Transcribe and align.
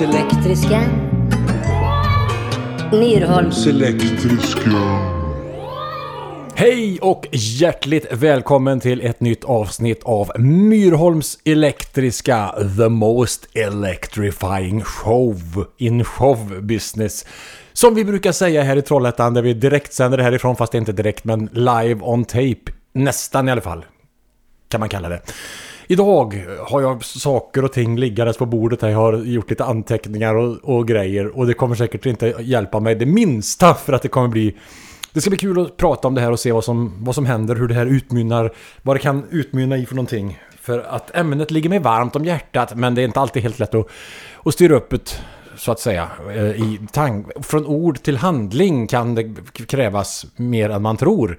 Elektriska. 0.00 0.82
Myrholms. 2.92 3.66
Elektriska. 3.66 4.70
Hej 6.54 6.98
och 7.00 7.26
hjärtligt 7.32 8.06
välkommen 8.12 8.80
till 8.80 9.00
ett 9.00 9.20
nytt 9.20 9.44
avsnitt 9.44 10.02
av 10.04 10.32
Myrholms 10.38 11.38
Elektriska 11.44 12.54
The 12.78 12.88
Most 12.88 13.48
Electrifying 13.56 14.82
Show 14.84 15.66
in 15.76 16.04
Show 16.04 16.62
Business. 16.62 17.26
Som 17.72 17.94
vi 17.94 18.04
brukar 18.04 18.32
säga 18.32 18.62
här 18.62 18.76
i 18.76 18.82
Trollhättan 18.82 19.34
där 19.34 19.42
vi 19.42 19.54
direkt 19.54 19.92
sänder 19.92 20.18
det 20.18 20.24
härifrån 20.24 20.56
fast 20.56 20.72
det 20.72 20.78
är 20.78 20.80
inte 20.80 20.92
direkt 20.92 21.24
men 21.24 21.48
live 21.52 22.00
on 22.02 22.24
tape. 22.24 22.72
Nästan 22.92 23.48
i 23.48 23.52
alla 23.52 23.60
fall. 23.60 23.84
Kan 24.68 24.80
man 24.80 24.88
kalla 24.88 25.08
det. 25.08 25.20
Idag 25.86 26.46
har 26.66 26.80
jag 26.80 27.04
saker 27.04 27.64
och 27.64 27.72
ting 27.72 27.98
liggandes 27.98 28.36
på 28.36 28.46
bordet 28.46 28.82
här. 28.82 28.88
Jag 28.88 28.98
har 28.98 29.12
gjort 29.12 29.50
lite 29.50 29.64
anteckningar 29.64 30.34
och, 30.34 30.56
och 30.62 30.88
grejer. 30.88 31.38
Och 31.38 31.46
det 31.46 31.54
kommer 31.54 31.74
säkert 31.74 32.06
inte 32.06 32.34
hjälpa 32.40 32.80
mig 32.80 32.94
det 32.94 33.06
minsta 33.06 33.74
för 33.74 33.92
att 33.92 34.02
det 34.02 34.08
kommer 34.08 34.28
bli... 34.28 34.56
Det 35.12 35.20
ska 35.20 35.30
bli 35.30 35.38
kul 35.38 35.60
att 35.60 35.76
prata 35.76 36.08
om 36.08 36.14
det 36.14 36.20
här 36.20 36.30
och 36.30 36.40
se 36.40 36.52
vad 36.52 36.64
som, 36.64 37.04
vad 37.04 37.14
som 37.14 37.26
händer, 37.26 37.54
hur 37.54 37.68
det 37.68 37.74
här 37.74 37.86
utmynnar, 37.86 38.52
vad 38.82 38.96
det 38.96 39.00
kan 39.00 39.24
utmynna 39.30 39.76
i 39.76 39.86
för 39.86 39.94
någonting. 39.94 40.40
För 40.60 40.78
att 40.78 41.16
ämnet 41.16 41.50
ligger 41.50 41.70
mig 41.70 41.78
varmt 41.78 42.16
om 42.16 42.24
hjärtat, 42.24 42.74
men 42.74 42.94
det 42.94 43.02
är 43.02 43.04
inte 43.04 43.20
alltid 43.20 43.42
helt 43.42 43.58
lätt 43.58 43.74
att, 43.74 43.86
att 44.44 44.54
styra 44.54 44.76
upp 44.76 44.92
ett, 44.92 45.22
så 45.56 45.72
att 45.72 45.80
säga, 45.80 46.08
eh, 46.34 46.44
i 46.44 46.80
tank. 46.92 47.26
Från 47.46 47.66
ord 47.66 48.02
till 48.02 48.16
handling 48.16 48.86
kan 48.86 49.14
det 49.14 49.34
krävas 49.66 50.26
mer 50.36 50.70
än 50.70 50.82
man 50.82 50.96
tror. 50.96 51.38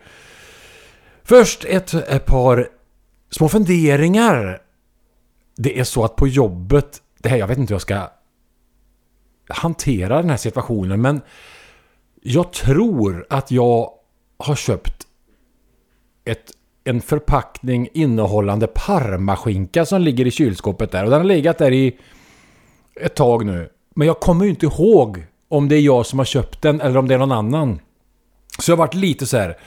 Först 1.24 1.66
ett, 1.66 1.94
ett 1.94 2.26
par 2.26 2.68
små 3.36 3.50
funderingar. 3.50 4.62
Det 5.56 5.80
är 5.80 5.84
så 5.84 6.04
att 6.04 6.16
på 6.16 6.28
jobbet, 6.28 7.02
det 7.20 7.30
här 7.30 7.38
jag 7.38 7.48
vet 7.48 7.58
inte 7.58 7.72
hur 7.72 7.76
jag 7.76 7.82
ska 7.82 8.10
hantera 9.50 10.22
den 10.22 10.30
här 10.30 10.38
situationen 10.38 11.02
men 11.02 11.22
jag 12.22 12.54
tror 12.54 13.27
att 13.30 13.52
jag 13.52 13.90
har 14.38 14.55
köpt 14.55 15.08
ett, 16.26 16.52
en 16.84 17.02
förpackning 17.02 17.90
innehållande 17.94 18.68
parmaskinka 18.68 19.86
som 19.86 20.02
ligger 20.02 20.27
i 20.27 20.32
kylskåpet 20.32 20.92
där 20.92 21.04
och 21.04 21.10
den 21.10 21.20
har 21.20 21.27
legat 21.27 21.58
där 21.58 21.72
i 21.72 21.98
ett 23.02 23.16
tag 23.16 23.46
nu. 23.46 23.70
Men 23.96 24.08
jag 24.08 24.20
kommer 24.20 24.46
ju 24.46 24.52
inte 24.52 24.66
ihåg 24.66 25.26
om 25.48 25.70
det 25.70 25.76
är 25.76 25.82
jag 25.82 26.05
som 26.05 26.20
har 26.20 26.26
köpt 26.26 26.62
den 26.62 26.82
eller 26.82 26.98
om 26.98 27.08
det 27.08 27.14
är 27.14 27.20
någon 27.20 27.32
annan. 27.32 27.80
Så 28.60 28.72
jag 28.72 28.77
har 28.77 28.86
varit 28.86 28.94
lite 28.94 29.26
så 29.26 29.38
här. 29.38 29.58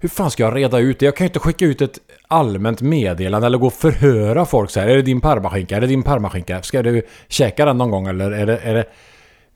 Hur 0.00 0.08
fan 0.08 0.30
ska 0.30 0.42
jag 0.42 0.56
reda 0.56 0.78
ut 0.78 0.98
det? 0.98 1.04
Jag 1.04 1.16
kan 1.16 1.24
ju 1.24 1.28
inte 1.28 1.38
skicka 1.38 1.64
ut 1.64 1.80
ett 1.80 1.98
allmänt 2.28 2.80
meddelande 2.80 3.46
eller 3.46 3.58
gå 3.58 3.66
och 3.66 3.72
förhöra 3.72 4.46
folk 4.46 4.70
så 4.70 4.80
här. 4.80 4.88
Är 4.88 4.96
det 4.96 5.02
din 5.02 5.20
parmaskinka? 5.20 5.76
Är 5.76 5.80
det 5.80 5.86
din 5.86 6.02
parmaskinka? 6.02 6.62
Ska 6.62 6.82
du 6.82 7.02
käka 7.28 7.64
den 7.64 7.78
någon 7.78 7.90
gång 7.90 8.06
eller 8.06 8.30
är 8.30 8.46
det... 8.46 8.58
Är 8.58 8.74
det... 8.74 8.84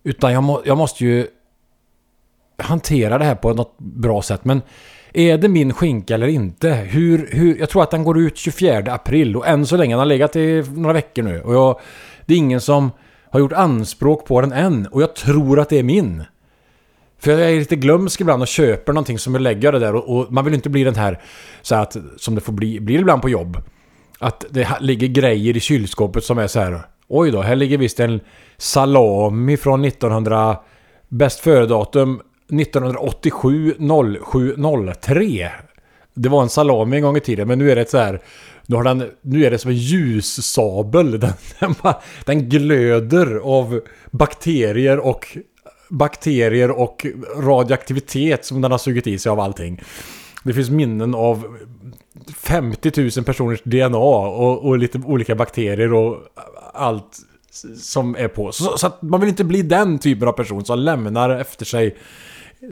Utan 0.05 0.33
jag, 0.33 0.43
må, 0.43 0.63
jag 0.65 0.79
måste 0.79 1.05
ju 1.05 1.27
hantera 2.57 3.19
det 3.19 3.25
här 3.25 3.35
på 3.35 3.55
något 3.55 3.79
bra 3.79 4.23
sätt. 4.23 4.45
Men 4.45 4.63
är 5.13 5.39
det 5.39 5.49
min 5.49 5.73
skinka 5.73 6.15
eller 6.15 6.27
inte? 6.27 6.71
Hur, 6.71 7.29
hur, 7.33 7.59
jag 7.59 7.69
tror 7.69 7.83
att 7.83 7.91
den 7.91 8.05
går 8.05 8.19
ut 8.19 8.37
24 8.37 8.93
april 8.93 9.37
och 9.37 9.47
än 9.47 9.67
så 9.67 9.77
länge 9.77 9.93
den 9.93 9.99
har 9.99 10.07
legat 10.07 10.37
i 10.37 10.65
några 10.75 10.93
veckor 10.93 11.23
nu. 11.23 11.41
Och 11.41 11.55
jag, 11.55 11.81
det 12.27 12.35
är 12.35 12.39
ingen 12.39 12.61
som 12.61 12.91
har 13.31 13.41
gjort 13.41 13.53
anspråk 13.53 14.27
på 14.27 14.41
den 14.41 14.53
än. 14.53 14.87
Och 14.87 15.03
jag 15.03 15.15
tror 15.15 15.61
att 15.61 15.69
det 15.69 15.79
är 15.79 15.83
min. 15.83 16.25
För 17.23 17.31
jag 17.31 17.51
är 17.51 17.59
lite 17.59 17.77
glömsk 17.77 18.21
ibland 18.21 18.43
och 18.43 18.49
köper 18.49 18.93
någonting 18.93 19.19
som 19.19 19.35
jag 19.35 19.43
lägger 19.43 19.73
det 19.73 19.79
där 19.79 19.95
och, 19.95 20.17
och, 20.17 20.33
man 20.33 20.45
vill 20.45 20.55
inte 20.55 20.71
bli 20.71 20.85
den 20.85 20.95
här 20.95 21.21
så 21.63 21.75
att 21.75 21.97
som 22.17 22.35
det 22.35 22.41
får 22.41 22.53
bli, 22.53 22.81
blir 22.81 22.99
ibland 22.99 23.23
på 23.23 23.29
jobb. 23.29 23.57
Att 24.19 24.45
det 24.51 24.69
ligger 24.81 25.07
grejer 25.07 25.57
i 25.57 25.61
kylskåpet 25.61 26.25
som 26.25 26.39
är 26.39 26.47
så 26.47 26.61
här. 26.61 26.81
Oj 27.09 27.31
då, 27.31 27.43
här 27.43 27.57
ligger 27.57 27.79
visst 27.79 28.01
en 28.01 28.21
salami 28.57 29.57
från 29.57 29.85
1900 29.85 30.57
bäst 31.09 31.41
före-datum 31.41 32.21
1987 32.61 33.75
07 34.33 34.57
03. 35.01 35.51
Det 36.15 36.29
var 36.29 36.43
en 36.43 36.49
salami 36.49 36.97
en 36.97 37.03
gång 37.03 37.17
i 37.17 37.21
tiden 37.21 37.49
men 37.49 37.59
nu 37.59 37.71
är 37.71 37.77
det 37.77 37.91
så 37.91 37.99
här 37.99 38.21
nu, 38.67 38.77
har 38.77 38.85
den, 38.85 39.11
nu 39.21 39.45
är 39.45 39.51
det 39.51 39.59
som 39.59 39.71
en 39.71 39.77
ljussabel. 39.77 41.21
Den, 41.21 41.33
den, 41.61 41.75
den 42.25 42.49
glöder 42.49 43.41
av 43.45 43.81
bakterier 44.11 44.99
och 44.99 45.37
bakterier 45.93 46.71
och 46.71 47.07
radioaktivitet 47.37 48.45
som 48.45 48.61
den 48.61 48.71
har 48.71 48.79
sugit 48.79 49.07
i 49.07 49.19
sig 49.19 49.31
av 49.31 49.41
allting. 49.41 49.83
Det 50.45 50.55
finns 50.55 50.71
minnen 50.71 51.15
av 51.15 51.57
50 52.37 53.11
000 53.17 53.25
personers 53.25 53.63
DNA 53.65 53.99
och, 53.99 54.65
och 54.65 54.79
lite 54.79 54.99
olika 55.05 55.35
bakterier 55.35 55.93
och 55.93 56.17
allt 56.75 57.19
som 57.77 58.17
är 58.17 58.29
på. 58.29 58.53
Så, 58.53 58.79
så, 58.79 58.87
att 58.87 59.03
man 59.03 59.21
vill 59.21 59.29
inte 59.29 59.45
bli 59.45 59.63
den 59.63 59.99
typen 59.99 60.29
av 60.29 60.33
person 60.33 60.65
som 60.65 60.79
lämnar 60.79 61.31
efter 61.31 61.65
sig 61.65 61.97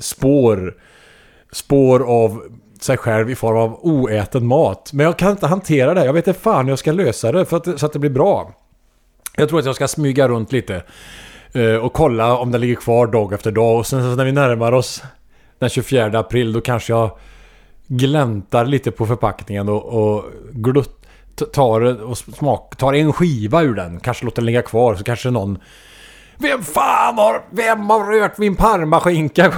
spår, 0.01 0.77
spår 1.53 2.03
av 2.03 2.43
sig 2.81 2.97
själv 2.97 3.31
i 3.31 3.35
form 3.35 3.57
av 3.57 3.79
oäten 3.83 4.47
mat. 4.47 4.93
Men 4.93 5.07
jag 5.07 5.19
kan 5.19 5.31
inte 5.31 5.47
hantera 5.47 5.95
det. 5.95 6.05
Jag 6.05 6.13
vet 6.13 6.27
inte 6.27 6.41
fan 6.41 6.65
hur 6.65 6.73
jag 6.73 6.79
ska 6.79 6.93
lösa 6.93 7.33
det 7.33 7.45
för 7.45 7.57
att, 7.57 7.81
så 7.81 7.87
att 7.87 7.93
det 7.93 7.99
blir 7.99 8.11
bra. 8.11 8.55
Jag 9.37 9.49
tror 9.49 9.59
att 9.59 9.67
jag 9.67 9.75
ska 9.75 9.89
smyga 9.89 10.29
runt 10.29 10.53
lite. 10.53 10.83
Eh, 11.53 11.75
och 11.75 11.93
kolla 11.93 12.37
om 12.37 12.51
den 12.51 12.61
ligger 12.61 12.75
kvar 12.75 13.07
dag 13.07 13.33
efter 13.33 13.53
dag. 13.53 13.79
Och 13.79 13.87
sen 13.87 14.17
när 14.17 14.25
vi 14.25 14.33
närmar 14.33 14.73
oss 14.73 15.03
den 15.59 15.69
24 15.69 16.19
april 16.19 16.53
då 16.53 16.61
kanske 16.61 16.93
jag 16.93 17.11
gläntar 17.87 18.65
lite 18.65 18.91
på 18.91 19.07
förpackningen 19.07 19.69
och, 19.69 19.85
och 19.85 20.25
glutt, 20.53 21.07
tar, 21.53 22.03
och 22.03 22.19
smak, 22.19 22.77
tar 22.77 22.93
en 22.93 23.13
skiva 23.13 23.63
ur 23.63 23.75
den. 23.75 24.01
Kanske 24.01 24.25
låter 24.25 24.43
den 24.43 24.47
ligga 24.47 24.63
kvar 24.63 24.95
så 24.95 25.05
kanske 25.05 25.31
någon... 25.31 25.59
Vem 26.39 26.63
fan 26.63 27.19
har... 27.19 27.43
Vem 27.51 27.91
har 27.91 28.21
rört 28.21 28.39
min 28.39 28.57
parmaskinka? 28.57 29.55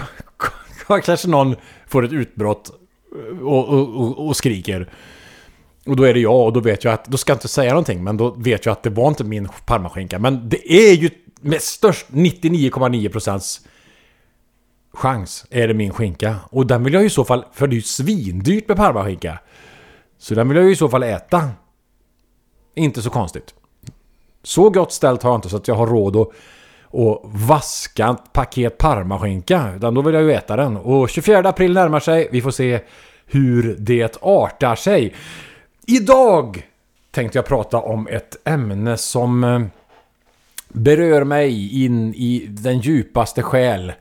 kanske 1.04 1.28
någon 1.28 1.56
får 1.86 2.04
ett 2.04 2.12
utbrott 2.12 2.70
och, 3.42 3.69
och, 3.69 3.88
och, 3.88 4.26
och 4.26 4.36
skriker. 4.36 4.88
Och 5.87 5.97
då 5.97 6.03
är 6.03 6.15
det 6.15 6.20
jag 6.20 6.47
och 6.47 6.53
då 6.53 6.60
vet 6.60 6.84
jag 6.84 6.94
att... 6.94 7.04
Då 7.04 7.16
ska 7.16 7.31
jag 7.31 7.37
inte 7.37 7.48
säga 7.48 7.70
någonting 7.70 8.04
men 8.04 8.16
då 8.16 8.31
vet 8.31 8.66
jag 8.66 8.72
att 8.72 8.82
det 8.82 8.91
var 8.91 9.09
inte 9.09 9.25
min 9.25 9.48
parmaskinka. 9.66 10.19
Men 10.19 10.48
det 10.48 10.72
är 10.72 10.94
ju 10.94 11.10
med 11.41 11.60
störst 11.62 12.06
99,9% 12.10 13.60
chans 14.93 15.47
är 15.50 15.69
det 15.69 15.75
min 15.75 15.93
skinka. 15.93 16.37
Och 16.50 16.66
den 16.66 16.84
vill 16.84 16.93
jag 16.93 17.03
ju 17.03 17.06
i 17.06 17.10
så 17.10 17.25
fall, 17.25 17.44
för 17.53 17.66
det 17.66 17.75
är 17.75 17.76
ju 17.76 17.82
svindyrt 17.82 18.69
med 18.69 18.76
parmaskinka. 18.76 19.38
Så 20.19 20.34
den 20.34 20.48
vill 20.48 20.56
jag 20.56 20.66
ju 20.66 20.72
i 20.72 20.76
så 20.76 20.88
fall 20.88 21.03
äta. 21.03 21.50
Inte 22.75 23.03
så 23.03 23.10
konstigt. 23.10 23.54
Så 24.43 24.70
gott 24.70 24.93
ställt 24.93 25.22
har 25.22 25.31
jag 25.31 25.38
inte 25.38 25.49
så 25.49 25.56
att 25.56 25.69
jag 25.69 25.75
har 25.75 25.87
råd 25.87 26.16
att 26.16 26.28
och 26.93 27.31
vaska 27.32 28.09
ett 28.09 28.32
paket 28.32 28.78
parmaskinka. 28.78 29.72
Utan 29.76 29.94
då 29.94 30.03
vill 30.03 30.14
jag 30.14 30.22
ju 30.22 30.32
äta 30.32 30.56
den. 30.56 30.76
Och 30.76 31.09
24 31.09 31.38
april 31.38 31.72
närmar 31.72 32.00
sig. 32.00 32.28
Vi 32.32 32.41
får 32.43 32.50
se 32.50 32.81
hur 33.26 33.76
det 33.78 34.19
artar 34.22 34.75
sig. 34.75 35.14
Idag 35.87 36.66
tänkte 37.10 37.38
jag 37.38 37.47
prata 37.47 37.78
om 37.78 38.09
ett 38.09 38.37
ämne 38.44 38.97
som 38.97 39.44
eh, 39.44 39.60
berör 40.69 41.25
mig 41.25 41.84
in 41.84 42.15
i 42.15 42.47
den 42.48 42.81
djupaste 42.81 43.43
själ. 43.43 43.93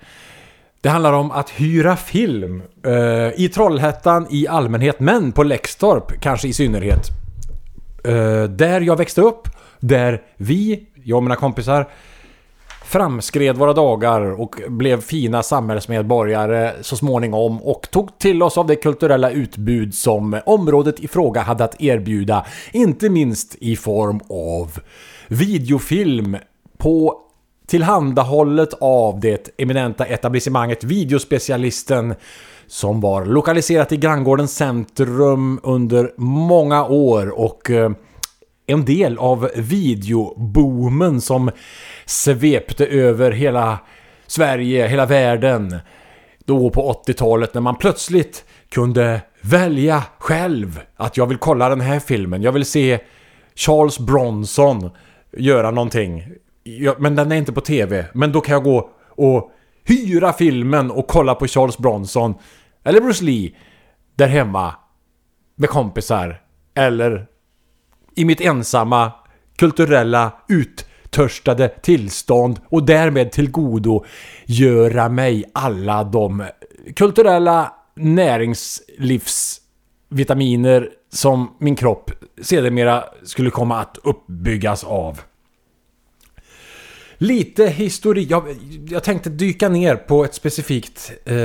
Det 0.81 0.89
handlar 0.89 1.13
om 1.13 1.31
att 1.31 1.49
hyra 1.49 1.95
film. 1.95 2.63
Uh, 2.85 3.41
I 3.41 3.49
Trollhättan 3.53 4.27
i 4.29 4.47
allmänhet, 4.47 4.99
men 4.99 5.31
på 5.31 5.43
Läxtorp 5.43 6.21
kanske 6.21 6.47
i 6.47 6.53
synnerhet. 6.53 7.07
Uh, 8.07 8.43
där 8.43 8.81
jag 8.81 8.97
växte 8.97 9.21
upp, 9.21 9.47
där 9.79 10.21
vi, 10.37 10.85
jag 11.03 11.17
och 11.17 11.23
mina 11.23 11.35
kompisar, 11.35 11.89
framskred 12.91 13.57
våra 13.57 13.73
dagar 13.73 14.21
och 14.41 14.55
blev 14.67 15.01
fina 15.01 15.43
samhällsmedborgare 15.43 16.71
så 16.81 16.95
småningom 16.95 17.61
och 17.61 17.87
tog 17.91 18.19
till 18.19 18.43
oss 18.43 18.57
av 18.57 18.67
det 18.67 18.75
kulturella 18.75 19.31
utbud 19.31 19.93
som 19.93 20.39
området 20.45 20.99
i 20.99 21.07
fråga 21.07 21.41
hade 21.41 21.63
att 21.63 21.81
erbjuda. 21.81 22.45
Inte 22.71 23.09
minst 23.09 23.55
i 23.55 23.75
form 23.75 24.19
av 24.29 24.79
videofilm, 25.27 26.37
på 26.77 27.15
tillhandahållet 27.67 28.73
av 28.81 29.19
det 29.19 29.49
eminenta 29.57 30.05
etablissemanget 30.05 30.83
Videospecialisten 30.83 32.15
som 32.67 33.01
var 33.01 33.25
lokaliserat 33.25 33.91
i 33.91 33.97
Granngårdens 33.97 34.55
centrum 34.55 35.59
under 35.63 36.13
många 36.17 36.85
år 36.85 37.39
och 37.39 37.69
eh, 37.69 37.91
en 38.71 38.85
del 38.85 39.17
av 39.17 39.49
videoboomen 39.55 41.21
som 41.21 41.51
svepte 42.11 42.85
över 42.85 43.31
hela 43.31 43.79
Sverige, 44.27 44.87
hela 44.87 45.05
världen. 45.05 45.79
Då 46.45 46.69
på 46.69 47.03
80-talet 47.07 47.53
när 47.53 47.61
man 47.61 47.75
plötsligt 47.75 48.45
kunde 48.69 49.21
välja 49.41 50.03
själv 50.19 50.79
att 50.95 51.17
jag 51.17 51.25
vill 51.25 51.37
kolla 51.37 51.69
den 51.69 51.81
här 51.81 51.99
filmen. 51.99 52.41
Jag 52.41 52.51
vill 52.51 52.65
se 52.65 52.99
Charles 53.55 53.99
Bronson 53.99 54.89
göra 55.37 55.71
någonting 55.71 56.23
men 56.97 57.15
den 57.15 57.31
är 57.31 57.35
inte 57.35 57.53
på 57.53 57.61
tv. 57.61 58.05
Men 58.13 58.31
då 58.31 58.41
kan 58.41 58.53
jag 58.53 58.63
gå 58.63 58.89
och 59.07 59.51
hyra 59.83 60.33
filmen 60.33 60.91
och 60.91 61.07
kolla 61.07 61.35
på 61.35 61.47
Charles 61.47 61.77
Bronson 61.77 62.35
eller 62.83 63.01
Bruce 63.01 63.23
Lee 63.23 63.51
där 64.15 64.27
hemma 64.27 64.75
med 65.55 65.69
kompisar 65.69 66.41
eller 66.75 67.27
i 68.15 68.25
mitt 68.25 68.41
ensamma 68.41 69.11
kulturella 69.57 70.31
uttörstade 71.11 71.67
tillstånd 71.67 72.59
och 72.69 72.85
därmed 72.85 73.31
tillgodogöra 73.31 75.09
mig 75.09 75.43
alla 75.53 76.03
de 76.03 76.43
kulturella 76.95 77.73
näringslivsvitaminer 77.95 80.89
som 81.13 81.55
min 81.59 81.75
kropp 81.75 82.11
sedermera 82.41 83.03
skulle 83.23 83.49
komma 83.49 83.79
att 83.79 83.97
uppbyggas 84.03 84.83
av. 84.83 85.21
Lite 87.17 87.67
historik. 87.67 88.31
Jag, 88.31 88.43
jag 88.89 89.03
tänkte 89.03 89.29
dyka 89.29 89.69
ner 89.69 89.95
på 89.95 90.25
ett 90.25 90.33
specifikt... 90.33 91.11
Eh, 91.25 91.35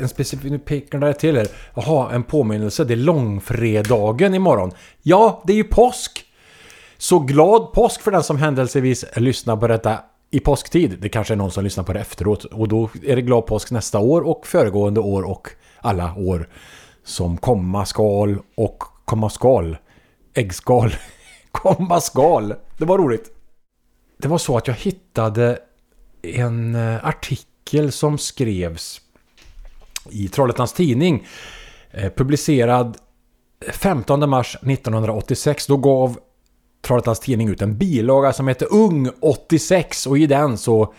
en 0.00 0.08
specifik... 0.08 0.50
Nu 0.50 0.58
pekar 0.58 0.98
det 0.98 1.14
till 1.14 1.36
här. 1.36 1.48
Jaha, 1.74 2.12
en 2.12 2.22
påminnelse. 2.22 2.84
Det 2.84 2.94
är 2.94 2.96
långfredagen 2.96 4.34
imorgon. 4.34 4.72
Ja, 5.02 5.42
det 5.46 5.52
är 5.52 5.56
ju 5.56 5.64
påsk! 5.64 6.25
Så 6.98 7.18
glad 7.18 7.72
påsk 7.72 8.00
för 8.00 8.10
den 8.10 8.22
som 8.22 8.38
händelsevis 8.38 9.04
lyssnar 9.16 9.56
på 9.56 9.66
detta 9.66 9.98
i 10.30 10.40
påsktid. 10.40 10.98
Det 11.00 11.08
kanske 11.08 11.34
är 11.34 11.36
någon 11.36 11.50
som 11.50 11.64
lyssnar 11.64 11.84
på 11.84 11.92
det 11.92 12.00
efteråt. 12.00 12.44
Och 12.44 12.68
då 12.68 12.90
är 13.02 13.16
det 13.16 13.22
glad 13.22 13.46
påsk 13.46 13.70
nästa 13.70 13.98
år 13.98 14.22
och 14.22 14.46
föregående 14.46 15.00
år 15.00 15.22
och 15.22 15.48
alla 15.80 16.14
år 16.14 16.48
som 17.04 17.36
komma 17.36 17.86
skal 17.86 18.38
och 18.54 18.84
komma 19.04 19.30
skal. 19.30 19.76
Äggskal. 20.34 20.94
komma 21.52 22.00
skal. 22.00 22.54
Det 22.78 22.84
var 22.84 22.98
roligt. 22.98 23.30
Det 24.18 24.28
var 24.28 24.38
så 24.38 24.56
att 24.56 24.66
jag 24.66 24.74
hittade 24.74 25.58
en 26.22 26.74
eh, 26.74 27.06
artikel 27.06 27.92
som 27.92 28.18
skrevs 28.18 29.00
i 30.10 30.28
Trollhättans 30.28 30.72
Tidning. 30.72 31.26
Eh, 31.90 32.12
publicerad 32.12 32.96
15 33.72 34.30
mars 34.30 34.56
1986. 34.56 35.66
Då 35.66 35.76
gav 35.76 36.18
Trollhättans 36.86 37.20
Tidning 37.20 37.48
ut 37.48 37.62
en 37.62 37.78
bilaga 37.78 38.32
som 38.32 38.48
heter 38.48 38.68
Ung 38.70 39.10
86 39.20 40.06
och 40.06 40.18
i 40.18 40.26
den 40.26 40.58
så 40.58 40.94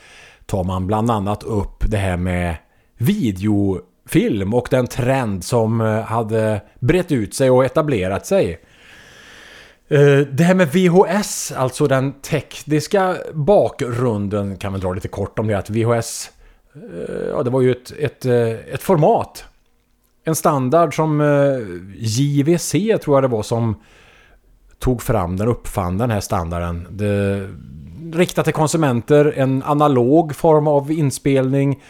tar 0.45 0.63
man 0.63 0.87
bland 0.87 1.11
annat 1.11 1.43
upp 1.43 1.83
det 1.87 1.97
här 1.97 2.17
med 2.17 2.55
videofilm 2.97 4.53
och 4.53 4.67
den 4.71 4.87
trend 4.87 5.43
som 5.43 5.81
eh, 5.81 6.01
hade 6.01 6.61
brett 6.79 7.11
ut 7.11 7.35
sig 7.35 7.49
och 7.49 7.65
etablerat 7.65 8.25
sig. 8.25 8.59
Eh, 9.87 10.19
det 10.31 10.43
här 10.43 10.55
med 10.55 10.67
VHS, 10.67 11.51
alltså 11.51 11.87
den 11.87 12.13
tekniska 12.13 13.17
bakgrunden 13.33 14.57
kan 14.57 14.71
man 14.71 14.81
dra 14.81 14.93
lite 14.93 15.07
kort 15.07 15.39
om 15.39 15.47
det. 15.47 15.57
Att 15.57 15.69
VHS, 15.69 16.31
eh, 16.75 17.27
ja 17.29 17.43
det 17.43 17.49
var 17.49 17.61
ju 17.61 17.71
ett, 17.71 17.91
ett, 17.99 18.25
ett 18.73 18.83
format. 18.83 19.45
En 20.23 20.35
standard 20.35 20.95
som 20.95 21.21
JVC 21.95 22.71
tror 22.71 23.17
jag 23.17 23.23
det 23.23 23.27
var 23.27 23.43
som 23.43 23.75
tog 24.79 25.01
fram 25.01 25.37
den, 25.37 25.47
uppfann 25.47 25.97
den 25.97 26.11
här 26.11 26.19
standarden. 26.19 26.87
Det, 26.89 27.47
riktat 28.13 28.45
till 28.45 28.53
konsumenter, 28.53 29.33
en 29.37 29.63
analog 29.63 30.35
form 30.35 30.67
av 30.67 30.91
inspelning 30.91 31.81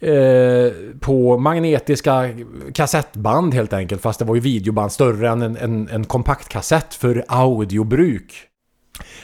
Eh, 0.00 0.72
på 1.00 1.38
magnetiska 1.38 2.30
kassettband 2.74 3.54
helt 3.54 3.72
enkelt. 3.72 4.02
Fast 4.02 4.18
det 4.18 4.24
var 4.24 4.34
ju 4.34 4.40
videoband 4.40 4.92
större 4.92 5.28
än 5.28 5.42
en, 5.42 5.56
en, 5.56 5.88
en 5.88 6.04
kompaktkassett 6.04 6.94
för 6.94 7.24
audiobruk. 7.28 8.34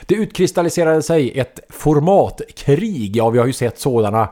Det 0.07 0.15
utkristalliserade 0.15 1.03
sig 1.03 1.39
ett 1.39 1.61
formatkrig. 1.69 3.17
Ja, 3.17 3.31
vi 3.31 3.39
har 3.39 3.47
ju 3.47 3.53
sett 3.53 3.79
sådana 3.79 4.29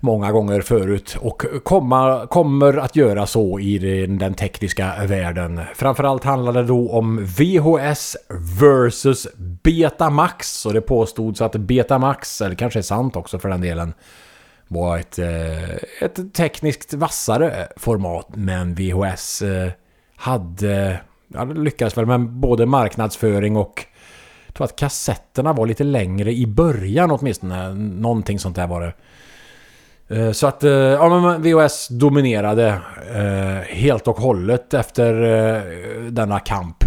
många 0.00 0.32
gånger 0.32 0.60
förut 0.60 1.16
och 1.20 1.42
komma, 1.64 2.26
kommer 2.26 2.76
att 2.76 2.96
göra 2.96 3.26
så 3.26 3.58
i 3.58 3.78
den, 3.78 4.18
den 4.18 4.34
tekniska 4.34 4.92
världen. 5.06 5.60
Framförallt 5.74 6.24
handlar 6.24 6.52
det 6.52 6.62
då 6.62 6.90
om 6.90 7.24
VHS 7.24 8.16
versus 8.60 9.28
Betamax 9.36 10.66
och 10.66 10.72
det 10.72 10.80
påstods 10.80 11.40
att 11.40 11.52
Betamax, 11.52 12.40
eller 12.40 12.54
kanske 12.54 12.78
är 12.78 12.82
sant 12.82 13.16
också 13.16 13.38
för 13.38 13.48
den 13.48 13.60
delen, 13.60 13.94
var 14.68 14.98
ett, 14.98 15.18
eh, 15.18 15.74
ett 16.00 16.34
tekniskt 16.34 16.94
vassare 16.94 17.68
format. 17.76 18.28
Men 18.34 18.74
VHS 18.74 19.42
eh, 19.42 19.70
hade, 20.16 21.00
hade, 21.34 21.54
lyckats 21.54 21.64
lyckades 21.64 21.98
väl 21.98 22.06
med 22.06 22.20
både 22.20 22.66
marknadsföring 22.66 23.56
och 23.56 23.84
jag 24.46 24.54
tror 24.54 24.64
att 24.64 24.76
kassetterna 24.76 25.52
var 25.52 25.66
lite 25.66 25.84
längre 25.84 26.32
i 26.32 26.46
början 26.46 27.10
åtminstone. 27.10 27.74
Någonting 27.74 28.38
sånt 28.38 28.56
där 28.56 28.66
var 28.66 28.80
det. 28.80 28.92
Eh, 30.08 30.32
så 30.32 30.46
att 30.46 30.64
eh, 30.64 30.70
ja, 30.70 31.20
men 31.20 31.42
VHS 31.42 31.88
dominerade 31.88 32.80
eh, 33.14 33.76
helt 33.76 34.08
och 34.08 34.16
hållet 34.16 34.74
efter 34.74 35.14
denna 36.10 36.40
kamp. 36.40 36.84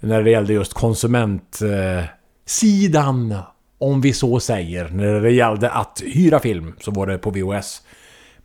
När 0.00 0.22
det 0.22 0.30
gällde 0.30 0.52
just 0.52 0.74
konsumentsidan 0.74 3.34
om 3.78 4.00
vi 4.00 4.12
så 4.12 4.40
säger, 4.40 4.88
när 4.88 5.20
det 5.20 5.30
gällde 5.30 5.70
att 5.70 6.02
hyra 6.04 6.38
film 6.38 6.74
så 6.80 6.90
var 6.90 7.06
det 7.06 7.18
på 7.18 7.30
VHS. 7.30 7.82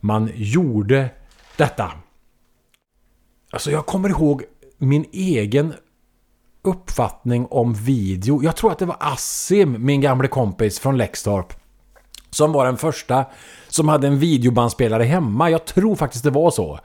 Man 0.00 0.30
gjorde 0.34 1.08
detta. 1.56 1.92
Alltså 3.50 3.70
jag 3.70 3.86
kommer 3.86 4.08
ihåg 4.08 4.42
min 4.78 5.04
egen 5.12 5.74
uppfattning 6.64 7.46
om 7.46 7.74
video. 7.74 8.42
Jag 8.42 8.56
tror 8.56 8.72
att 8.72 8.78
det 8.78 8.86
var 8.86 8.96
Assim, 9.00 9.84
min 9.84 10.00
gamle 10.00 10.28
kompis 10.28 10.80
från 10.80 10.96
Lextorp. 10.96 11.52
Som 12.30 12.52
var 12.52 12.66
den 12.66 12.76
första 12.76 13.24
som 13.68 13.88
hade 13.88 14.06
en 14.06 14.18
videobandspelare 14.18 15.02
hemma. 15.04 15.50
Jag 15.50 15.64
tror 15.64 15.96
faktiskt 15.96 16.24
det 16.24 16.30
var 16.30 16.50
så. 16.50 16.78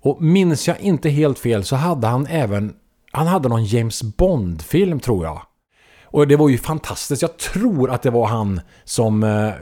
Och 0.00 0.22
minns 0.22 0.68
jag 0.68 0.80
inte 0.80 1.10
helt 1.10 1.38
fel 1.38 1.64
så 1.64 1.76
hade 1.76 2.06
han 2.06 2.26
även... 2.26 2.74
Han 3.12 3.26
hade 3.26 3.48
någon 3.48 3.64
James 3.64 4.02
Bond-film 4.02 5.00
tror 5.00 5.24
jag. 5.24 5.42
Och 6.04 6.28
det 6.28 6.36
var 6.36 6.48
ju 6.48 6.58
fantastiskt. 6.58 7.22
Jag 7.22 7.36
tror 7.36 7.90
att 7.90 8.02
det 8.02 8.10
var 8.10 8.26
han 8.26 8.60
som 8.84 9.22
eh, 9.22 9.52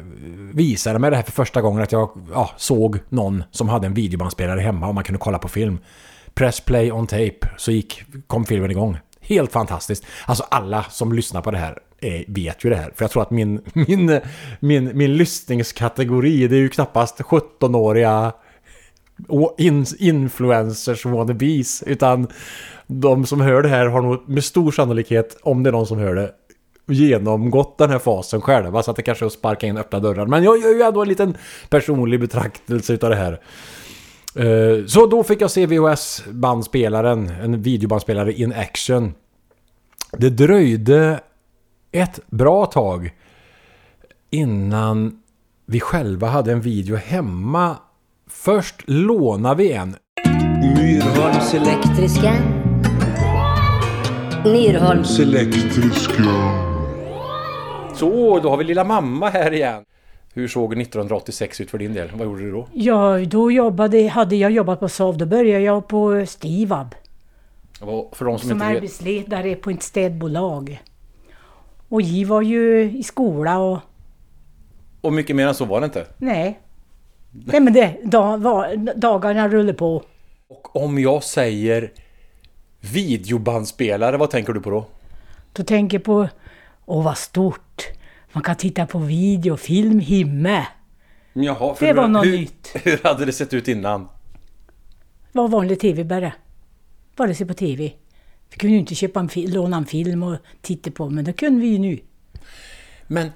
visade 0.54 0.98
mig 0.98 1.10
det 1.10 1.16
här 1.16 1.22
för 1.22 1.32
första 1.32 1.62
gången. 1.62 1.82
Att 1.82 1.92
jag 1.92 2.10
ja, 2.32 2.50
såg 2.56 2.98
någon 3.08 3.44
som 3.50 3.68
hade 3.68 3.86
en 3.86 3.94
videobandspelare 3.94 4.60
hemma 4.60 4.88
och 4.88 4.94
man 4.94 5.04
kunde 5.04 5.18
kolla 5.18 5.38
på 5.38 5.48
film. 5.48 5.78
Press 6.34 6.60
play 6.60 6.92
on 6.92 7.06
tape 7.06 7.48
så 7.56 7.72
gick, 7.72 8.02
kom 8.26 8.44
filmen 8.44 8.70
igång. 8.70 8.98
Helt 9.20 9.52
fantastiskt. 9.52 10.04
Alltså 10.26 10.44
alla 10.50 10.82
som 10.82 11.12
lyssnar 11.12 11.42
på 11.42 11.50
det 11.50 11.58
här 11.58 11.78
eh, 12.00 12.22
vet 12.26 12.64
ju 12.64 12.70
det 12.70 12.76
här. 12.76 12.92
För 12.96 13.04
jag 13.04 13.10
tror 13.10 13.22
att 13.22 13.30
min, 13.30 13.60
min, 13.72 14.20
min, 14.60 14.90
min 14.94 15.16
lyssningskategori 15.16 16.48
det 16.48 16.56
är 16.56 16.60
ju 16.60 16.68
knappast 16.68 17.20
17-åriga 17.20 18.32
influencers 19.98 21.04
wannabes. 21.06 21.82
Utan 21.82 22.28
de 22.86 23.26
som 23.26 23.40
hör 23.40 23.62
det 23.62 23.68
här 23.68 23.86
har 23.86 24.02
nog 24.02 24.28
med 24.28 24.44
stor 24.44 24.70
sannolikhet, 24.70 25.36
om 25.42 25.62
det 25.62 25.70
är 25.70 25.72
någon 25.72 25.86
som 25.86 25.98
hör 25.98 26.14
det, 26.14 26.32
genomgått 26.86 27.78
den 27.78 27.90
här 27.90 27.98
fasen 27.98 28.40
själva 28.40 28.82
så 28.82 28.90
att 28.90 28.96
det 28.96 29.02
kanske 29.02 29.24
är 29.24 29.26
att 29.26 29.32
sparka 29.32 29.66
in 29.66 29.76
öppna 29.76 30.00
dörrar. 30.00 30.26
Men 30.26 30.44
jag 30.44 30.58
gör 30.58 30.74
ju 30.74 30.82
ändå 30.82 31.02
en 31.02 31.08
liten 31.08 31.36
personlig 31.68 32.20
betraktelse 32.20 32.92
utav 32.92 33.10
det 33.10 33.16
här. 33.16 33.40
Eh, 34.34 34.86
så 34.86 35.06
då 35.06 35.22
fick 35.22 35.40
jag 35.40 35.50
se 35.50 35.66
VHS-bandspelaren, 35.66 37.30
en 37.42 37.62
videobandspelare 37.62 38.32
in 38.32 38.52
action. 38.52 39.14
Det 40.12 40.30
dröjde 40.30 41.20
ett 41.92 42.20
bra 42.26 42.66
tag 42.66 43.14
innan 44.30 45.22
vi 45.66 45.80
själva 45.80 46.26
hade 46.26 46.52
en 46.52 46.60
video 46.60 46.96
hemma. 46.96 47.76
Först 48.26 48.82
lånade 48.86 49.54
vi 49.54 49.72
en. 49.72 49.96
Myrholms 50.76 51.54
elektriska. 51.54 52.34
Myrholms 54.44 55.18
elektriska. 55.18 56.24
Så, 57.94 58.40
då 58.40 58.50
har 58.50 58.56
vi 58.56 58.64
lilla 58.64 58.84
mamma 58.84 59.28
här 59.28 59.52
igen. 59.52 59.84
Hur 60.34 60.48
såg 60.48 60.72
1986 60.72 61.60
ut 61.60 61.70
för 61.70 61.78
din 61.78 61.94
del? 61.94 62.10
Vad 62.14 62.26
gjorde 62.26 62.42
du 62.42 62.52
då? 62.52 62.68
Ja, 62.72 63.18
då 63.18 63.50
jobbade, 63.50 64.08
hade 64.08 64.36
jag 64.36 64.50
jobbat 64.50 64.80
på 64.80 64.88
Saab. 64.88 65.18
Då 65.18 65.26
började 65.26 65.64
jag 65.64 65.88
på 65.88 66.26
Stivab. 66.26 66.94
För 68.12 68.24
de 68.24 68.38
som, 68.38 68.48
som 68.48 68.50
inte 68.50 68.64
arbetsledare 68.64 69.54
på 69.54 69.70
ett 69.70 69.82
städbolag. 69.82 70.80
Och 71.90 72.00
vi 72.00 72.24
var 72.24 72.42
ju 72.42 72.82
i 72.90 73.02
skola 73.02 73.58
och... 73.58 73.78
Och 75.00 75.12
mycket 75.12 75.36
mer 75.36 75.46
än 75.46 75.54
så 75.54 75.64
var 75.64 75.80
det 75.80 75.84
inte? 75.84 76.06
Nej. 76.18 76.60
Nej 77.30 77.60
men 77.60 77.72
det, 77.72 77.96
dag, 78.04 78.38
var, 78.38 78.76
dagarna 78.96 79.48
rullade 79.48 79.74
på. 79.74 80.02
Och 80.48 80.76
om 80.76 80.98
jag 80.98 81.22
säger 81.22 81.92
videobandspelare, 82.80 84.16
vad 84.16 84.30
tänker 84.30 84.52
du 84.52 84.60
på 84.60 84.70
då? 84.70 84.86
Då 85.52 85.64
tänker 85.64 85.96
jag 85.98 86.04
på 86.04 86.28
Åh, 86.86 87.04
vad 87.04 87.18
stort! 87.18 87.84
Man 88.32 88.42
kan 88.42 88.56
titta 88.56 88.86
på 88.86 88.98
video, 88.98 89.56
film, 89.56 89.98
himme. 90.00 90.66
Jaha, 91.32 91.76
det 91.80 91.92
var 91.92 92.08
något 92.08 92.26
hur, 92.26 92.38
nytt. 92.38 92.70
Hur 92.84 93.00
hade 93.02 93.24
det 93.24 93.32
sett 93.32 93.54
ut 93.54 93.68
innan? 93.68 94.08
var 95.32 95.48
vanlig 95.48 95.80
tv 95.80 96.04
bara. 96.04 96.32
Bara 97.16 97.34
se 97.34 97.46
på 97.46 97.54
tv. 97.54 97.92
Vi 98.50 98.56
kunde 98.56 98.72
ju 98.74 98.80
inte 98.80 98.94
köpa 98.94 99.20
en 99.20 99.28
låna 99.34 99.76
en 99.76 99.86
film 99.86 100.22
och 100.22 100.36
titta 100.62 100.90
på, 100.90 101.10
men 101.10 101.24
det 101.24 101.32
kunde 101.32 101.60
vi 101.60 101.66
ju 101.66 101.78
nu. 101.78 101.98
Men 103.06 103.30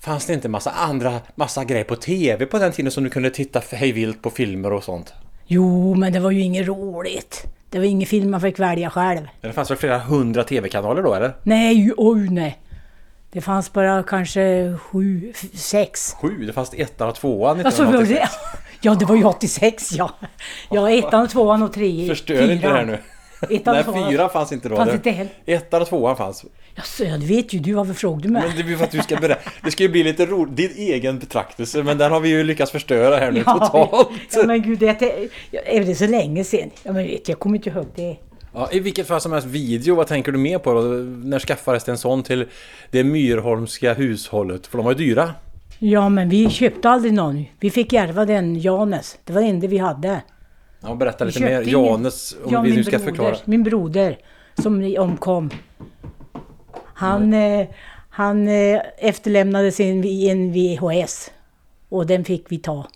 fanns 0.00 0.26
det 0.26 0.32
inte 0.34 0.48
massa 0.48 0.70
andra, 0.70 1.20
massa 1.34 1.64
grejer 1.64 1.84
på 1.84 1.96
tv 1.96 2.46
på 2.46 2.58
den 2.58 2.72
tiden 2.72 2.90
som 2.92 3.04
du 3.04 3.10
kunde 3.10 3.30
titta 3.30 3.62
hej 3.72 3.92
vilt 3.92 4.22
på 4.22 4.30
filmer 4.30 4.72
och 4.72 4.84
sånt? 4.84 5.12
Jo, 5.46 5.94
men 5.94 6.12
det 6.12 6.20
var 6.20 6.30
ju 6.30 6.40
inget 6.40 6.66
roligt. 6.66 7.44
Det 7.70 7.78
var 7.78 7.86
ingen 7.86 8.06
film 8.06 8.30
man 8.30 8.40
fick 8.40 8.58
välja 8.58 8.90
själv. 8.90 9.28
Det 9.40 9.52
fanns 9.52 9.70
väl 9.70 9.78
flera 9.78 9.98
hundra 9.98 10.44
tv-kanaler 10.44 11.02
då, 11.02 11.14
eller? 11.14 11.34
Nej, 11.42 11.92
oj 11.96 12.28
nej. 12.28 12.58
Det 13.32 13.40
fanns 13.40 13.72
bara 13.72 14.02
kanske 14.02 14.74
sju, 14.78 15.32
sex. 15.54 16.14
Sju, 16.20 16.46
det 16.46 16.52
fanns 16.52 16.74
ettan 16.74 17.08
och 17.08 17.14
tvåan 17.14 17.66
Alltså, 17.66 17.84
var 17.84 17.92
det, 17.92 17.98
1986. 17.98 18.34
ja, 18.80 18.94
det 18.94 19.04
var 19.04 19.16
ju 19.16 19.24
86 19.24 19.92
ja. 19.92 20.10
Ja, 20.70 20.90
ettan, 20.90 21.28
tvåan 21.28 21.62
och 21.62 21.72
tre, 21.72 22.08
Förstör 22.08 22.34
fyran. 22.36 22.50
inte 22.50 22.68
det 22.68 22.74
här 22.74 22.84
nu. 22.84 22.98
Ettan, 23.50 23.74
Nej, 23.74 23.84
tvåan. 23.84 24.10
fyra 24.10 24.28
fanns 24.28 24.52
inte 24.52 24.68
då. 24.68 24.76
Fanns 24.76 24.88
Det- 24.90 24.96
inte 24.96 25.10
heller. 25.10 25.32
Ettan 25.46 25.82
och 25.82 25.88
tvåan 25.88 26.16
fanns. 26.16 26.44
Jaså, 26.74 27.04
ja, 27.04 27.16
du 27.16 27.26
vet 27.26 27.52
ju 27.52 27.58
du. 27.58 27.72
Varför 27.72 27.94
frågade 27.94 28.22
du 28.22 28.28
mig? 28.28 28.42
Men 28.48 28.56
det 28.56 28.62
blir 28.64 28.76
för 28.76 28.84
att 28.84 28.90
du 28.90 29.02
ska 29.02 29.16
berätta. 29.16 29.50
Det 29.64 29.70
ska 29.70 29.82
ju 29.82 29.88
bli 29.88 30.02
lite 30.02 30.26
roligt. 30.26 30.56
Din 30.56 30.70
egen 30.76 31.18
betraktelse. 31.18 31.82
Men 31.82 31.98
den 31.98 32.12
har 32.12 32.20
vi 32.20 32.28
ju 32.28 32.44
lyckats 32.44 32.72
förstöra 32.72 33.16
här 33.16 33.32
nu 33.32 33.44
totalt. 33.44 34.08
Ja, 34.34 34.42
men 34.46 34.62
gud, 34.62 34.78
det 34.78 34.88
är, 35.02 35.28
är 35.64 35.84
det 35.84 35.94
så 35.94 36.06
länge 36.06 36.44
sedan? 36.44 36.70
Ja, 36.82 36.92
men 36.92 37.04
vet, 37.06 37.28
jag 37.28 37.38
kommer 37.38 37.56
inte 37.56 37.70
ihåg 37.70 37.86
det. 37.96 38.16
Ja, 38.54 38.68
I 38.72 38.80
vilket 38.80 39.06
fall 39.06 39.20
som 39.20 39.32
helst 39.32 39.46
video, 39.48 39.94
vad 39.94 40.06
tänker 40.06 40.32
du 40.32 40.38
mer 40.38 40.58
på 40.58 40.74
då? 40.74 40.80
När 41.28 41.38
skaffades 41.38 41.84
det 41.84 41.92
en 41.92 41.98
sån 41.98 42.22
till 42.22 42.46
det 42.90 43.04
Myrholmska 43.04 43.94
hushållet? 43.94 44.66
För 44.66 44.78
de 44.78 44.84
var 44.84 44.92
ju 44.92 44.98
dyra. 44.98 45.34
Ja, 45.78 46.08
men 46.08 46.28
vi 46.28 46.50
köpte 46.50 46.88
aldrig 46.90 47.12
någon. 47.14 47.44
Vi 47.60 47.70
fick 47.70 47.92
ärva 47.92 48.24
den, 48.24 48.56
Janes. 48.60 49.18
Det 49.24 49.32
var 49.32 49.40
det 49.40 49.46
enda 49.46 49.66
vi 49.66 49.78
hade. 49.78 50.20
Ja, 50.84 50.94
berätta 50.94 51.24
lite 51.24 51.40
mer. 51.40 51.62
Janes, 51.62 52.36
om 52.44 52.52
ja, 52.52 52.60
vi 52.60 52.76
nu 52.76 52.84
ska 52.84 52.90
broder, 52.90 53.04
förklara. 53.04 53.36
Min 53.44 53.62
broder 53.62 54.18
som 54.62 54.96
omkom. 54.98 55.50
Han, 56.94 57.34
eh, 57.34 57.66
han 58.10 58.48
eh, 58.48 58.80
efterlämnade 58.98 59.72
sin 59.72 60.04
en 60.04 60.52
VHS. 60.52 61.30
Och 61.88 62.06
den 62.06 62.24
fick 62.24 62.52
vi 62.52 62.58
ta. 62.58 62.86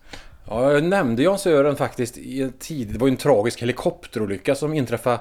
Ja, 0.49 0.73
jag 0.73 0.85
nämnde 0.85 1.23
Jan 1.23 1.39
Sören 1.39 1.77
faktiskt 1.77 2.19
i 2.19 2.43
en 2.43 2.53
tid. 2.53 2.89
Det 2.93 2.99
var 2.99 3.07
ju 3.07 3.11
en 3.11 3.17
tragisk 3.17 3.61
helikopterolycka 3.61 4.55
som 4.55 4.75
inträffade 4.75 5.21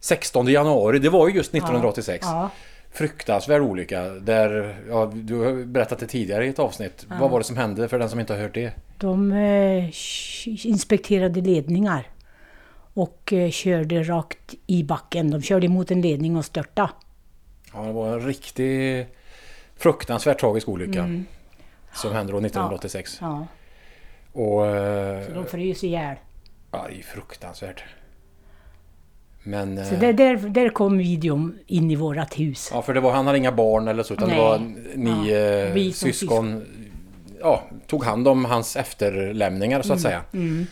16 0.00 0.46
januari. 0.46 0.98
Det 0.98 1.08
var 1.08 1.28
ju 1.28 1.34
just 1.34 1.54
1986. 1.54 2.26
Ja. 2.26 2.50
Fruktansvärd 2.96 3.62
olycka. 3.62 4.02
Där, 4.08 4.76
ja, 4.88 5.12
du 5.14 5.34
har 5.34 5.64
berättat 5.64 5.98
det 5.98 6.06
tidigare 6.06 6.46
i 6.46 6.48
ett 6.48 6.58
avsnitt. 6.58 7.06
Vad 7.20 7.30
var 7.30 7.38
det 7.38 7.44
som 7.44 7.56
hände 7.56 7.88
för 7.88 7.98
den 7.98 8.10
som 8.10 8.20
inte 8.20 8.32
har 8.32 8.40
hört 8.40 8.54
det? 8.54 8.72
De 8.98 9.32
eh, 9.32 9.90
inspekterade 10.66 11.40
ledningar. 11.40 12.08
Och 12.94 13.32
eh, 13.32 13.50
körde 13.50 14.02
rakt 14.02 14.54
i 14.66 14.82
backen. 14.84 15.30
De 15.30 15.42
körde 15.42 15.66
emot 15.66 15.90
en 15.90 16.00
ledning 16.00 16.36
och 16.36 16.44
störtade. 16.44 16.90
Ja, 17.72 17.82
det 17.82 17.92
var 17.92 18.12
en 18.12 18.20
riktig 18.20 19.06
fruktansvärt 19.76 20.40
tragisk 20.40 20.68
olycka. 20.68 21.00
Mm. 21.00 21.24
Som 21.92 22.12
hände 22.12 22.32
då 22.32 22.38
1986. 22.38 23.18
Ja, 23.20 23.46
Och... 24.32 24.66
eh, 24.66 25.34
de 25.34 25.46
frös 25.46 25.84
ihjäl. 25.84 26.16
Ja, 26.70 26.86
det 26.88 26.98
är 26.98 27.02
fruktansvärt. 27.02 27.84
Men... 29.46 29.86
Så 29.86 29.94
eh, 29.94 30.00
där, 30.00 30.12
där, 30.12 30.36
där 30.36 30.68
kom 30.68 30.98
videon 30.98 31.58
in 31.66 31.90
i 31.90 31.96
vårat 31.96 32.38
hus. 32.38 32.70
Ja, 32.72 32.82
för 32.82 32.94
det 32.94 33.00
var, 33.00 33.12
han 33.12 33.26
hade 33.26 33.38
inga 33.38 33.52
barn 33.52 33.88
eller 33.88 34.02
så, 34.02 34.14
utan 34.14 34.28
Nej. 34.28 34.36
det 34.36 34.42
var 34.42 34.58
ni 34.94 35.30
Ja, 35.30 35.36
eh, 35.36 35.72
vi 35.72 35.92
syskon... 35.92 36.64
Ja, 37.40 37.62
tog 37.86 38.04
hand 38.04 38.28
om 38.28 38.44
hans 38.44 38.76
efterlämningar 38.76 39.82
så 39.82 39.92
att 39.92 40.00
säga. 40.00 40.20
Mm. 40.32 40.66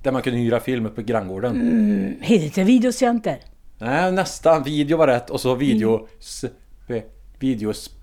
Där 0.02 0.12
man 0.12 0.22
kunde 0.22 0.38
hyra 0.38 0.60
film 0.60 0.86
uppe 0.86 0.94
på 0.94 1.02
Granngården. 1.02 2.16
Heter 2.22 2.54
det 2.54 2.64
videocenter? 2.64 3.38
Nej, 3.78 4.12
nästan. 4.12 4.62
Video 4.62 4.96
var 4.98 5.06
rätt 5.06 5.30
och 5.30 5.40
så 5.40 5.54
video... 5.54 6.08
Spe, 6.18 7.02
video 7.38 7.70
sp, 7.84 8.02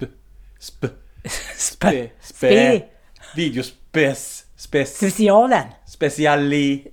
sp, 0.68 0.82
spe, 1.58 2.10
spe, 2.22 2.82
video 3.36 3.64
spes, 3.64 4.46
spes, 4.56 4.98
Specialen. 4.98 5.64
speciali, 5.88 6.88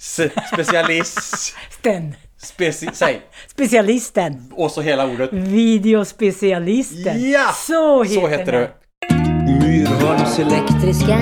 Teten. 0.00 0.30
s, 0.42 0.48
specialist, 0.54 1.54
Sten. 1.70 2.14
speci, 2.36 2.88
säg. 2.92 3.20
Specialisten. 3.48 4.52
Och 4.56 4.70
så 4.70 4.80
hela 4.80 5.06
ordet. 5.06 5.32
Videospecialisten. 5.32 7.30
Ja! 7.30 7.50
Så 7.66 8.02
heter, 8.02 8.20
Så 8.20 8.26
heter 8.28 8.52
det. 8.52 8.70
Myrholms 9.66 10.38
Elektriska. 10.38 11.18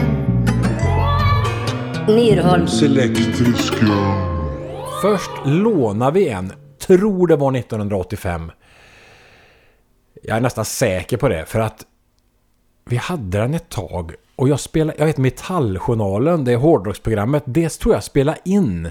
Myrholms. 2.09 2.83
elektriska. 2.83 3.87
Först 5.03 5.31
lånar 5.45 6.11
vi 6.13 6.29
en, 6.29 6.53
tror 6.87 7.27
det 7.27 7.37
var 7.37 7.57
1985. 7.57 8.53
Jag 10.23 10.37
är 10.37 10.41
nästan 10.41 10.65
säker 10.65 11.17
på 11.17 11.29
det 11.29 11.47
för 11.47 11.61
att 11.61 11.85
vi 12.89 12.97
hade 12.97 13.39
den 13.39 13.55
ett 13.55 13.69
tag 13.69 14.15
och 14.37 14.49
jag 14.49 14.61
spelade, 14.61 14.99
jag 14.99 15.07
vet 15.07 15.19
Metalljournalen, 15.19 16.45
det 16.45 16.53
är 16.53 16.57
hårdrocksprogrammet, 16.57 17.43
det 17.47 17.69
tror 17.69 17.95
jag 17.95 18.05
spelade 18.05 18.39
in 18.45 18.91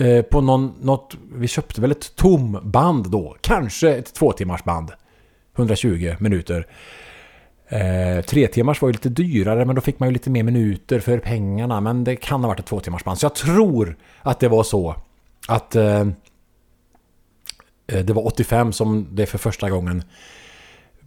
eh, 0.00 0.22
på 0.22 0.40
någon, 0.40 0.74
något, 0.80 1.16
vi 1.34 1.48
köpte 1.48 1.80
väl 1.80 1.90
ett 1.90 2.16
tomband 2.16 3.10
då, 3.10 3.36
kanske 3.40 3.94
ett 3.94 4.14
två 4.14 4.32
timmars 4.32 4.64
band. 4.64 4.92
120 5.56 6.14
minuter. 6.18 6.66
Eh, 7.68 8.24
tre 8.24 8.46
timmars 8.46 8.82
var 8.82 8.88
ju 8.88 8.92
lite 8.92 9.08
dyrare 9.08 9.64
men 9.64 9.74
då 9.74 9.80
fick 9.80 9.98
man 9.98 10.08
ju 10.08 10.12
lite 10.12 10.30
mer 10.30 10.42
minuter 10.42 11.00
för 11.00 11.18
pengarna. 11.18 11.80
Men 11.80 12.04
det 12.04 12.16
kan 12.16 12.40
ha 12.40 12.48
varit 12.48 12.60
ett 12.60 12.66
två 12.66 12.80
timmars 12.80 13.04
band. 13.04 13.18
Så 13.18 13.24
jag 13.24 13.34
tror 13.34 13.96
att 14.22 14.40
det 14.40 14.48
var 14.48 14.62
så 14.62 14.96
att 15.48 15.76
eh, 15.76 16.00
eh, 17.86 18.04
det 18.04 18.12
var 18.12 18.26
85 18.26 18.72
som 18.72 19.08
det 19.12 19.26
för 19.26 19.38
första 19.38 19.70
gången 19.70 20.02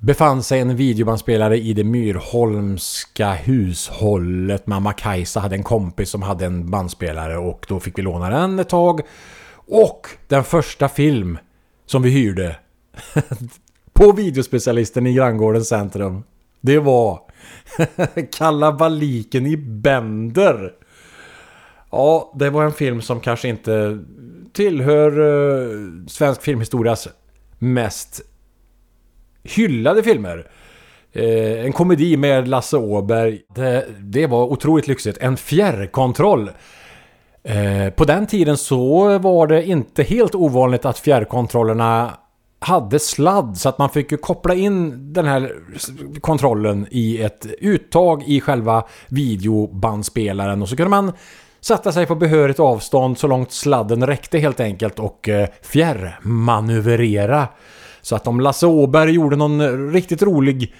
befann 0.02 0.44
sig 0.44 0.60
en 0.60 0.76
videobandspelare 0.76 1.58
i 1.58 1.74
det 1.74 1.84
Myrholmska 1.84 3.34
hushållet. 3.34 4.68
Mamma 4.68 4.94
Kajsa 4.94 5.40
hade 5.40 5.56
en 5.56 5.64
kompis 5.64 6.10
som 6.10 6.22
hade 6.22 6.46
en 6.46 6.72
bandspelare 6.72 7.38
och 7.38 7.66
då 7.70 7.80
fick 7.80 7.98
vi 7.98 8.02
låna 8.02 8.30
den 8.30 8.60
ett 8.60 8.70
tag. 8.70 9.02
Och 9.54 10.08
den 10.28 10.44
första 10.44 10.90
film 10.90 11.38
som 11.86 12.02
vi 12.02 12.10
hyrde 12.10 12.56
på 13.94 14.12
videospecialisten 14.12 15.08
i 15.08 15.14
Granngårdens 15.14 15.68
centrum. 15.68 16.24
Det 16.62 16.80
var 16.80 17.20
Kalabaliken 18.32 19.46
i 19.46 19.58
Bender. 19.58 20.74
Ja, 21.92 22.34
det 22.36 22.50
var 22.50 22.64
en 22.64 22.74
film 22.74 23.02
som 23.02 23.20
kanske 23.20 23.48
inte 23.48 24.00
tillhör 24.54 25.12
eh, 25.20 26.08
svensk 26.08 26.42
filmhistorias 26.42 27.08
mest 27.60 28.22
hyllade 29.44 30.04
filmer. 30.04 30.48
Eh, 31.14 31.66
en 31.66 31.74
komedi 31.74 32.18
med 32.18 32.48
Lasse 32.48 32.78
Åberg. 32.78 33.42
Det, 33.56 33.86
det 34.00 34.28
var 34.28 34.44
otroligt 34.44 34.88
lyxigt. 34.88 35.18
En 35.22 35.38
fjärrkontroll. 35.38 36.52
Eh, 37.44 37.94
på 37.94 38.06
den 38.06 38.28
tiden 38.28 38.58
så 38.58 39.18
var 39.20 39.48
det 39.48 39.64
inte 39.64 40.04
helt 40.04 40.36
ovanligt 40.36 40.86
att 40.86 41.00
fjärrkontrollerna 41.00 42.12
hade 42.60 43.00
sladd 43.00 43.58
så 43.58 43.70
att 43.70 43.78
man 43.78 43.90
fick 43.90 44.12
ju 44.12 44.18
koppla 44.18 44.56
in 44.56 45.14
den 45.14 45.26
här 45.26 45.56
kontrollen 46.22 46.88
i 46.92 47.22
ett 47.22 47.46
uttag 47.60 48.24
i 48.28 48.42
själva 48.42 48.84
videobandspelaren 49.08 50.62
och 50.62 50.70
så 50.70 50.76
kunde 50.76 50.90
man 50.90 51.12
sätta 51.62 51.92
sig 51.92 52.06
på 52.06 52.16
behörigt 52.16 52.60
avstånd 52.60 53.18
så 53.18 53.28
långt 53.28 53.52
sladden 53.52 54.08
räckte 54.08 54.40
helt 54.40 54.60
enkelt 54.60 55.00
och 55.00 55.30
eh, 55.30 55.50
fjärrmanövrera. 55.62 57.48
Så 58.02 58.16
att 58.16 58.28
om 58.28 58.40
Lasse 58.40 58.68
Åberg 58.68 59.12
gjorde 59.12 59.36
någon 59.36 59.92
riktigt 59.92 60.22
rolig 60.22 60.74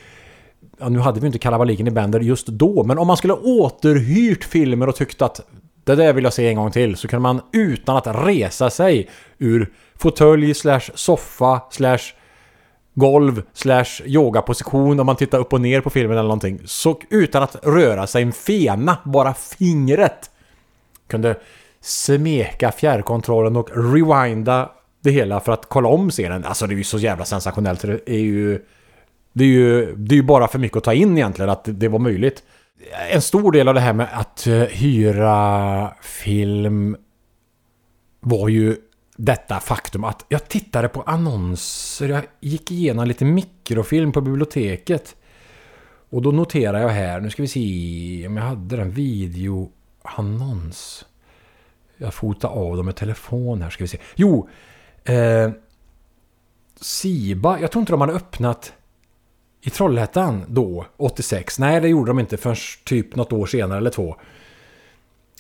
ja, 0.80 0.90
nu 0.90 1.00
hade 1.00 1.20
vi 1.20 1.28
inte 1.28 1.40
kalabaliken 1.40 1.88
i 1.88 1.92
Bender 1.92 2.20
just 2.20 2.48
då, 2.48 2.84
men 2.84 2.98
om 2.98 3.08
man 3.08 3.18
skulle 3.18 3.34
återhyrt 3.34 4.44
filmer 4.44 4.90
och 4.90 4.96
tyckt 4.96 5.22
att 5.22 5.42
det 5.84 5.96
där 5.96 6.14
vill 6.14 6.24
jag 6.24 6.34
se 6.34 6.48
en 6.48 6.56
gång 6.56 6.72
till 6.72 6.96
så 6.96 7.08
kunde 7.08 7.22
man 7.22 7.42
utan 7.54 7.98
att 7.98 8.08
resa 8.08 8.70
sig 8.70 9.10
ur 9.38 9.74
fåtölj 9.96 10.54
slash 10.54 10.82
soffa 10.96 11.62
slash 11.72 12.00
golv 12.94 13.44
slash 13.54 14.02
yogaposition 14.06 15.00
om 15.00 15.06
man 15.06 15.16
tittar 15.16 15.40
upp 15.40 15.54
och 15.54 15.62
ner 15.62 15.82
på 15.82 15.90
filmen 15.90 16.18
eller 16.18 16.24
någonting. 16.24 16.62
Så 16.66 17.00
utan 17.10 17.44
att 17.44 17.56
röra 17.64 18.08
sig 18.08 18.24
en 18.24 18.32
fena, 18.32 18.98
bara 19.06 19.34
fingret 19.34 20.30
kunde 21.08 21.36
smeka 21.82 22.72
fjärrkontrollen 22.72 23.56
och 23.56 23.70
rewinda 23.74 24.70
det 25.02 25.12
hela 25.12 25.40
för 25.40 25.52
att 25.52 25.70
kolla 25.70 25.90
om 25.90 26.10
scenen. 26.10 26.46
Alltså 26.46 26.68
det 26.68 26.74
är 26.74 26.78
ju 26.78 26.84
så 26.84 26.98
jävla 26.98 27.26
sensationellt. 27.26 27.82
Det 27.82 28.10
är 28.10 28.20
ju... 28.20 28.62
Det 29.34 29.44
är 29.44 29.48
ju, 29.48 29.96
det 29.96 30.16
är 30.16 30.18
ju 30.18 30.24
bara 30.24 30.48
för 30.48 30.60
mycket 30.60 30.78
att 30.78 30.84
ta 30.84 30.94
in 30.94 31.18
egentligen 31.18 31.50
att 31.50 31.64
det 31.66 31.88
var 31.88 32.00
möjligt. 32.00 32.44
En 33.12 33.22
stor 33.22 33.52
del 33.52 33.68
av 33.68 33.74
det 33.74 33.80
här 33.80 33.94
med 33.94 34.08
att 34.12 34.48
eh, 34.48 34.62
hyra 34.62 35.94
film 36.02 36.98
var 38.20 38.50
ju 38.50 38.78
detta 39.16 39.60
faktum 39.60 40.04
att 40.04 40.26
jag 40.30 40.48
tittade 40.48 40.88
på 40.88 41.02
annonser, 41.02 42.10
jag 42.10 42.24
gick 42.40 42.72
igenom 42.72 43.08
lite 43.08 43.26
mikrofilm 43.26 44.12
på 44.12 44.22
biblioteket. 44.22 45.16
Och 46.10 46.22
då 46.22 46.32
noterar 46.32 46.82
jag 46.82 46.90
här, 46.90 47.20
nu 47.20 47.30
ska 47.30 47.42
vi 47.42 47.48
se 47.48 48.28
om 48.28 48.38
jag 48.38 48.44
hade 48.44 48.78
den 48.78 48.92
videoannons. 48.92 51.06
Jag 51.98 52.14
fotar 52.14 52.50
av 52.50 52.78
dem 52.78 52.86
med 52.86 52.96
telefon 52.96 53.62
här, 53.62 53.70
ska 53.70 53.84
vi 53.84 53.88
se. 53.88 53.98
Jo! 54.16 54.50
Eh, 55.04 55.52
Siba, 56.82 57.60
jag 57.60 57.72
tror 57.72 57.80
inte 57.80 57.94
de 57.94 58.02
hade 58.02 58.14
öppnat 58.14 58.74
i 59.62 59.70
Trollhättan 59.70 60.44
då, 60.48 60.86
86. 60.98 61.60
Nej, 61.60 61.82
det 61.82 61.88
gjorde 61.88 62.10
de 62.10 62.20
inte 62.20 62.38
förrän 62.38 62.56
typ 62.84 63.16
något 63.16 63.34
år 63.34 63.46
senare 63.46 63.78
eller 63.78 63.90
två. 63.90 64.16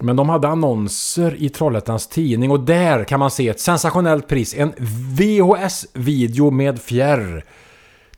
Men 0.02 0.16
de 0.16 0.30
hade 0.30 0.48
annonser 0.48 1.36
i 1.40 1.50
Trollhättans 1.50 2.08
tidning 2.08 2.52
och 2.52 2.60
där 2.60 3.04
kan 3.04 3.20
man 3.20 3.32
se 3.32 3.48
ett 3.48 3.60
sensationellt 3.60 4.28
pris. 4.28 4.56
En 4.58 4.74
VHS-video 5.18 6.52
med 6.52 6.82
fjärr. 6.82 7.46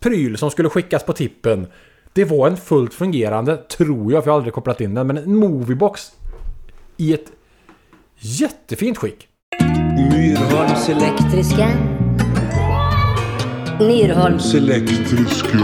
pryl 0.00 0.38
som 0.38 0.50
skulle 0.50 0.68
skickas 0.68 1.04
på 1.04 1.12
tippen. 1.12 1.66
Det 2.12 2.24
var 2.24 2.46
en 2.46 2.56
fullt 2.56 2.94
fungerande, 2.94 3.56
tror 3.56 4.12
jag, 4.12 4.24
för 4.24 4.28
jag 4.28 4.32
har 4.32 4.38
aldrig 4.38 4.54
kopplat 4.54 4.80
in 4.80 4.94
den, 4.94 5.06
men 5.06 5.18
en 5.18 5.36
Moviebox 5.36 6.12
i 6.96 7.14
ett 7.14 7.32
jättefint 8.18 8.98
skick. 8.98 9.28
Myrholms 10.12 10.88
Elektriska. 10.88 11.68
Myrholms. 13.80 14.54
elektriska. 14.54 15.58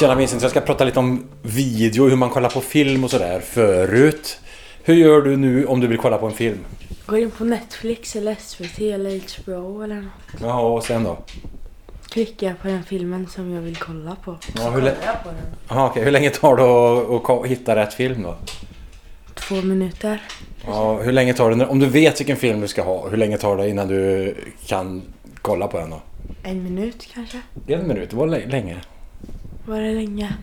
Tjena 0.00 0.14
Vincent, 0.14 0.42
jag 0.42 0.50
ska 0.50 0.60
prata 0.60 0.84
lite 0.84 0.98
om 0.98 1.24
video, 1.42 2.08
hur 2.08 2.16
man 2.16 2.30
kollar 2.30 2.48
på 2.48 2.60
film 2.60 3.04
och 3.04 3.10
sådär 3.10 3.40
förut. 3.40 4.40
Hur 4.82 4.94
gör 4.94 5.22
du 5.22 5.36
nu 5.36 5.66
om 5.66 5.80
du 5.80 5.86
vill 5.86 5.98
kolla 5.98 6.18
på 6.18 6.26
en 6.26 6.32
film? 6.32 6.58
Gå 7.06 7.18
in 7.18 7.30
på 7.30 7.44
Netflix 7.44 8.16
eller 8.16 8.34
SVT 8.34 8.80
eller 8.80 9.20
HBO 9.44 9.82
eller 9.82 9.94
något. 9.94 10.40
Ja, 10.40 10.60
och 10.60 10.82
sen 10.84 11.04
då? 11.04 11.18
Klicka 12.16 12.54
på 12.62 12.68
den 12.68 12.82
filmen 12.84 13.26
som 13.26 13.52
jag 13.54 13.60
vill 13.62 13.76
kolla 13.76 14.16
på. 14.24 14.38
Ja, 14.56 14.70
hur, 14.70 14.82
lä- 14.82 14.94
Aha, 15.68 15.86
okej. 15.86 16.04
hur 16.04 16.10
länge 16.10 16.30
tar 16.30 16.56
det 16.56 17.16
att, 17.16 17.30
att 17.30 17.46
hitta 17.50 17.76
rätt 17.76 17.94
film 17.94 18.22
då? 18.22 18.36
Två 19.34 19.54
minuter. 19.54 20.22
Ja, 20.66 20.98
hur 20.98 21.12
länge 21.12 21.34
tar 21.34 21.50
det, 21.50 21.66
om 21.66 21.78
du 21.78 21.86
vet 21.86 22.20
vilken 22.20 22.36
film 22.36 22.60
du 22.60 22.68
ska 22.68 22.82
ha, 22.82 23.08
hur 23.08 23.16
länge 23.16 23.38
tar 23.38 23.56
det 23.56 23.68
innan 23.68 23.88
du 23.88 24.34
kan 24.66 25.02
kolla 25.42 25.68
på 25.68 25.78
den 25.78 25.90
då? 25.90 26.02
En 26.42 26.64
minut 26.64 27.08
kanske. 27.14 27.40
En 27.66 27.88
minut, 27.88 28.10
det 28.10 28.16
var 28.16 28.26
lä- 28.26 28.46
länge. 28.46 28.76
Var 29.66 29.80
det 29.80 29.92
länge? 29.94 30.34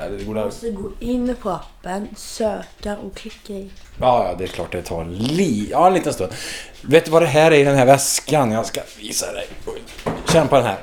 Ja, 0.00 0.08
det 0.08 0.24
går 0.24 0.34
Måste 0.34 0.70
gå 0.70 0.90
in 1.00 1.36
på 1.42 1.50
appen, 1.50 2.08
söka 2.16 2.96
och 2.96 3.14
klicka 3.16 3.52
i. 3.52 3.70
Ja, 4.00 4.28
ja, 4.28 4.34
det 4.38 4.44
är 4.44 4.48
klart 4.48 4.72
det 4.72 4.82
tar 4.82 5.04
li 5.04 5.68
ja, 5.70 5.86
en 5.86 5.94
liten 5.94 6.12
stund. 6.12 6.32
Vet 6.82 7.04
du 7.04 7.10
vad 7.10 7.22
det 7.22 7.26
här 7.26 7.50
är 7.50 7.56
i 7.58 7.64
den 7.64 7.76
här 7.76 7.86
väskan? 7.86 8.50
Jag 8.52 8.66
ska 8.66 8.80
visa 9.00 9.32
dig. 9.32 9.46
Känn 10.32 10.48
på 10.48 10.56
den 10.56 10.64
här. 10.64 10.76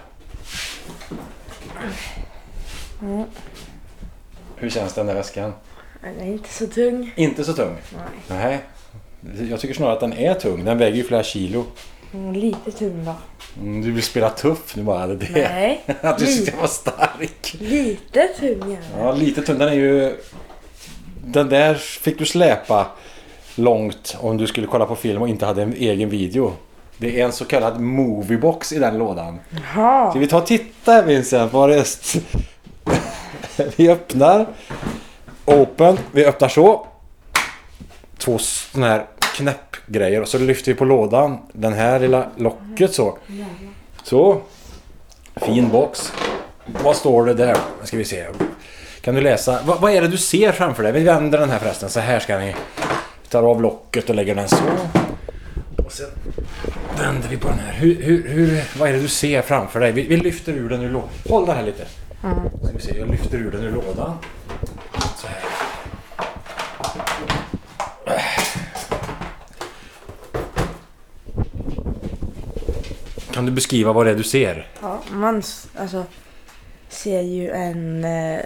Hur 4.55 4.69
känns 4.69 4.93
den 4.93 5.07
där 5.07 5.13
väskan? 5.13 5.53
Den 6.01 6.19
är 6.19 6.33
inte 6.33 6.49
så 6.49 6.67
tung. 6.67 7.13
Inte 7.15 7.43
så 7.43 7.53
tung? 7.53 7.75
Nej. 8.29 8.59
Nej. 9.21 9.49
Jag 9.49 9.59
tycker 9.59 9.73
snarare 9.73 9.93
att 9.93 9.99
den 9.99 10.13
är 10.13 10.33
tung. 10.33 10.65
Den 10.65 10.77
väger 10.77 10.97
ju 10.97 11.03
flera 11.03 11.23
kilo. 11.23 11.65
Mm, 12.13 12.33
lite 12.33 12.71
tung 12.71 13.05
då. 13.05 13.15
Mm, 13.61 13.81
du 13.81 13.91
vill 13.91 14.03
spela 14.03 14.29
tuff 14.29 14.75
nu 14.75 14.83
bara. 14.83 15.07
Det. 15.07 15.29
Nej. 15.31 15.81
Att 16.01 16.17
du 16.17 16.25
ska 16.25 16.57
vara 16.57 16.67
stark. 16.67 17.55
lite 17.59 18.27
tung 18.39 18.73
är. 18.73 18.79
Ja, 18.99 19.13
lite 19.13 19.41
tung. 19.41 19.57
Den 19.57 19.69
är 19.69 19.73
ju... 19.73 20.17
Den 21.25 21.49
där 21.49 21.75
fick 21.75 22.19
du 22.19 22.25
släpa 22.25 22.87
långt 23.55 24.17
om 24.19 24.37
du 24.37 24.47
skulle 24.47 24.67
kolla 24.67 24.85
på 24.85 24.95
film 24.95 25.21
och 25.21 25.29
inte 25.29 25.45
hade 25.45 25.63
en 25.63 25.73
egen 25.73 26.09
video. 26.09 26.53
Det 26.97 27.21
är 27.21 27.25
en 27.25 27.31
så 27.31 27.45
kallad 27.45 27.79
moviebox 27.79 28.71
i 28.71 28.79
den 28.79 28.97
lådan. 28.97 29.39
Jaha. 29.49 30.09
Ska 30.09 30.19
vi 30.19 30.27
ta 30.27 30.37
och 30.37 30.45
titta 30.45 31.01
Vincent? 31.01 31.53
Vad 31.53 31.69
det 31.69 31.75
är? 31.75 31.85
Vi 33.75 33.89
öppnar. 33.89 34.45
Open. 35.45 35.97
Vi 36.11 36.25
öppnar 36.25 36.47
så. 36.47 36.87
Två 38.17 38.37
sådana 38.37 38.87
här 38.87 39.05
knäppgrejer 39.35 40.21
och 40.21 40.27
så 40.27 40.37
lyfter 40.37 40.71
vi 40.71 40.77
på 40.77 40.85
lådan. 40.85 41.37
Den 41.53 41.73
här 41.73 41.99
lilla 41.99 42.27
locket 42.35 42.93
så. 42.93 43.17
Så. 44.03 44.41
Fin 45.35 45.69
box. 45.69 46.13
Vad 46.83 46.95
står 46.95 47.25
det 47.25 47.33
där? 47.33 47.57
Nu 47.81 47.87
ska 47.87 47.97
vi 47.97 48.05
se. 48.05 48.25
Kan 49.01 49.15
du 49.15 49.21
läsa? 49.21 49.59
Vad, 49.65 49.81
vad 49.81 49.91
är 49.91 50.01
det 50.01 50.07
du 50.07 50.17
ser 50.17 50.51
framför 50.51 50.83
dig? 50.83 50.91
Vi 50.91 51.03
vänder 51.03 51.39
den 51.39 51.49
här 51.49 51.59
förresten. 51.59 51.89
Så 51.89 51.99
här 51.99 52.19
ska 52.19 52.37
ni. 52.37 52.55
Vi 53.23 53.29
tar 53.29 53.43
av 53.43 53.61
locket 53.61 54.09
och 54.09 54.15
lägger 54.15 54.35
den 54.35 54.47
så. 54.47 54.55
Och 55.85 55.91
sen 55.91 56.09
vänder 56.99 57.29
vi 57.29 57.37
på 57.37 57.47
den 57.47 57.59
här. 57.59 57.73
Hur, 57.73 58.01
hur, 58.01 58.27
hur, 58.27 58.79
vad 58.79 58.89
är 58.89 58.93
det 58.93 58.99
du 58.99 59.07
ser 59.07 59.41
framför 59.41 59.79
dig? 59.79 59.91
Vi, 59.91 60.07
vi 60.07 60.17
lyfter 60.17 60.53
ur 60.53 60.69
den 60.69 60.81
ur 60.81 60.89
lådan. 60.89 61.09
Håll 61.29 61.45
den 61.45 61.55
här 61.55 61.63
lite. 61.63 61.85
Ska 62.63 62.73
vi 62.73 62.81
se, 62.81 62.97
jag 62.97 63.09
lyfter 63.09 63.37
ur 63.37 63.51
den 63.51 63.63
ur 63.63 63.71
lådan. 63.71 64.17
Så 65.17 65.27
här. 65.27 65.39
Kan 73.33 73.45
du 73.45 73.51
beskriva 73.51 73.93
vad 73.93 74.05
det 74.05 74.11
är 74.11 74.15
du 74.15 74.23
ser? 74.23 74.67
Ja, 74.81 75.01
man 75.11 75.43
alltså, 75.77 76.05
ser 76.89 77.21
ju 77.21 77.49
en 77.51 78.05
eh, 78.05 78.39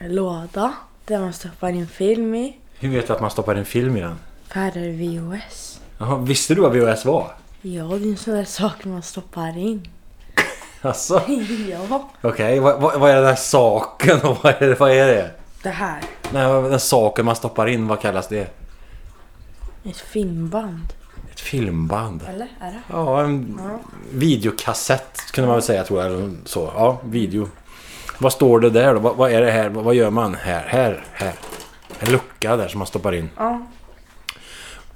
låda 0.00 0.74
där 1.04 1.20
man 1.20 1.32
stoppar 1.32 1.68
in 1.68 1.86
film 1.86 2.34
i. 2.34 2.56
Hur 2.78 2.88
vet 2.88 3.06
du 3.06 3.12
att 3.12 3.20
man 3.20 3.30
stoppar 3.30 3.54
en 3.54 3.64
film 3.64 3.96
i 3.96 4.00
den? 4.00 4.18
För 4.48 4.60
här 4.60 4.76
är 4.76 4.80
det 4.80 4.92
VHS. 4.92 5.80
Jaha, 5.98 6.16
visste 6.16 6.54
du 6.54 6.60
vad 6.60 6.72
VHS 6.72 7.04
var? 7.04 7.32
Ja, 7.62 7.82
det 7.84 7.94
är 7.94 8.10
en 8.10 8.16
sån 8.16 8.34
där 8.34 8.44
sak 8.44 8.84
man 8.84 9.02
stoppar 9.02 9.58
in. 9.58 9.88
Alltså, 10.82 11.22
ja. 11.70 12.10
okej. 12.22 12.60
Vad, 12.60 12.80
vad, 12.80 13.00
vad 13.00 13.10
är 13.10 13.14
den 13.16 13.24
här 13.26 13.34
saken 13.34 14.20
och 14.24 14.36
vad 14.42 14.54
är 14.62 14.68
det? 14.68 14.80
Vad 14.80 14.90
är 14.90 15.06
det? 15.06 15.30
Det 15.62 15.68
här. 15.70 16.00
Nej, 16.32 16.46
vad- 16.48 16.70
den 16.70 16.80
saken 16.80 17.24
man 17.24 17.36
stoppar 17.36 17.66
in, 17.66 17.88
vad 17.88 18.00
kallas 18.00 18.28
det? 18.28 18.54
Ett 19.84 19.96
filmband. 19.96 20.86
Ett 21.32 21.40
filmband. 21.40 22.22
Eller? 22.28 22.48
Är 22.60 22.70
det? 22.70 22.80
Ja, 22.90 23.22
en 23.24 23.60
videokassett 24.12 25.20
kunde 25.32 25.48
man 25.48 25.56
väl 25.56 25.62
säga 25.62 25.84
tror 25.84 26.02
jag. 26.02 26.12
eller 26.12 26.30
Så, 26.44 26.70
ja, 26.74 26.98
video. 27.04 27.48
Vad 28.18 28.32
står 28.32 28.60
det 28.60 28.70
där 28.70 28.94
då? 28.94 29.00
Vad, 29.00 29.16
vad 29.16 29.32
är 29.32 29.40
det 29.40 29.50
här? 29.50 29.68
Vad, 29.68 29.84
vad 29.84 29.94
gör 29.94 30.10
man? 30.10 30.34
Här, 30.34 30.64
här, 30.68 31.04
här. 31.12 31.32
En 32.00 32.12
lucka 32.12 32.56
där 32.56 32.68
som 32.68 32.78
man 32.78 32.86
stoppar 32.86 33.14
in. 33.14 33.30
Ja. 33.36 33.66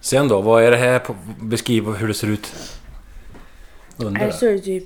Sen 0.02 0.28
då, 0.28 0.40
vad 0.40 0.64
är 0.64 0.70
det 0.70 0.76
här? 0.76 0.98
På, 0.98 1.14
beskriv 1.40 1.84
hur 1.84 2.08
det 2.08 2.14
ser 2.14 2.26
ut. 2.26 2.52
Under. 3.96 4.20
Här 4.20 4.30
står 4.30 4.46
det 4.46 4.58
typ... 4.58 4.84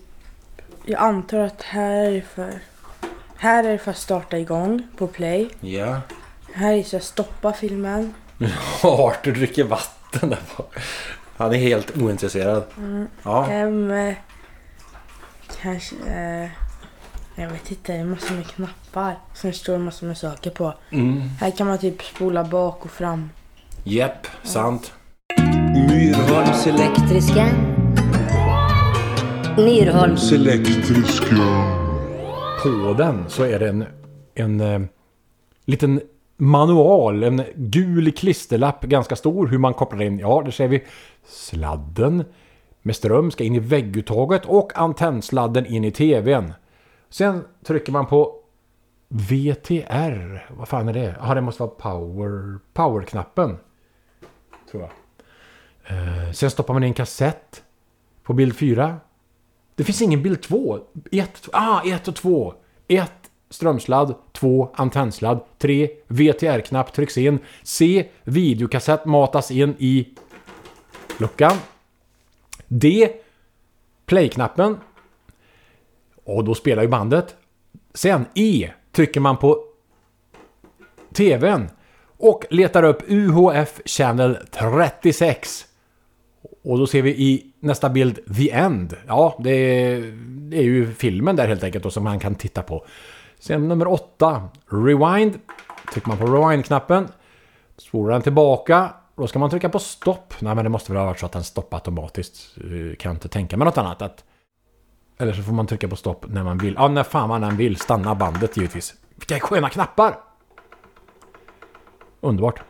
Jag 0.85 1.01
antar 1.01 1.39
att 1.39 1.63
här 1.63 1.91
är 1.91 2.11
det 2.11 2.23
för... 2.23 2.61
Här 3.37 3.65
är 3.65 3.73
det 3.73 3.79
för 3.79 3.91
att 3.91 3.97
starta 3.97 4.39
igång 4.39 4.89
på 4.97 5.07
play. 5.07 5.49
Ja. 5.61 6.01
Här 6.53 6.73
är 6.73 6.77
det 6.77 6.85
så 6.85 6.97
att 6.97 7.05
stoppa 7.05 7.53
filmen. 7.53 8.15
Arthur 8.83 9.33
dricker 9.33 9.65
vatten 9.65 10.31
där 10.31 10.39
bak. 10.57 10.75
Han 11.37 11.53
är 11.53 11.59
helt 11.59 11.97
ointresserad. 11.97 12.65
Ja. 13.23 13.43
Hem... 13.43 13.91
Eh, 13.91 14.15
kanske... 15.63 15.97
Eh, 16.07 16.49
jag 17.43 17.51
vet 17.51 17.71
inte, 17.71 17.93
det 17.93 17.99
är 17.99 18.05
massor 18.05 18.35
med 18.35 18.47
knappar. 18.47 19.19
Det 19.43 19.53
står 19.53 19.79
massor 19.79 20.07
med 20.07 20.19
saker 20.19 20.51
på. 20.51 20.75
Mm. 20.91 21.29
Här 21.41 21.51
kan 21.51 21.67
man 21.67 21.79
typ 21.79 22.03
spola 22.03 22.45
bak 22.45 22.85
och 22.85 22.91
fram. 22.91 23.31
Jepp, 23.85 24.27
sant. 24.43 24.93
Myrholms 25.75 26.67
Elektriska. 26.67 27.47
Myrholms. 29.57 30.33
elektriska. 30.33 31.37
På 32.63 32.95
den 32.99 33.25
så 33.29 33.43
är 33.43 33.59
det 33.59 33.69
en, 33.69 33.85
en 34.35 34.61
eh, 34.61 34.81
liten 35.65 36.01
manual, 36.37 37.23
en 37.23 37.43
gul 37.55 38.13
klisterlapp, 38.13 38.83
ganska 38.83 39.17
stor, 39.17 39.47
hur 39.47 39.59
man 39.59 39.75
kopplar 39.75 40.03
in, 40.03 40.19
ja, 40.19 40.43
där 40.45 40.51
ser 40.51 40.69
vi 40.69 40.85
sladden 41.25 42.25
med 42.83 42.97
ström 42.97 43.31
ska 43.31 43.45
in 43.45 43.55
i 43.55 43.59
vägguttaget 43.59 44.45
och 44.45 44.79
antennsladden 44.79 45.67
in 45.67 45.85
i 45.85 45.91
tvn. 45.91 46.53
Sen 47.09 47.45
trycker 47.67 47.93
man 47.93 48.07
på 48.07 48.35
VTR, 49.09 50.53
vad 50.57 50.69
fan 50.69 50.89
är 50.89 50.93
det? 50.93 51.17
Ja, 51.21 51.35
det 51.35 51.41
måste 51.41 51.63
vara 51.63 51.71
power, 51.71 52.59
powerknappen. 52.73 53.59
Tror 54.71 54.83
jag. 54.83 54.91
Eh, 55.87 56.33
sen 56.33 56.51
stoppar 56.51 56.75
man 56.75 56.85
in 56.85 56.95
kassett. 56.95 57.63
På 58.23 58.33
bild 58.33 58.57
4. 58.57 59.01
Det 59.75 59.85
finns 59.85 60.03
ingen 60.03 60.23
bild 60.23 60.43
2. 60.43 60.79
1, 61.11 61.49
ah, 61.53 61.83
1 61.85 62.09
och 62.09 62.17
2. 62.17 62.55
1 62.89 63.13
strömsladd, 63.51 64.15
2 64.33 64.71
antennsladd, 64.75 65.41
3 65.59 65.91
VTR-knapp 66.07 66.93
trycks 66.93 67.19
in, 67.19 67.39
C 67.63 68.09
videokassett 68.25 69.05
matas 69.05 69.51
in 69.51 69.75
i 69.79 70.09
luckan. 71.19 71.57
D 72.69 73.11
play-knappen. 74.07 74.79
Och 76.25 76.45
då 76.45 76.55
spelar 76.55 76.83
ju 76.83 76.89
bandet. 76.89 77.37
Sen 77.95 78.27
E 78.35 78.71
trycker 78.93 79.21
man 79.21 79.37
på 79.37 79.65
TVn 81.13 81.71
och 82.19 82.45
letar 82.51 82.83
upp 82.83 83.03
UHF 83.09 83.81
Channel 83.85 84.39
36. 84.51 85.67
Och 86.65 86.79
då 86.79 86.87
ser 86.87 87.03
vi 87.03 87.11
i 87.11 87.53
nästa 87.61 87.89
bild 87.89 88.37
The 88.37 88.51
End. 88.51 88.97
Ja, 89.07 89.39
det 89.45 89.51
är, 89.51 90.01
det 90.51 90.57
är 90.57 90.63
ju 90.63 90.93
filmen 90.93 91.37
där 91.37 91.49
helt 91.49 91.65
enkelt 91.65 91.85
då, 91.85 91.91
som 91.91 92.05
man 92.05 92.19
kan 92.19 92.35
titta 92.35 92.63
på. 92.63 92.87
Sen 93.39 93.69
nummer 93.69 93.89
8, 93.89 94.49
Rewind. 94.71 95.39
Trycker 95.93 96.09
man 96.09 96.19
på 96.19 96.27
Rewind-knappen. 96.27 97.09
Spolar 97.77 98.13
den 98.13 98.23
tillbaka. 98.23 98.91
Då 99.17 99.27
ska 99.27 99.39
man 99.39 99.51
trycka 99.51 99.69
på 99.69 99.79
stopp. 99.79 100.35
Nej 100.39 100.55
men 100.55 100.65
det 100.65 100.71
måste 100.71 100.93
väl 100.93 100.99
ha 100.99 101.07
varit 101.07 101.19
så 101.19 101.27
att 101.27 101.33
den 101.33 101.45
stoppar 101.45 101.77
automatiskt. 101.77 102.57
Eh, 102.57 102.97
kan 102.97 103.13
inte 103.13 103.29
tänka 103.29 103.57
mig 103.57 103.65
något 103.65 103.79
annat. 103.79 104.03
Att... 104.03 104.25
Eller 105.19 105.33
så 105.33 105.43
får 105.43 105.53
man 105.53 105.67
trycka 105.67 105.89
på 105.89 105.97
stopp 105.97 106.25
när 106.29 106.45
man 106.45 106.59
vill. 106.59 106.75
Ja, 106.79 106.89
när 106.89 107.03
fan 107.03 107.29
man 107.29 107.45
än 107.45 107.57
vill. 107.57 107.77
Stanna 107.77 108.15
bandet 108.15 108.57
givetvis. 108.57 108.95
Vilka 109.15 109.41
sköna 109.41 109.69
knappar! 109.69 110.19
Underbart. 112.21 112.63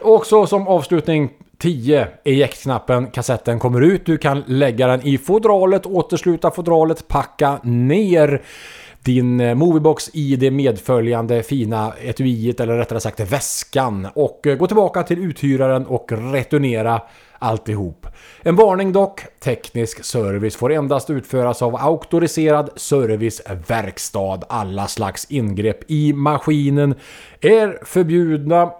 Också 0.00 0.46
som 0.46 0.68
avslutning 0.68 1.32
10. 1.58 2.06
Ejektknappen, 2.24 3.06
Kassetten 3.06 3.58
kommer 3.58 3.80
ut. 3.80 4.06
Du 4.06 4.18
kan 4.18 4.44
lägga 4.46 4.86
den 4.86 5.06
i 5.06 5.18
fodralet, 5.18 5.86
återsluta 5.86 6.50
fodralet, 6.50 7.08
packa 7.08 7.60
ner 7.62 8.42
din 9.02 9.40
eh, 9.40 9.54
Moviebox 9.54 10.10
i 10.12 10.36
det 10.36 10.50
medföljande 10.50 11.42
fina 11.42 11.92
etuiet 12.02 12.60
eller 12.60 12.76
rättare 12.76 13.00
sagt 13.00 13.20
väskan 13.20 14.08
och 14.14 14.46
eh, 14.46 14.56
gå 14.56 14.66
tillbaka 14.66 15.02
till 15.02 15.18
uthyraren 15.18 15.86
och 15.86 16.12
returnera 16.12 17.00
alltihop. 17.38 18.06
En 18.42 18.56
varning 18.56 18.92
dock. 18.92 19.20
Teknisk 19.40 20.04
service 20.04 20.56
får 20.56 20.72
endast 20.72 21.10
utföras 21.10 21.62
av 21.62 21.76
auktoriserad 21.76 22.70
serviceverkstad. 22.76 24.40
Alla 24.48 24.86
slags 24.86 25.24
ingrepp 25.30 25.90
i 25.90 26.12
maskinen 26.12 26.94
är 27.40 27.84
förbjudna 27.84 28.70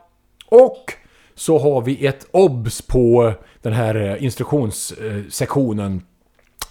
och 0.48 0.92
så 1.37 1.59
har 1.59 1.83
vi 1.83 2.07
ett 2.07 2.27
obs 2.31 2.83
på 2.83 3.33
den 3.62 3.72
här 3.72 3.94
eh, 3.94 4.25
instruktionssektionen. 4.25 6.03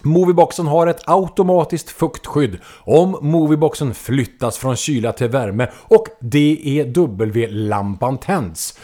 Movieboxen 0.02 0.66
har 0.66 0.86
ett 0.86 1.02
automatiskt 1.06 1.90
fuktskydd 1.90 2.58
om 2.80 3.18
Movieboxen 3.20 3.94
flyttas 3.94 4.58
från 4.58 4.76
kyla 4.76 5.12
till 5.12 5.28
värme 5.28 5.68
och 5.74 6.06
DEW-lampan 6.20 8.18
tänds. 8.18 8.78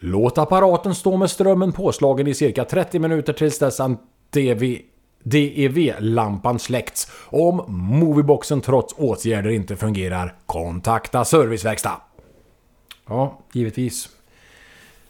Låt 0.00 0.38
apparaten 0.38 0.94
stå 0.94 1.16
med 1.16 1.30
strömmen 1.30 1.72
påslagen 1.72 2.26
i 2.26 2.34
cirka 2.34 2.64
30 2.64 2.98
minuter 2.98 3.32
tills 3.32 3.58
dess 3.58 3.80
att 3.80 4.00
DV 4.30 4.76
DEV-lampan 5.22 6.58
släckts. 6.58 7.10
Om 7.24 7.64
Movieboxen 7.68 8.60
trots 8.60 8.94
åtgärder 8.96 9.50
inte 9.50 9.76
fungerar, 9.76 10.34
kontakta 10.46 11.24
serviceverkstad. 11.24 12.00
Ja, 13.08 13.38
givetvis. 13.52 14.08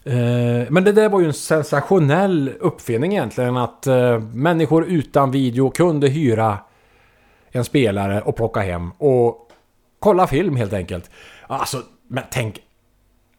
Eh, 0.03 0.67
men 0.69 0.83
det 0.83 0.91
där 0.91 1.09
var 1.09 1.19
ju 1.19 1.25
en 1.25 1.33
sensationell 1.33 2.51
uppfinning 2.59 3.11
egentligen 3.11 3.57
att 3.57 3.87
eh, 3.87 4.19
människor 4.19 4.85
utan 4.85 5.31
video 5.31 5.69
kunde 5.69 6.07
hyra 6.07 6.57
en 7.51 7.65
spelare 7.65 8.21
och 8.21 8.35
plocka 8.35 8.59
hem 8.59 8.91
och 8.97 9.51
kolla 9.99 10.27
film 10.27 10.55
helt 10.55 10.73
enkelt. 10.73 11.09
Alltså, 11.47 11.81
men 12.07 12.23
tänk. 12.31 12.59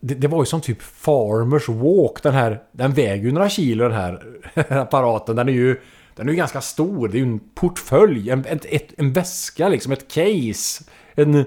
Det, 0.00 0.14
det 0.14 0.28
var 0.28 0.38
ju 0.38 0.46
som 0.46 0.60
typ 0.60 0.82
Farmers 0.82 1.68
Walk 1.68 2.22
den 2.22 2.34
här. 2.34 2.62
Den 2.72 2.92
väger 2.92 3.24
ju 3.24 3.32
några 3.32 3.48
kilo 3.48 3.84
den 3.84 3.92
här 3.92 4.22
apparaten. 4.70 5.36
Den 5.36 5.48
är 5.48 5.52
ju 5.52 5.80
den 6.16 6.28
är 6.28 6.32
ju 6.32 6.36
ganska 6.36 6.60
stor. 6.60 7.08
Det 7.08 7.16
är 7.16 7.18
ju 7.18 7.24
en 7.24 7.40
portfölj, 7.54 8.30
en, 8.30 8.44
ett, 8.44 8.64
ett, 8.64 8.88
en 8.96 9.12
väska 9.12 9.68
liksom, 9.68 9.92
ett 9.92 10.08
case. 10.12 10.84
En, 11.14 11.44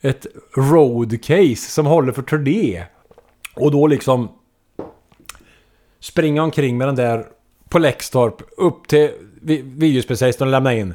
ett 0.00 0.26
road 0.56 1.24
case 1.24 1.70
som 1.70 1.86
håller 1.86 2.12
för 2.12 2.22
turné. 2.22 2.84
Och 3.54 3.70
då 3.70 3.86
liksom 3.86 4.28
springa 6.00 6.42
omkring 6.42 6.78
med 6.78 6.88
den 6.88 6.96
där 6.96 7.26
på 7.68 7.78
Lextorp 7.78 8.42
upp 8.56 8.88
till 8.88 9.10
videospecialisten 9.62 10.46
och 10.46 10.52
lämna 10.52 10.74
in. 10.74 10.94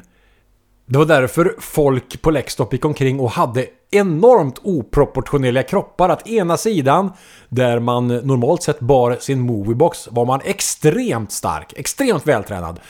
Det 0.86 0.98
var 0.98 1.06
därför 1.06 1.54
folk 1.58 2.22
på 2.22 2.30
Lextorp 2.30 2.72
gick 2.72 2.84
omkring 2.84 3.20
och 3.20 3.30
hade 3.30 3.66
enormt 3.90 4.60
oproportionerliga 4.62 5.62
kroppar. 5.62 6.08
Att 6.08 6.28
ena 6.28 6.56
sidan, 6.56 7.12
där 7.48 7.78
man 7.78 8.08
normalt 8.08 8.62
sett 8.62 8.80
bar 8.80 9.16
sin 9.20 9.40
moviebox, 9.40 10.08
var 10.10 10.24
man 10.24 10.40
extremt 10.44 11.32
stark, 11.32 11.72
extremt 11.76 12.26
vältränad. 12.26 12.80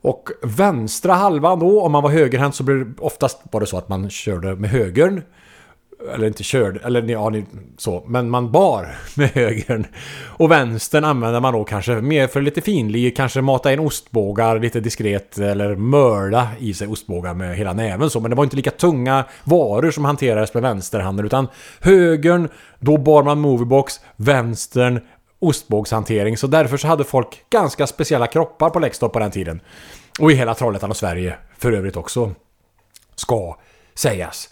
Och 0.00 0.28
vänstra 0.42 1.12
halvan 1.12 1.58
då, 1.58 1.82
om 1.82 1.92
man 1.92 2.02
var 2.02 2.10
högerhänt 2.10 2.54
så 2.54 2.62
blev 2.62 2.78
det 2.78 2.92
oftast 2.98 3.40
var 3.52 3.60
det 3.60 3.66
så 3.66 3.78
att 3.78 3.88
man 3.88 4.10
körde 4.10 4.56
med 4.56 4.70
högern. 4.70 5.22
Eller 6.14 6.26
inte 6.26 6.42
körde, 6.42 6.80
eller 6.80 7.02
ja, 7.02 7.28
ni- 7.28 7.44
så. 7.76 8.04
Men 8.06 8.30
man 8.30 8.52
bar 8.52 8.96
med 9.16 9.28
högern. 9.28 9.86
Och 10.26 10.50
vänstern 10.50 11.04
använde 11.04 11.40
man 11.40 11.52
då 11.52 11.64
kanske 11.64 11.92
mer 11.92 12.26
för 12.26 12.40
lite 12.40 12.60
finlir. 12.60 13.10
Kanske 13.10 13.40
mata 13.42 13.72
in 13.72 13.78
ostbågar 13.80 14.58
lite 14.58 14.80
diskret. 14.80 15.38
Eller 15.38 15.76
mörda 15.76 16.48
i 16.58 16.74
sig 16.74 16.88
ostbågar 16.88 17.34
med 17.34 17.56
hela 17.56 17.72
näven 17.72 18.10
så. 18.10 18.20
Men 18.20 18.30
det 18.30 18.36
var 18.36 18.44
inte 18.44 18.56
lika 18.56 18.70
tunga 18.70 19.24
varor 19.44 19.90
som 19.90 20.04
hanterades 20.04 20.54
med 20.54 20.62
vänsterhanden. 20.62 21.26
Utan 21.26 21.48
högern, 21.80 22.48
då 22.80 22.96
bar 22.96 23.22
man 23.22 23.40
moviebox. 23.40 24.00
Vänstern, 24.16 25.00
ostbågshantering. 25.38 26.36
Så 26.36 26.46
därför 26.46 26.76
så 26.76 26.86
hade 26.88 27.04
folk 27.04 27.44
ganska 27.50 27.86
speciella 27.86 28.26
kroppar 28.26 28.70
på 28.70 28.78
Lextorp 28.78 29.12
på 29.12 29.18
den 29.18 29.30
tiden. 29.30 29.60
Och 30.20 30.32
i 30.32 30.34
hela 30.34 30.54
Trollhättan 30.54 30.90
och 30.90 30.96
Sverige 30.96 31.36
för 31.58 31.72
övrigt 31.72 31.96
också. 31.96 32.32
Ska 33.14 33.56
sägas. 33.94 34.48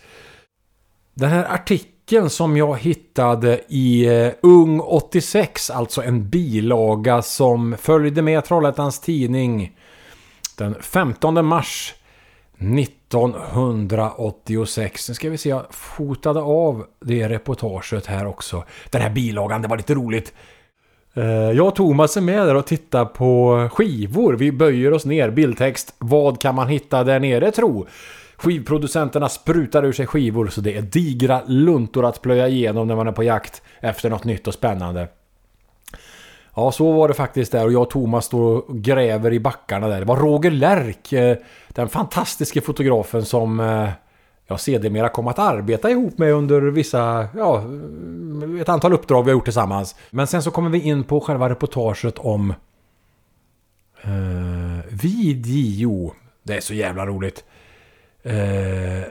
Den 1.18 1.30
här 1.30 1.44
artikeln 1.44 2.30
som 2.30 2.56
jag 2.56 2.78
hittade 2.78 3.60
i 3.68 4.06
eh, 4.06 4.32
Ung 4.42 4.80
86, 4.80 5.70
alltså 5.70 6.02
en 6.02 6.28
bilaga 6.28 7.22
som 7.22 7.76
följde 7.78 8.22
med 8.22 8.44
Trollhättans 8.44 9.00
tidning 9.00 9.76
den 10.56 10.82
15 10.82 11.46
mars 11.46 11.94
1986. 12.58 15.08
Nu 15.08 15.14
ska 15.14 15.30
vi 15.30 15.38
se, 15.38 15.48
jag 15.48 15.66
fotade 15.70 16.40
av 16.40 16.86
det 17.00 17.28
reportaget 17.28 18.06
här 18.06 18.26
också. 18.26 18.64
Den 18.90 19.02
här 19.02 19.10
bilagan, 19.10 19.62
det 19.62 19.68
var 19.68 19.76
lite 19.76 19.94
roligt. 19.94 20.34
Eh, 21.16 21.50
jag 21.50 21.66
och 21.66 21.74
Thomas 21.74 22.16
är 22.16 22.20
med 22.20 22.46
där 22.46 22.54
och 22.54 22.66
tittar 22.66 23.04
på 23.04 23.68
skivor. 23.72 24.32
Vi 24.32 24.52
böjer 24.52 24.92
oss 24.92 25.04
ner. 25.04 25.30
Bildtext. 25.30 25.94
Vad 25.98 26.40
kan 26.40 26.54
man 26.54 26.68
hitta 26.68 27.04
där 27.04 27.20
nere 27.20 27.50
tro? 27.50 27.86
Skivproducenterna 28.36 29.28
sprutar 29.28 29.84
ur 29.84 29.92
sig 29.92 30.06
skivor 30.06 30.46
så 30.46 30.60
det 30.60 30.76
är 30.76 30.82
digra 30.82 31.42
luntor 31.46 32.04
att 32.04 32.22
plöja 32.22 32.48
igenom 32.48 32.88
när 32.88 32.96
man 32.96 33.08
är 33.08 33.12
på 33.12 33.22
jakt 33.22 33.62
efter 33.80 34.10
något 34.10 34.24
nytt 34.24 34.46
och 34.46 34.54
spännande. 34.54 35.08
Ja, 36.54 36.72
så 36.72 36.92
var 36.92 37.08
det 37.08 37.14
faktiskt 37.14 37.52
där 37.52 37.64
och 37.64 37.72
jag 37.72 37.82
och 37.82 37.90
Thomas 37.90 38.24
står 38.24 38.70
och 38.70 38.76
gräver 38.76 39.32
i 39.32 39.40
backarna 39.40 39.88
där. 39.88 39.98
Det 39.98 40.04
var 40.04 40.16
Roger 40.16 40.50
Lärk, 40.50 41.12
eh, 41.12 41.36
den 41.68 41.88
fantastiske 41.88 42.60
fotografen 42.60 43.24
som 43.24 43.60
eh, 43.60 43.88
jag 44.46 44.60
sedermera 44.60 45.08
kom 45.08 45.28
att 45.28 45.38
arbeta 45.38 45.90
ihop 45.90 46.18
med 46.18 46.32
under 46.32 46.60
vissa, 46.60 47.28
ja, 47.36 47.64
ett 48.60 48.68
antal 48.68 48.92
uppdrag 48.92 49.22
vi 49.22 49.30
har 49.30 49.36
gjort 49.36 49.44
tillsammans. 49.44 49.94
Men 50.10 50.26
sen 50.26 50.42
så 50.42 50.50
kommer 50.50 50.70
vi 50.70 50.80
in 50.80 51.04
på 51.04 51.20
själva 51.20 51.48
reportaget 51.48 52.18
om 52.18 52.54
eh, 54.02 54.84
video. 54.88 56.12
Det 56.42 56.56
är 56.56 56.60
så 56.60 56.74
jävla 56.74 57.06
roligt. 57.06 57.44
Eh, 58.22 59.08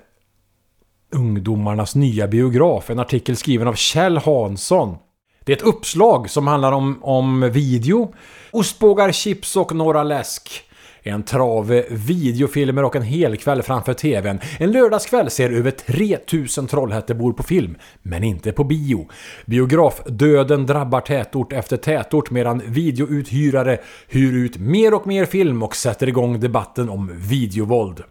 ungdomarnas 1.11 1.95
nya 1.95 2.27
biograf. 2.27 2.89
En 2.89 2.99
artikel 2.99 3.35
skriven 3.35 3.67
av 3.67 3.73
Kjell 3.73 4.17
Hansson. 4.17 4.97
Det 5.43 5.51
är 5.51 5.57
ett 5.57 5.63
uppslag 5.63 6.29
som 6.29 6.47
handlar 6.47 6.71
om, 6.71 7.03
om 7.03 7.49
video. 7.51 8.13
Ostbågar, 8.51 9.11
chips 9.11 9.55
och 9.55 9.75
några 9.75 10.03
läsk. 10.03 10.64
En 11.07 11.23
trave 11.23 11.85
videofilmer 11.89 12.83
och 12.83 12.95
en 12.95 13.01
hel 13.01 13.37
kväll 13.37 13.61
framför 13.61 13.93
TVn. 13.93 14.39
En 14.59 14.71
lördagskväll 14.71 15.29
ser 15.29 15.49
över 15.49 15.71
3000 15.71 16.67
Trollhättebor 16.67 17.33
på 17.33 17.43
film, 17.43 17.75
men 18.01 18.23
inte 18.23 18.51
på 18.51 18.63
bio. 18.63 19.07
Biografdöden 19.45 20.65
drabbar 20.65 21.01
tätort 21.01 21.53
efter 21.53 21.77
tätort 21.77 22.31
medan 22.31 22.61
videouthyrare 22.65 23.77
hyr 24.07 24.33
ut 24.33 24.57
mer 24.57 24.93
och 24.93 25.07
mer 25.07 25.25
film 25.25 25.63
och 25.63 25.75
sätter 25.75 26.07
igång 26.07 26.39
debatten 26.39 26.89
om 26.89 27.11
videovåld. 27.13 28.03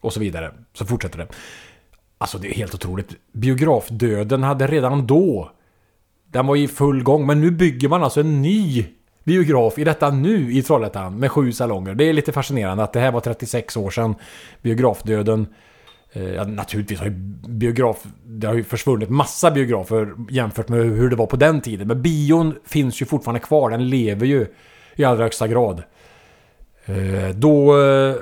Och 0.00 0.12
så 0.12 0.20
vidare. 0.20 0.52
Så 0.72 0.86
fortsätter 0.86 1.18
det. 1.18 1.28
Alltså 2.18 2.38
det 2.38 2.48
är 2.48 2.54
helt 2.54 2.74
otroligt. 2.74 3.16
Biografdöden 3.32 4.42
hade 4.42 4.66
redan 4.66 5.06
då... 5.06 5.50
Den 6.30 6.46
var 6.46 6.56
i 6.56 6.68
full 6.68 7.02
gång, 7.02 7.26
men 7.26 7.40
nu 7.40 7.50
bygger 7.50 7.88
man 7.88 8.02
alltså 8.02 8.20
en 8.20 8.42
ny 8.42 8.86
biograf 9.28 9.78
i 9.78 9.84
detta 9.84 10.10
nu 10.10 10.52
i 10.52 10.62
Trollhättan 10.62 11.18
med 11.18 11.30
sju 11.30 11.52
salonger. 11.52 11.94
Det 11.94 12.04
är 12.04 12.12
lite 12.12 12.32
fascinerande 12.32 12.84
att 12.84 12.92
det 12.92 13.00
här 13.00 13.12
var 13.12 13.20
36 13.20 13.76
år 13.76 13.90
sedan 13.90 14.14
biografdöden. 14.62 15.46
Eh, 16.12 16.34
ja, 16.34 16.44
naturligtvis 16.44 16.98
har 16.98 17.06
ju 17.06 17.12
biograf... 17.48 18.04
Det 18.24 18.46
har 18.46 18.54
ju 18.54 18.64
försvunnit 18.64 19.10
massa 19.10 19.50
biografer 19.50 20.14
jämfört 20.30 20.68
med 20.68 20.80
hur 20.80 21.10
det 21.10 21.16
var 21.16 21.26
på 21.26 21.36
den 21.36 21.60
tiden. 21.60 21.88
Men 21.88 22.02
bion 22.02 22.54
finns 22.64 23.02
ju 23.02 23.06
fortfarande 23.06 23.40
kvar. 23.40 23.70
Den 23.70 23.88
lever 23.88 24.26
ju 24.26 24.46
i 24.96 25.04
allra 25.04 25.22
högsta 25.22 25.48
grad. 25.48 25.82
Eh, 26.84 27.34
då 27.34 27.80
eh, 27.82 28.14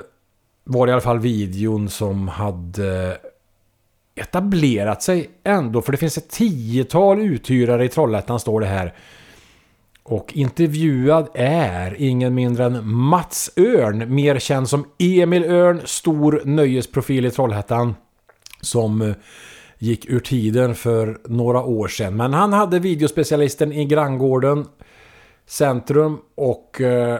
var 0.63 0.85
det 0.85 0.89
i 0.89 0.93
alla 0.93 1.01
fall 1.01 1.19
videon 1.19 1.89
som 1.89 2.27
hade 2.27 3.17
etablerat 4.15 5.03
sig 5.03 5.29
ändå. 5.43 5.81
För 5.81 5.91
det 5.91 5.97
finns 5.97 6.17
ett 6.17 6.29
tiotal 6.29 7.19
uthyrare 7.19 7.85
i 7.85 7.89
Trollhättan 7.89 8.39
står 8.39 8.61
det 8.61 8.67
här. 8.67 8.93
Och 10.09 10.33
intervjuad 10.33 11.29
är 11.33 11.95
ingen 11.99 12.35
mindre 12.35 12.65
än 12.65 12.89
Mats 12.89 13.51
Örn, 13.57 14.15
mer 14.15 14.39
känd 14.39 14.69
som 14.69 14.85
Emil 14.97 15.43
Örn, 15.43 15.81
stor 15.85 16.41
nöjesprofil 16.45 17.25
i 17.25 17.31
Trollhättan. 17.31 17.95
Som 18.61 19.01
eh, 19.01 19.15
gick 19.77 20.05
ur 20.09 20.19
tiden 20.19 20.75
för 20.75 21.19
några 21.25 21.63
år 21.63 21.87
sedan. 21.87 22.15
Men 22.15 22.33
han 22.33 22.53
hade 22.53 22.79
videospecialisten 22.79 23.73
i 23.73 23.85
Granngården 23.85 24.65
Centrum 25.45 26.17
och 26.35 26.81
eh, 26.81 27.19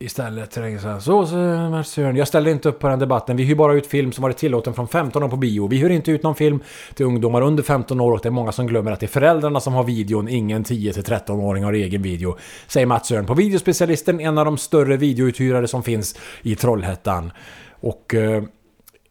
Istället 0.00 0.50
tänkte 0.50 0.88
jag 0.88 1.02
så, 1.02 1.26
så 1.26 1.36
Mats 1.70 1.98
jag 1.98 2.28
ställer 2.28 2.50
inte 2.50 2.68
upp 2.68 2.78
på 2.78 2.88
den 2.88 2.98
debatten. 2.98 3.36
Vi 3.36 3.44
hyr 3.44 3.54
bara 3.54 3.74
ut 3.74 3.86
film 3.86 4.12
som 4.12 4.22
varit 4.22 4.36
tillåten 4.36 4.74
från 4.74 4.88
15 4.88 5.22
år 5.22 5.28
på 5.28 5.36
bio. 5.36 5.66
Vi 5.68 5.76
hyr 5.76 5.90
inte 5.90 6.10
ut 6.10 6.22
någon 6.22 6.34
film 6.34 6.60
till 6.94 7.06
ungdomar 7.06 7.42
under 7.42 7.62
15 7.62 8.00
år 8.00 8.12
och 8.12 8.20
det 8.22 8.28
är 8.28 8.30
många 8.30 8.52
som 8.52 8.66
glömmer 8.66 8.92
att 8.92 9.00
det 9.00 9.06
är 9.06 9.08
föräldrarna 9.08 9.60
som 9.60 9.74
har 9.74 9.84
videon, 9.84 10.28
ingen 10.28 10.64
10-13-åring 10.64 11.64
har 11.64 11.72
egen 11.72 12.02
video. 12.02 12.36
Säger 12.66 12.86
Mats 12.86 13.08
Sören 13.08 13.26
på 13.26 13.34
Videospecialisten, 13.34 14.20
en 14.20 14.38
av 14.38 14.44
de 14.44 14.58
större 14.58 14.96
videouthyrare 14.96 15.68
som 15.68 15.82
finns 15.82 16.16
i 16.42 16.54
Trollhättan. 16.54 17.32
Och 17.80 18.14
eh, 18.14 18.42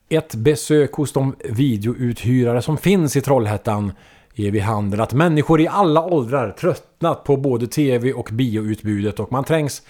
ett 0.10 0.36
besök 0.36 0.94
hos 0.94 1.14
de 1.14 1.36
videouthyrare 1.50 2.62
som 2.62 2.78
finns 2.78 3.16
i 3.16 3.22
Trollhättan 3.22 3.92
ger 4.34 4.52
vid 4.52 4.62
handen 4.62 5.02
att 5.02 5.14
människor 5.14 5.62
i 5.62 5.68
alla 5.68 6.04
åldrar 6.04 6.52
tröttnat 6.52 7.24
på 7.24 7.38
både 7.38 7.68
tv 7.68 8.14
och 8.14 8.30
bioutbudet 8.32 9.20
och 9.20 9.32
man 9.32 9.44
trängs 9.44 9.82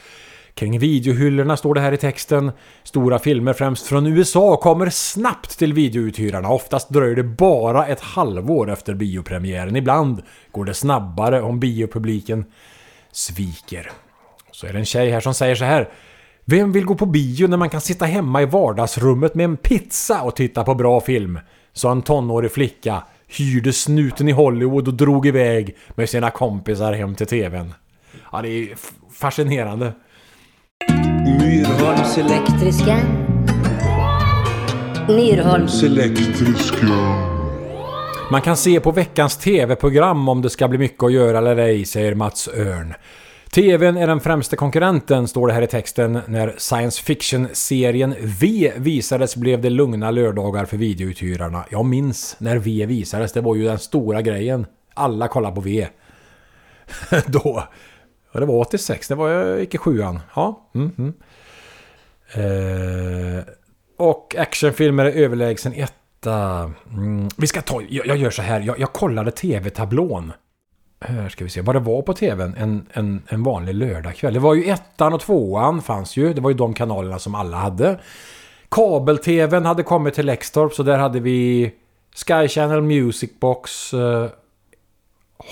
Kring 0.58 0.80
videohyllorna 0.80 1.58
står 1.58 1.74
det 1.74 1.82
här 1.82 1.92
i 1.92 1.98
texten. 1.98 2.52
Stora 2.84 3.20
filmer 3.20 3.54
främst 3.54 3.88
från 3.88 4.08
USA 4.08 4.58
kommer 4.58 4.90
snabbt 4.90 5.60
till 5.60 5.74
videouthyrarna. 5.74 6.50
Oftast 6.50 6.90
dröjer 6.90 7.16
det 7.16 7.24
bara 7.24 7.86
ett 7.86 8.02
halvår 8.02 8.72
efter 8.72 8.94
biopremiären. 8.94 9.76
Ibland 9.76 10.22
går 10.52 10.66
det 10.66 10.74
snabbare 10.74 11.42
om 11.42 11.60
biopubliken 11.60 12.46
sviker. 13.12 13.92
Så 14.52 14.68
är 14.68 14.74
det 14.74 14.80
en 14.80 14.86
tjej 14.86 15.12
här 15.12 15.20
som 15.20 15.34
säger 15.34 15.56
så 15.56 15.66
här. 15.66 15.90
Vem 16.46 16.72
vill 16.72 16.86
gå 16.86 16.96
på 16.96 17.06
bio 17.06 17.48
när 17.48 17.58
man 17.58 17.70
kan 17.70 17.82
sitta 17.82 18.06
hemma 18.06 18.42
i 18.42 18.46
vardagsrummet 18.46 19.36
med 19.36 19.44
en 19.44 19.58
pizza 19.58 20.22
och 20.22 20.36
titta 20.36 20.64
på 20.64 20.76
bra 20.76 21.02
film? 21.02 21.40
Sa 21.74 21.92
en 21.92 22.02
tonårig 22.02 22.52
flicka, 22.52 23.04
hyrde 23.28 23.74
snuten 23.74 24.30
i 24.30 24.32
Hollywood 24.32 24.88
och 24.88 24.94
drog 24.94 25.28
iväg 25.28 25.78
med 25.96 26.10
sina 26.10 26.30
kompisar 26.30 26.94
hem 26.94 27.16
till 27.16 27.28
TVn. 27.28 27.74
Ja, 28.32 28.42
det 28.42 28.50
är 28.50 28.70
fascinerande. 29.14 29.94
Myrholms 31.26 32.18
Elektriska. 32.18 32.98
Myrholms. 35.08 35.84
elektriska. 35.84 36.88
Man 38.32 38.42
kan 38.42 38.58
se 38.58 38.80
på 38.80 38.92
veckans 38.92 39.38
TV-program 39.38 40.30
om 40.30 40.42
det 40.42 40.50
ska 40.50 40.68
bli 40.68 40.78
mycket 40.78 41.04
att 41.04 41.14
göra 41.14 41.38
eller 41.38 41.58
ej, 41.58 41.86
säger 41.86 42.16
Mats 42.16 42.48
Örn. 42.48 42.94
TVn 43.52 43.98
är 43.98 44.08
den 44.08 44.20
främsta 44.20 44.56
konkurrenten, 44.56 45.28
står 45.28 45.48
det 45.48 45.54
här 45.54 45.62
i 45.62 45.68
texten. 45.68 46.20
När 46.28 46.56
science 46.58 47.04
fiction-serien 47.04 48.16
V 48.20 48.72
visades 48.78 49.36
blev 49.36 49.62
det 49.62 49.70
lugna 49.70 50.12
lördagar 50.12 50.66
för 50.66 50.78
videouthyrarna. 50.78 51.66
Jag 51.70 51.86
minns 51.86 52.36
när 52.40 52.58
V 52.58 52.86
visades, 52.86 53.34
det 53.34 53.42
var 53.42 53.56
ju 53.56 53.64
den 53.64 53.80
stora 53.80 54.22
grejen. 54.22 54.66
Alla 54.94 55.28
kollade 55.28 55.56
på 55.56 55.62
V. 55.62 55.88
Då. 57.28 57.64
Ja, 58.38 58.42
det 58.42 58.48
var 58.48 58.60
86, 58.60 59.08
det 59.08 59.16
var 59.16 59.30
jag 59.30 59.60
gick 59.60 59.76
i 59.76 59.78
sjuan. 59.78 60.20
Ja. 60.36 60.70
Mm, 60.76 60.92
-hmm. 60.98 61.14
Eh, 63.38 63.44
och 63.98 64.36
actionfilmer 64.38 65.06
är 65.06 65.12
överlägsen 65.12 65.74
etta. 65.74 66.72
Mm. 66.94 67.28
Vi 67.38 67.48
ska 67.48 67.62
ta, 67.62 67.82
jag, 67.90 68.08
jag 68.08 68.18
gör 68.18 68.30
så 68.30 68.42
här, 68.42 68.60
jag, 68.60 68.80
jag 68.80 68.94
kollade 68.94 69.32
tv-tablån. 69.32 70.34
Här 71.02 71.30
ska 71.30 71.44
vi 71.44 71.50
se 71.50 71.62
vad 71.62 71.76
det 71.76 71.80
var 71.80 72.02
på 72.02 72.14
tvn 72.14 72.56
en, 72.58 72.86
en, 72.94 73.22
en 73.28 73.44
vanlig 73.44 73.76
lördagkväll. 73.76 74.34
Det 74.34 74.40
var 74.40 74.54
ju 74.54 74.70
ettan 74.70 75.14
och 75.14 75.22
tvåan 75.22 75.82
fanns 75.82 76.18
ju. 76.18 76.34
Det 76.34 76.42
var 76.42 76.50
ju 76.50 76.58
de 76.58 76.74
kanalerna 76.74 77.20
som 77.20 77.36
alla 77.36 77.58
hade. 77.58 78.00
Kabel-tvn 78.70 79.66
hade 79.66 79.84
kommit 79.84 80.14
till 80.14 80.26
Lextorp 80.26 80.74
så 80.74 80.84
där 80.84 80.98
hade 80.98 81.20
vi 81.20 81.72
Sky 82.16 82.48
Channel 82.48 82.82
Music 82.82 83.32
Box. 83.40 83.94
Eh, 83.94 84.30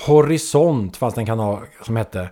Horisont 0.08 0.98
fanns 0.98 1.14
det 1.14 1.22
en 1.22 1.26
kanal 1.26 1.60
som 1.82 1.96
hette. 1.96 2.30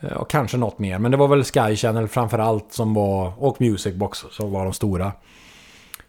Eh, 0.00 0.12
och 0.12 0.30
kanske 0.30 0.56
något 0.56 0.78
mer. 0.78 0.98
Men 0.98 1.10
det 1.10 1.16
var 1.16 1.28
väl 1.28 1.44
Sky 1.44 1.76
Channel 1.76 2.08
framförallt 2.08 2.72
som 2.72 2.94
var... 2.94 3.32
Och 3.38 3.60
Music 3.60 3.94
Box 3.94 4.18
som 4.30 4.52
var 4.52 4.64
de 4.64 4.72
stora. 4.72 5.12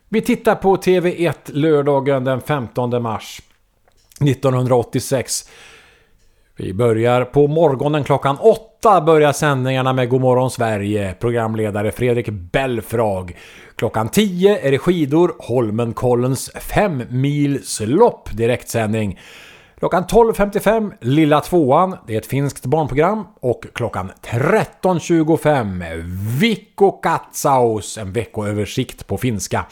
Vi 0.10 0.22
tittar 0.22 0.56
på 0.56 0.76
TV1 0.76 1.34
lördagen 1.46 2.24
den 2.24 2.42
15 2.42 3.02
mars 3.02 3.42
1986. 4.22 5.50
Vi 6.56 6.74
börjar 6.74 7.26
på 7.26 7.48
morgonen 7.48 8.04
klockan 8.04 8.38
åtta 8.38 9.02
börjar 9.02 9.32
sändningarna 9.32 9.94
med 9.94 10.10
Godmorgon 10.10 10.52
Sverige. 10.52 11.16
Programledare 11.20 11.92
Fredrik 11.92 12.30
Belfrag. 12.30 13.38
Klockan 13.76 14.10
10 14.10 14.68
är 14.68 14.72
det 14.72 14.78
skidor 14.78 15.36
Holmenkollens 15.40 16.52
5 16.56 17.04
mils 17.10 17.82
lopp 17.86 18.30
direktsändning. 18.38 19.20
Klockan 19.82 20.04
12.55 20.04 20.94
Lilla 21.00 21.42
Tvåan, 21.42 21.98
det 22.08 22.14
är 22.14 22.18
ett 22.18 22.26
finskt 22.26 22.66
barnprogram. 22.66 23.28
Och 23.40 23.66
klockan 23.74 24.12
13.25 24.22 26.04
Vikko 26.40 26.92
Katsaus, 26.92 27.98
en 27.98 28.14
veckoöversikt 28.14 29.08
på 29.08 29.18
finska. 29.18 29.66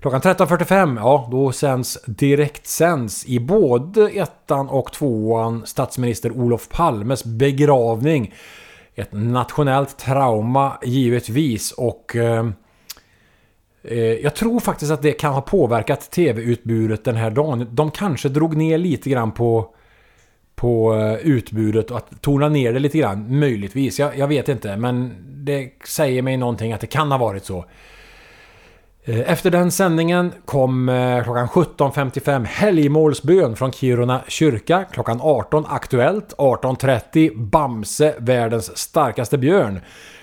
Klockan 0.00 0.20
13.45, 0.20 0.96
ja 0.96 1.28
då 1.30 1.52
sänds 1.52 1.98
direktsänds 2.06 3.26
i 3.26 3.40
både 3.40 4.08
ettan 4.08 4.68
och 4.68 4.92
tvåan 4.92 5.66
statsminister 5.66 6.32
Olof 6.32 6.68
Palmes 6.68 7.24
begravning. 7.24 8.34
Ett 8.94 9.12
nationellt 9.12 9.98
trauma 9.98 10.72
givetvis 10.82 11.72
och 11.72 12.16
eh, 12.16 12.38
eh, 12.38 12.46
Eh, 13.82 13.98
jag 13.98 14.34
tror 14.34 14.60
faktiskt 14.60 14.92
att 14.92 15.02
det 15.02 15.12
kan 15.12 15.34
ha 15.34 15.40
påverkat 15.40 16.10
tv-utbudet 16.10 17.04
den 17.04 17.16
här 17.16 17.30
dagen. 17.30 17.68
De 17.70 17.90
kanske 17.90 18.28
drog 18.28 18.56
ner 18.56 18.78
lite 18.78 19.10
grann 19.10 19.32
på 19.32 19.74
på 20.54 20.94
eh, 20.94 21.14
utbudet 21.14 21.90
och 21.90 21.96
att 21.96 22.22
tona 22.22 22.48
ner 22.48 22.72
det 22.72 22.78
lite 22.78 22.98
grann, 22.98 23.38
möjligtvis. 23.38 23.98
Jag, 23.98 24.18
jag 24.18 24.28
vet 24.28 24.48
inte, 24.48 24.76
men 24.76 25.14
det 25.44 25.70
säger 25.84 26.22
mig 26.22 26.36
någonting 26.36 26.72
att 26.72 26.80
det 26.80 26.86
kan 26.86 27.10
ha 27.10 27.18
varit 27.18 27.44
så. 27.44 27.64
Eh, 29.04 29.32
efter 29.32 29.50
den 29.50 29.70
sändningen 29.70 30.32
kom 30.44 30.86
klockan 31.24 31.48
17.55 31.48 32.44
helgmålsbön 32.44 33.56
från 33.56 33.72
Kiruna 33.72 34.20
kyrka. 34.28 34.84
Klockan 34.92 35.20
18 35.22 35.66
Aktuellt. 35.68 36.34
18.30 36.38 37.36
Bamse, 37.36 38.14
världens 38.18 38.78
starkaste 38.78 39.38
björn. 39.38 39.80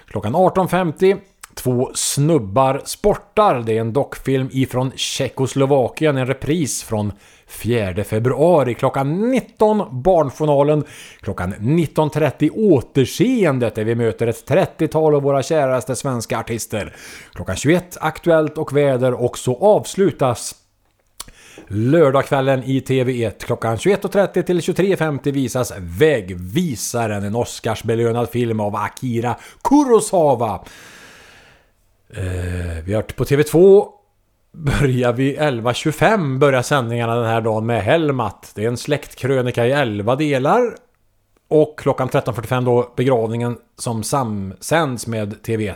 Klockan 0.08 0.36
18.50 0.36 1.17
Två 1.58 1.91
snubbar 1.93 2.82
sportar. 2.86 3.63
Det 3.65 3.78
är 3.78 3.82
en 3.82 3.93
dockfilm 3.93 4.50
ifrån 4.52 4.91
Tjeckoslovakien. 4.96 6.17
En 6.17 6.28
repris 6.28 6.84
från 6.84 7.12
4 7.48 8.04
februari. 8.04 8.74
Klockan 8.74 9.32
19 9.32 10.02
Barnjournalen. 10.04 10.84
Klockan 11.22 11.54
19.30 11.54 12.50
Återseendet 12.56 13.76
där 13.76 13.84
vi 13.84 13.96
möter 13.96 14.28
ett 14.28 14.50
30-tal 14.50 15.15
av 15.15 15.22
våra 15.22 15.43
käraste 15.43 15.96
svenska 15.96 16.39
artister. 16.39 16.96
Klockan 17.34 17.56
21 17.56 17.98
Aktuellt 18.02 18.58
och 18.58 18.78
väder 18.78 19.24
och 19.24 19.38
så 19.38 19.58
avslutas 19.58 20.56
Lördagskvällen 21.67 22.63
i 22.63 22.80
TV1 22.80 23.46
klockan 23.46 23.78
21.30 23.78 24.41
till 24.41 24.60
23.50 24.60 25.32
visas 25.32 25.74
Vägvisaren, 25.78 27.24
en 27.24 27.36
Oscarsbelönad 27.36 28.30
film 28.30 28.60
av 28.60 28.76
Akira 28.76 29.36
Kurosawa. 29.63 30.65
Eh, 32.10 32.84
vi 32.86 32.93
har 32.93 33.02
på 33.02 33.24
TV2 33.24 33.88
börjar 34.52 35.13
vi 35.13 35.38
11.25 35.38 36.39
börjar 36.39 36.62
sändningarna 36.62 37.15
den 37.15 37.26
här 37.26 37.41
dagen 37.41 37.65
med 37.65 37.84
Helmat. 37.84 38.52
Det 38.56 38.63
är 38.63 38.67
en 38.67 38.78
släktkrönika 38.78 39.65
i 39.65 39.72
11 39.72 40.15
delar. 40.15 40.76
Och 41.48 41.80
klockan 41.80 42.10
13.45 42.10 42.65
då 42.65 42.93
begravningen 42.96 43.58
som 43.78 44.04
samsänds 44.04 45.08
med 45.08 45.34
TV1. 45.43 45.76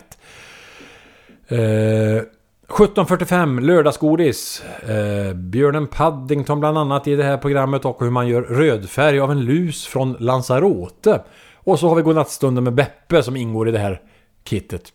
Eh, 1.48 2.22
17.45 2.68 3.60
lördagsgodis. 3.60 4.62
Eh, 4.88 5.34
Björnen 5.34 5.86
Paddington 5.86 6.60
bland 6.60 6.78
annat 6.78 7.06
i 7.06 7.16
det 7.16 7.24
här 7.24 7.38
programmet 7.38 7.84
och 7.84 8.00
hur 8.00 8.10
man 8.10 8.28
gör 8.28 8.42
rödfärg 8.42 9.20
av 9.20 9.30
en 9.30 9.44
lus 9.44 9.86
från 9.86 10.16
Lanzarote. 10.18 11.22
Och 11.54 11.78
så 11.78 11.88
har 11.88 11.96
vi 11.96 12.02
Godnattstunden 12.02 12.64
med 12.64 12.74
Beppe 12.74 13.22
som 13.22 13.36
ingår 13.36 13.68
i 13.68 13.72
det 13.72 13.78
här 13.78 14.00
kittet. 14.44 14.92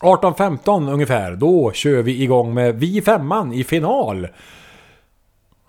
18.15 0.00 0.92
ungefär, 0.92 1.36
då 1.36 1.72
kör 1.72 2.02
vi 2.02 2.22
igång 2.22 2.54
med 2.54 2.74
Vi 2.74 2.98
i 2.98 3.02
femman 3.02 3.52
i 3.52 3.64
final. 3.64 4.28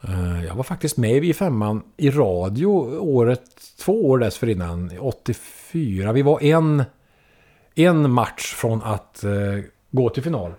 Eh, 0.07 0.45
jag 0.45 0.55
var 0.55 0.63
faktiskt 0.63 0.97
med 0.97 1.11
i 1.11 1.19
Vi 1.19 1.29
i 1.29 1.33
femman 1.33 1.83
i 1.97 2.09
radio 2.09 2.67
året, 2.99 3.41
två 3.79 4.09
år 4.09 4.17
dessförinnan, 4.17 4.91
84. 4.99 6.11
Vi 6.11 6.21
var 6.21 6.43
en, 6.43 6.83
en 7.75 8.11
match 8.11 8.53
från 8.53 8.83
att 8.83 9.23
eh, 9.23 9.31
gå 9.91 10.09
till 10.09 10.23
final. 10.23 10.53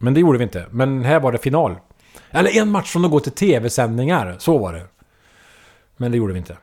Men 0.00 0.14
det 0.14 0.20
gjorde 0.20 0.38
vi 0.38 0.44
inte. 0.44 0.66
Men 0.70 1.04
här 1.04 1.20
var 1.20 1.32
det 1.32 1.38
final. 1.38 1.76
Eller 2.30 2.58
en 2.58 2.70
match 2.70 2.92
från 2.92 3.04
att 3.04 3.10
gå 3.10 3.20
till 3.20 3.32
tv-sändningar, 3.32 4.36
så 4.38 4.58
var 4.58 4.72
det. 4.72 4.84
Men 5.96 6.10
det 6.10 6.16
gjorde 6.18 6.32
vi 6.32 6.38
inte. 6.38 6.56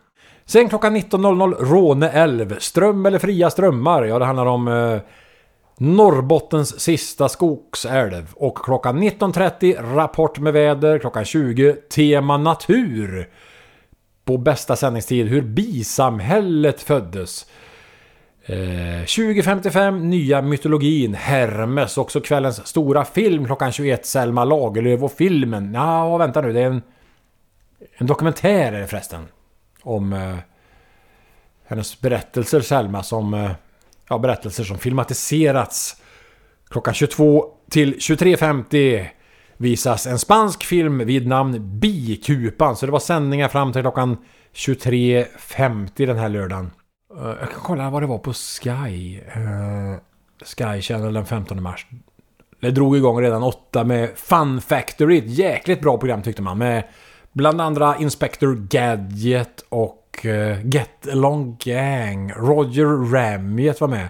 Sen 0.46 0.70
klockan 0.70 0.96
19.00 0.98 1.56
Råne 1.66 2.10
älv. 2.10 2.60
Ström 2.60 3.06
eller 3.06 3.20
fria 3.20 3.50
strömmar? 3.50 4.04
Ja, 4.04 4.20
det 4.20 4.26
handlar 4.26 4.46
om 4.46 4.68
eh, 4.68 5.00
Norrbottens 5.78 6.80
sista 6.80 7.30
skogsälv. 7.30 8.34
Och 8.36 8.58
klockan 8.58 9.04
19.30 9.04 9.96
Rapport 9.96 10.40
med 10.40 10.54
väder. 10.54 11.00
Klockan 11.00 11.26
20 11.26 11.74
Tema 11.74 12.38
natur. 12.38 13.30
På 14.26 14.38
bästa 14.38 14.76
sändningstid 14.76 15.28
hur 15.28 15.42
bisamhället 15.42 16.82
föddes. 16.82 17.46
Eh, 18.46 18.56
20.55 18.56 20.00
Nya 20.00 20.42
mytologin 20.42 21.14
Hermes. 21.14 21.98
Också 21.98 22.22
kvällens 22.22 22.68
stora 22.68 23.06
film 23.06 23.46
klockan 23.46 23.72
21 23.72 24.06
Selma 24.06 24.44
Lagerlöf 24.44 25.04
och 25.04 25.12
filmen. 25.12 25.74
Ja, 25.74 26.18
vänta 26.18 26.42
nu. 26.42 26.54
Det 26.54 26.62
är 26.62 26.66
en, 26.66 26.82
en 27.98 28.08
dokumentär 28.08 28.74
är 28.74 28.80
det 28.80 28.88
förresten. 28.88 29.28
Om 29.82 30.14
eh, 30.14 30.36
hennes 31.68 32.02
berättelser 32.02 32.62
Selma 32.62 33.04
som... 33.04 33.34
Eh, 33.34 33.52
ja, 34.10 34.20
berättelser 34.20 34.64
som 34.64 34.78
filmatiserats. 34.78 35.96
Klockan 36.70 36.94
22 36.94 37.46
till 37.70 37.96
23.50 37.96 39.08
visas 39.58 40.08
en 40.08 40.20
spansk 40.20 40.64
film 40.64 40.98
vid 40.98 41.28
namn 41.28 41.80
Bikupan. 41.80 42.76
Så 42.76 42.86
det 42.86 42.92
var 42.92 43.00
sändningar 43.00 43.48
fram 43.48 43.74
till 43.74 43.82
klockan 43.82 44.18
23.50 44.54 46.06
den 46.06 46.18
här 46.18 46.30
lördagen. 46.30 46.72
Eh, 47.18 47.26
jag 47.26 47.52
kan 47.52 47.60
kolla 47.64 47.90
vad 47.90 48.02
det 48.04 48.08
var 48.08 48.18
på 48.18 48.34
Sky. 48.34 49.20
Eh, 49.20 50.00
Sky 50.46 50.82
Channel 50.82 51.14
den 51.14 51.26
15 51.26 51.64
mars. 51.64 51.88
Det 52.62 52.72
drog 52.72 52.98
igång 52.98 53.22
redan 53.22 53.44
8 53.44 53.84
med 53.84 54.10
Fun 54.16 54.62
Factory. 54.62 55.18
Ett 55.18 55.30
jäkligt 55.30 55.82
bra 55.82 55.98
program 55.98 56.22
tyckte 56.22 56.42
man. 56.42 56.58
Med 56.58 56.84
bland 57.32 57.62
andra 57.62 57.98
Inspector 57.98 58.56
Gadget 58.70 59.66
och 59.70 60.05
Eh, 60.24 60.66
Get 60.66 61.08
Along 61.12 61.58
Gang. 61.60 62.32
Roger 62.32 63.12
Ramiet 63.12 63.82
var 63.82 63.88
med. 63.88 64.08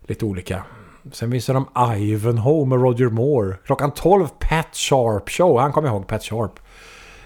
Lite 0.00 0.24
olika. 0.24 0.64
Sen 1.12 1.30
visade 1.30 1.58
de 1.58 1.96
Ivanhoe 1.98 2.66
med 2.66 2.80
Roger 2.80 3.08
Moore. 3.08 3.56
Klockan 3.66 3.90
12 3.90 4.28
Pat 4.38 4.74
Sharp 4.76 5.30
Show. 5.30 5.58
Han 5.58 5.72
kommer 5.72 5.88
ihåg 5.88 6.06
Pat 6.06 6.22
Sharp. 6.22 6.60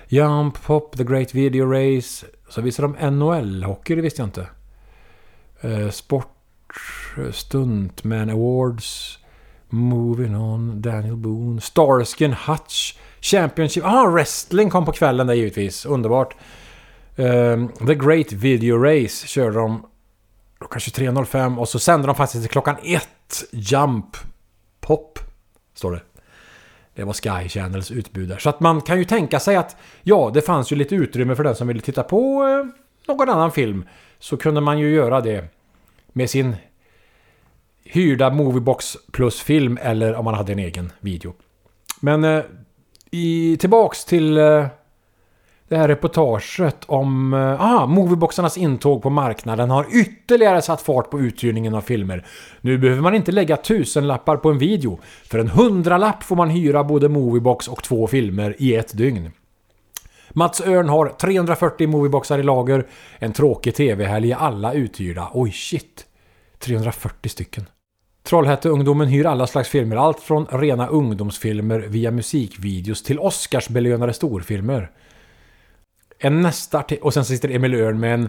Jump 0.09 0.65
Hop, 0.65 0.97
The 0.97 1.05
Great 1.05 1.35
Video 1.35 1.73
Race. 1.73 2.27
Så 2.49 2.61
visade 2.61 2.89
de 2.89 2.97
NHL-hockey, 3.11 3.95
det 3.97 4.03
visste 4.03 4.23
jag 4.23 4.27
inte. 4.27 4.47
Eh, 5.61 5.91
Sport, 5.91 6.29
Stuntman 7.33 8.31
Awards, 8.31 9.19
Moving 9.69 10.37
On, 10.37 10.83
Daniel 10.83 11.17
Boone, 11.17 11.61
Starskin 11.61 12.33
Hutch, 12.33 12.97
Championship. 13.21 13.85
Ah, 13.85 14.07
wrestling 14.07 14.71
kom 14.71 14.85
på 14.85 14.93
kvällen 14.93 15.27
där 15.27 15.35
givetvis. 15.35 15.87
Underbart. 15.87 16.37
Ehm, 17.17 17.69
The 17.87 17.95
Great 17.95 18.33
Video 18.33 18.79
Race 18.79 19.27
körde 19.27 19.59
de 19.59 19.87
klockan 20.59 20.79
23.05 20.81 21.59
och 21.59 21.69
så 21.69 21.79
sände 21.79 22.07
de 22.07 22.15
faktiskt 22.17 22.43
till 22.43 22.51
klockan 22.51 22.77
1 22.83 23.09
Jump 23.53 24.17
Pop. 24.81 25.19
Står 25.75 25.93
det. 25.93 26.01
Det 26.95 27.05
var 27.05 27.13
Sky 27.13 27.49
Channels 27.49 27.91
utbud 27.91 28.29
där. 28.29 28.39
Så 28.39 28.49
att 28.49 28.61
man 28.61 28.81
kan 28.81 28.99
ju 28.99 29.05
tänka 29.05 29.41
sig 29.41 29.57
att 29.57 29.77
ja, 30.03 30.31
det 30.35 30.43
fanns 30.43 30.73
ju 30.73 30.77
lite 30.77 30.95
utrymme 30.95 31.37
för 31.37 31.45
den 31.45 31.57
som 31.57 31.69
ville 31.69 31.81
titta 31.81 32.03
på 32.03 32.45
eh, 32.45 32.83
någon 33.09 33.29
annan 33.29 33.53
film. 33.53 33.85
Så 34.19 34.37
kunde 34.37 34.61
man 34.61 34.79
ju 34.79 34.91
göra 34.91 35.21
det 35.21 35.45
med 36.13 36.31
sin 36.31 36.57
hyrda 37.85 38.31
Moviebox 38.31 38.97
plus 39.13 39.41
film 39.41 39.79
eller 39.83 40.15
om 40.15 40.25
man 40.25 40.35
hade 40.35 40.53
en 40.53 40.59
egen 40.59 40.93
video. 41.01 41.35
Men 42.01 42.25
eh, 42.25 42.43
i, 43.11 43.57
tillbaks 43.61 44.05
till 44.05 44.39
eh, 44.39 44.67
det 45.69 45.77
här 45.77 45.89
reportaget 45.89 46.85
om 46.87 47.33
ah, 47.61 47.87
Movieboxarnas 47.87 48.59
intåg 48.59 49.03
på 49.03 49.11
marknaden 49.11 49.71
har 49.71 49.87
ytterligare 49.91 50.63
satt 50.63 50.83
fart 50.83 51.11
på 51.11 51.21
uthyrningen 51.21 51.75
av 51.75 51.81
filmer. 51.81 52.27
Nu 52.61 52.79
behöver 52.79 53.03
man 53.03 53.15
inte 53.15 53.33
lägga 53.33 53.57
tusenlappar 53.57 54.37
på 54.37 54.51
en 54.51 54.59
video. 54.59 54.99
För 55.25 55.39
en 55.39 55.49
hundralapp 55.49 56.23
får 56.23 56.37
man 56.37 56.51
hyra 56.51 56.85
både 56.85 57.09
Moviebox 57.09 57.69
och 57.69 57.83
två 57.83 58.07
filmer 58.07 58.57
i 58.59 58.75
ett 58.75 58.97
dygn. 58.97 59.31
Mats 60.31 60.61
Örn 60.61 60.89
har 60.89 61.09
340 61.09 61.89
Movieboxar 61.89 62.39
i 62.39 62.43
lager. 62.43 62.87
En 63.19 63.33
tråkig 63.33 63.75
tv-helg 63.75 64.33
alla 64.33 64.73
uthyrda. 64.73 65.31
Oj 65.35 65.51
shit. 65.51 66.07
340 66.59 67.29
stycken. 67.29 67.65
Trollhätteungdomen 68.23 69.09
hyr 69.09 69.27
alla 69.27 69.47
slags 69.47 69.69
filmer. 69.69 69.97
Allt 69.97 70.21
från 70.21 70.47
rena 70.47 70.87
ungdomsfilmer 70.87 71.79
via 71.79 72.11
musikvideos 72.11 73.03
till 73.03 73.19
Oscarsbelönade 73.19 74.13
storfilmer. 74.13 74.91
En 76.19 76.41
nästa 76.41 76.79
artist... 76.79 77.03
Och 77.03 77.15
sen 77.15 77.25
sitter 77.25 77.51
Emil 77.51 77.75
Örn 77.75 78.01
med 78.01 78.15
en... 78.15 78.29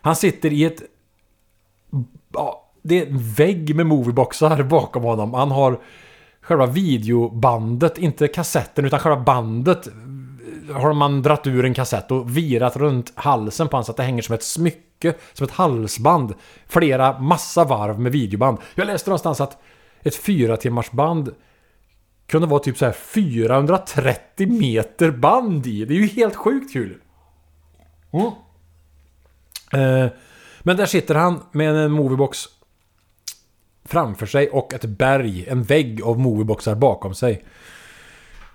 Han 0.00 0.16
sitter 0.16 0.52
i 0.52 0.64
ett... 0.64 0.82
Ja, 2.32 2.70
det 2.82 3.02
är 3.02 3.06
en 3.06 3.18
vägg 3.18 3.76
med 3.76 3.86
movieboxar 3.86 4.62
bakom 4.70 5.02
honom. 5.02 5.34
Han 5.34 5.50
har 5.50 5.80
själva 6.40 6.66
videobandet, 6.66 7.98
inte 7.98 8.28
kassetten 8.28 8.84
utan 8.84 9.00
själva 9.00 9.20
bandet 9.20 9.88
har 10.72 10.92
man 10.92 11.22
dratt 11.22 11.46
ur 11.46 11.64
en 11.64 11.74
kassett 11.74 12.10
och 12.10 12.36
virat 12.36 12.76
runt 12.76 13.12
halsen 13.14 13.68
på 13.68 13.76
honom 13.76 13.84
så 13.84 13.90
att 13.90 13.96
det 13.96 14.02
hänger 14.02 14.22
som 14.22 14.34
ett 14.34 14.42
smycke, 14.42 15.14
som 15.32 15.44
ett 15.44 15.52
halsband. 15.52 16.34
Flera, 16.66 17.18
massa 17.18 17.64
varv 17.64 18.00
med 18.00 18.12
videoband. 18.12 18.58
Jag 18.74 18.86
läste 18.86 19.10
någonstans 19.10 19.40
att 19.40 19.58
ett 20.02 20.16
fyra 20.16 20.56
timmars 20.56 20.90
band 20.90 21.34
kunde 22.26 22.46
vara 22.46 22.60
typ 22.60 22.78
så 22.78 22.84
här 22.84 22.92
430 22.92 24.48
meter 24.48 25.10
band 25.10 25.66
i. 25.66 25.84
Det 25.84 25.94
är 25.94 25.98
ju 25.98 26.06
helt 26.06 26.36
sjukt 26.36 26.72
kul. 26.72 26.98
Mm. 28.12 28.26
Eh, 29.72 30.10
men 30.62 30.76
där 30.76 30.86
sitter 30.86 31.14
han 31.14 31.42
med 31.52 31.76
en 31.76 31.92
moviebox 31.92 32.38
framför 33.84 34.26
sig 34.26 34.48
och 34.48 34.74
ett 34.74 34.84
berg, 34.84 35.46
en 35.48 35.62
vägg 35.62 36.02
av 36.02 36.18
movieboxar 36.18 36.74
bakom 36.74 37.14
sig. 37.14 37.44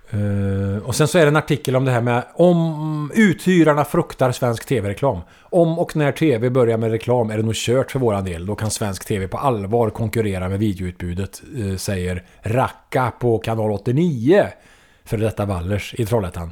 Eh, 0.09 0.83
och 0.83 0.95
sen 0.95 1.07
så 1.07 1.17
är 1.17 1.21
det 1.21 1.27
en 1.27 1.35
artikel 1.35 1.75
om 1.75 1.85
det 1.85 1.91
här 1.91 2.01
med 2.01 2.23
om 2.33 3.11
uthyrarna 3.15 3.85
fruktar 3.85 4.31
svensk 4.31 4.65
tv-reklam. 4.65 5.19
Om 5.39 5.79
och 5.79 5.95
när 5.95 6.11
tv 6.11 6.49
börjar 6.49 6.77
med 6.77 6.91
reklam 6.91 7.29
är 7.29 7.37
det 7.37 7.43
nog 7.43 7.55
kört 7.55 7.91
för 7.91 7.99
våran 7.99 8.25
del. 8.25 8.45
Då 8.45 8.55
kan 8.55 8.71
svensk 8.71 9.05
tv 9.05 9.27
på 9.27 9.37
allvar 9.37 9.89
konkurrera 9.89 10.49
med 10.49 10.59
videoutbudet, 10.59 11.41
eh, 11.57 11.75
säger 11.75 12.23
Racka 12.41 13.11
på 13.19 13.37
kanal 13.37 13.71
89 13.71 14.47
för 15.03 15.17
detta 15.17 15.45
Wallers 15.45 15.95
i 15.97 16.05
Trollhättan. 16.05 16.51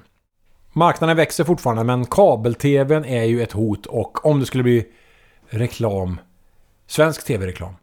Marknaden 0.79 1.17
växer 1.17 1.43
fortfarande 1.43 1.83
men 1.83 2.05
kabel-tvn 2.05 3.05
är 3.05 3.23
ju 3.23 3.43
ett 3.43 3.51
hot 3.51 3.85
och 3.85 4.25
om 4.25 4.39
det 4.39 4.45
skulle 4.45 4.63
bli 4.63 4.85
reklam, 5.49 6.19
svensk 6.87 7.25
tv-reklam. 7.25 7.73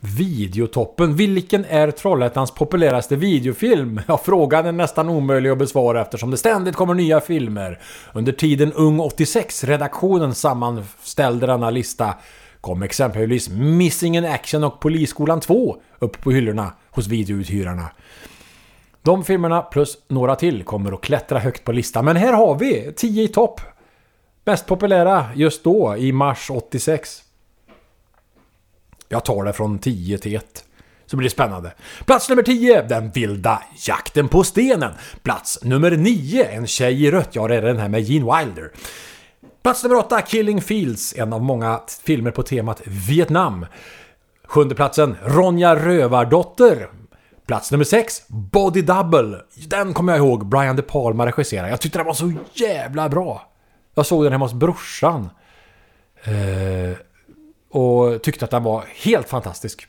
Videotoppen. 0.00 1.16
Vilken 1.16 1.64
är 1.64 1.90
Trollhättans 1.90 2.50
populäraste 2.50 3.16
videofilm? 3.16 4.00
Ja, 4.08 4.20
frågan 4.24 4.66
är 4.66 4.72
nästan 4.72 5.08
omöjlig 5.08 5.50
att 5.50 5.58
besvara 5.58 6.02
eftersom 6.02 6.30
det 6.30 6.36
ständigt 6.36 6.76
kommer 6.76 6.94
nya 6.94 7.20
filmer. 7.20 7.80
Under 8.12 8.32
tiden 8.32 8.72
Ung 8.72 9.00
86-redaktionen 9.00 10.34
sammanställde 10.34 11.46
denna 11.46 11.70
lista 11.70 12.14
kom 12.60 12.82
exempelvis 12.82 13.48
Missing 13.48 14.16
in 14.16 14.24
Action 14.24 14.64
och 14.64 14.80
Polisskolan 14.80 15.40
2 15.40 15.76
upp 15.98 16.20
på 16.20 16.30
hyllorna 16.30 16.72
hos 16.90 17.06
videouthyrarna. 17.06 17.90
De 19.04 19.24
filmerna 19.24 19.62
plus 19.62 19.98
några 20.08 20.36
till 20.36 20.64
kommer 20.64 20.92
att 20.92 21.00
klättra 21.00 21.38
högt 21.38 21.64
på 21.64 21.72
listan. 21.72 22.04
Men 22.04 22.16
här 22.16 22.32
har 22.32 22.58
vi 22.58 22.92
10 22.96 23.22
i 23.22 23.28
topp. 23.28 23.60
Mest 24.44 24.66
populära 24.66 25.26
just 25.34 25.64
då 25.64 25.96
i 25.96 26.12
mars 26.12 26.50
86. 26.50 27.22
Jag 29.08 29.24
tar 29.24 29.44
det 29.44 29.52
från 29.52 29.78
10 29.78 30.18
till 30.18 30.36
1. 30.36 30.64
Så 31.06 31.16
blir 31.16 31.26
det 31.28 31.32
spännande. 31.32 31.72
Plats 32.06 32.28
nummer 32.28 32.42
10, 32.42 32.82
Den 32.82 33.10
vilda 33.10 33.62
jakten 33.86 34.28
på 34.28 34.44
stenen. 34.44 34.92
Plats 35.22 35.58
nummer 35.62 35.90
9, 35.90 36.44
En 36.44 36.66
tjej 36.66 37.04
i 37.04 37.10
rött. 37.10 37.30
Ja, 37.32 37.48
det 37.48 37.56
är 37.56 37.62
den 37.62 37.78
här 37.78 37.88
med 37.88 38.02
Gene 38.02 38.38
Wilder. 38.38 38.72
Plats 39.62 39.84
nummer 39.84 39.96
8, 39.96 40.20
Killing 40.20 40.62
Fields. 40.62 41.14
En 41.16 41.32
av 41.32 41.42
många 41.42 41.80
filmer 42.04 42.30
på 42.30 42.42
temat 42.42 42.82
Vietnam. 42.84 43.66
Sjunde 44.46 44.74
platsen, 44.74 45.16
Ronja 45.24 45.76
Rövardotter. 45.76 46.88
Plats 47.46 47.70
nummer 47.70 47.84
6, 47.84 48.28
Body 48.28 48.82
Double. 48.82 49.40
Den 49.66 49.94
kommer 49.94 50.12
jag 50.12 50.18
ihåg, 50.18 50.46
Brian 50.46 50.76
De 50.76 50.82
Palma 50.82 51.26
regisserade. 51.26 51.68
Jag 51.70 51.80
tyckte 51.80 51.98
den 51.98 52.06
var 52.06 52.14
så 52.14 52.32
jävla 52.52 53.08
bra. 53.08 53.50
Jag 53.94 54.06
såg 54.06 54.24
den 54.24 54.32
hemma 54.32 54.44
hos 54.44 54.52
brorsan. 54.52 55.30
Eh, 56.24 56.96
och 57.70 58.22
tyckte 58.22 58.44
att 58.44 58.50
den 58.50 58.62
var 58.62 58.84
helt 59.04 59.28
fantastisk. 59.28 59.88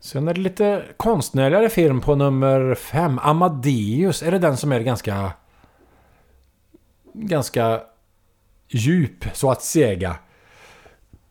Sen 0.00 0.28
är 0.28 0.34
det 0.34 0.40
lite 0.40 0.84
konstnärligare 0.96 1.68
film 1.68 2.00
på 2.00 2.14
nummer 2.14 2.74
5. 2.74 3.18
Amadeus. 3.18 4.22
Är 4.22 4.30
det 4.30 4.38
den 4.38 4.56
som 4.56 4.72
är 4.72 4.80
ganska... 4.80 5.32
Ganska 7.12 7.80
djup, 8.68 9.24
så 9.32 9.50
att 9.50 9.62
säga. 9.62 10.16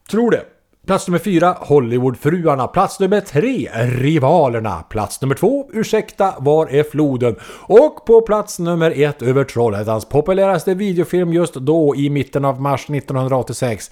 Tror 0.10 0.32
det. 0.32 0.46
Plats 0.88 1.08
nummer 1.08 1.20
fyra, 1.20 1.58
Hollywoodfruarna. 1.60 2.68
Plats 2.68 3.00
nummer 3.00 3.22
tre, 3.22 3.70
Rivalerna. 3.74 4.84
Plats 4.90 5.22
nummer 5.22 5.36
två, 5.36 5.70
Ursäkta, 5.74 6.36
var 6.40 6.68
är 6.68 6.84
floden? 6.84 7.36
Och 7.62 8.06
på 8.06 8.22
plats 8.22 8.60
nummer 8.60 9.02
ett 9.02 9.22
över 9.22 9.44
Trollhättans 9.44 10.06
populäraste 10.06 10.74
videofilm 10.74 11.34
just 11.34 11.54
då 11.54 11.96
i 11.96 12.10
mitten 12.10 12.46
av 12.46 12.62
mars 12.62 12.90
1986. 12.90 13.92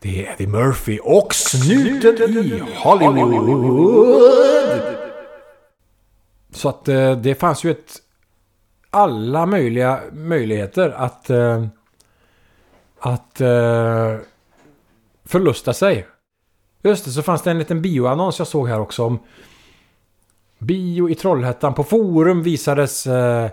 Det 0.00 0.26
är 0.26 0.32
Eddie 0.32 0.46
Murphy 0.46 0.98
och 1.02 1.34
snuten 1.34 2.16
i 2.22 2.62
Hollywood. 2.76 4.38
Så 6.50 6.68
att 6.68 6.88
eh, 6.88 7.16
det 7.16 7.34
fanns 7.34 7.64
ju 7.64 7.70
ett... 7.70 7.92
Alla 8.90 9.46
möjliga 9.46 10.00
möjligheter 10.12 10.90
att... 10.90 11.30
Eh, 11.30 11.64
att... 13.00 13.40
Eh, 13.40 14.16
Förlusta 15.28 15.72
sig. 15.72 16.06
Just 16.82 17.04
det, 17.04 17.10
så 17.10 17.22
fanns 17.22 17.42
det 17.42 17.50
en 17.50 17.58
liten 17.58 17.82
bioannons 17.82 18.38
jag 18.38 18.48
såg 18.48 18.68
här 18.68 18.80
också 18.80 19.04
om 19.04 19.18
bio 20.58 21.10
i 21.10 21.14
Trollhättan. 21.14 21.74
På 21.74 21.84
forum 21.84 22.42
visades... 22.42 23.06
Eh, 23.06 23.50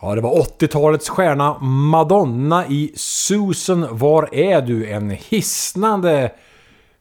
ja, 0.00 0.14
det 0.14 0.20
var 0.20 0.30
80-talets 0.30 1.08
stjärna 1.08 1.58
Madonna 1.60 2.66
i 2.66 2.92
Susan, 2.96 3.86
var 3.90 4.34
är 4.34 4.62
du? 4.62 4.90
En 4.90 5.10
hisnande 5.10 6.32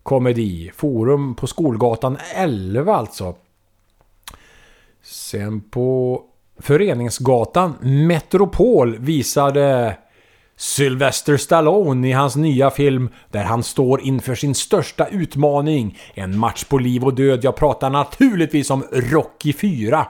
komedi. 0.04 0.72
Forum 0.76 1.36
på 1.36 1.48
Skolgatan 1.48 2.18
11 2.36 2.96
alltså. 2.96 3.36
Sen 5.02 5.62
på 5.62 6.22
Föreningsgatan 6.60 7.76
Metropol 7.82 8.98
visade 8.98 9.98
Sylvester 10.60 11.38
Stallone 11.38 12.10
i 12.10 12.12
hans 12.12 12.36
nya 12.36 12.72
film 12.72 13.10
där 13.32 13.44
han 13.44 13.64
står 13.64 14.02
inför 14.02 14.36
sin 14.36 14.56
största 14.56 15.08
utmaning. 15.08 16.00
En 16.14 16.38
match 16.38 16.64
på 16.64 16.78
liv 16.78 17.04
och 17.04 17.14
död. 17.14 17.44
Jag 17.44 17.56
pratar 17.56 17.90
naturligtvis 17.90 18.70
om 18.70 18.84
Rocky 18.92 19.54
4. 19.54 20.08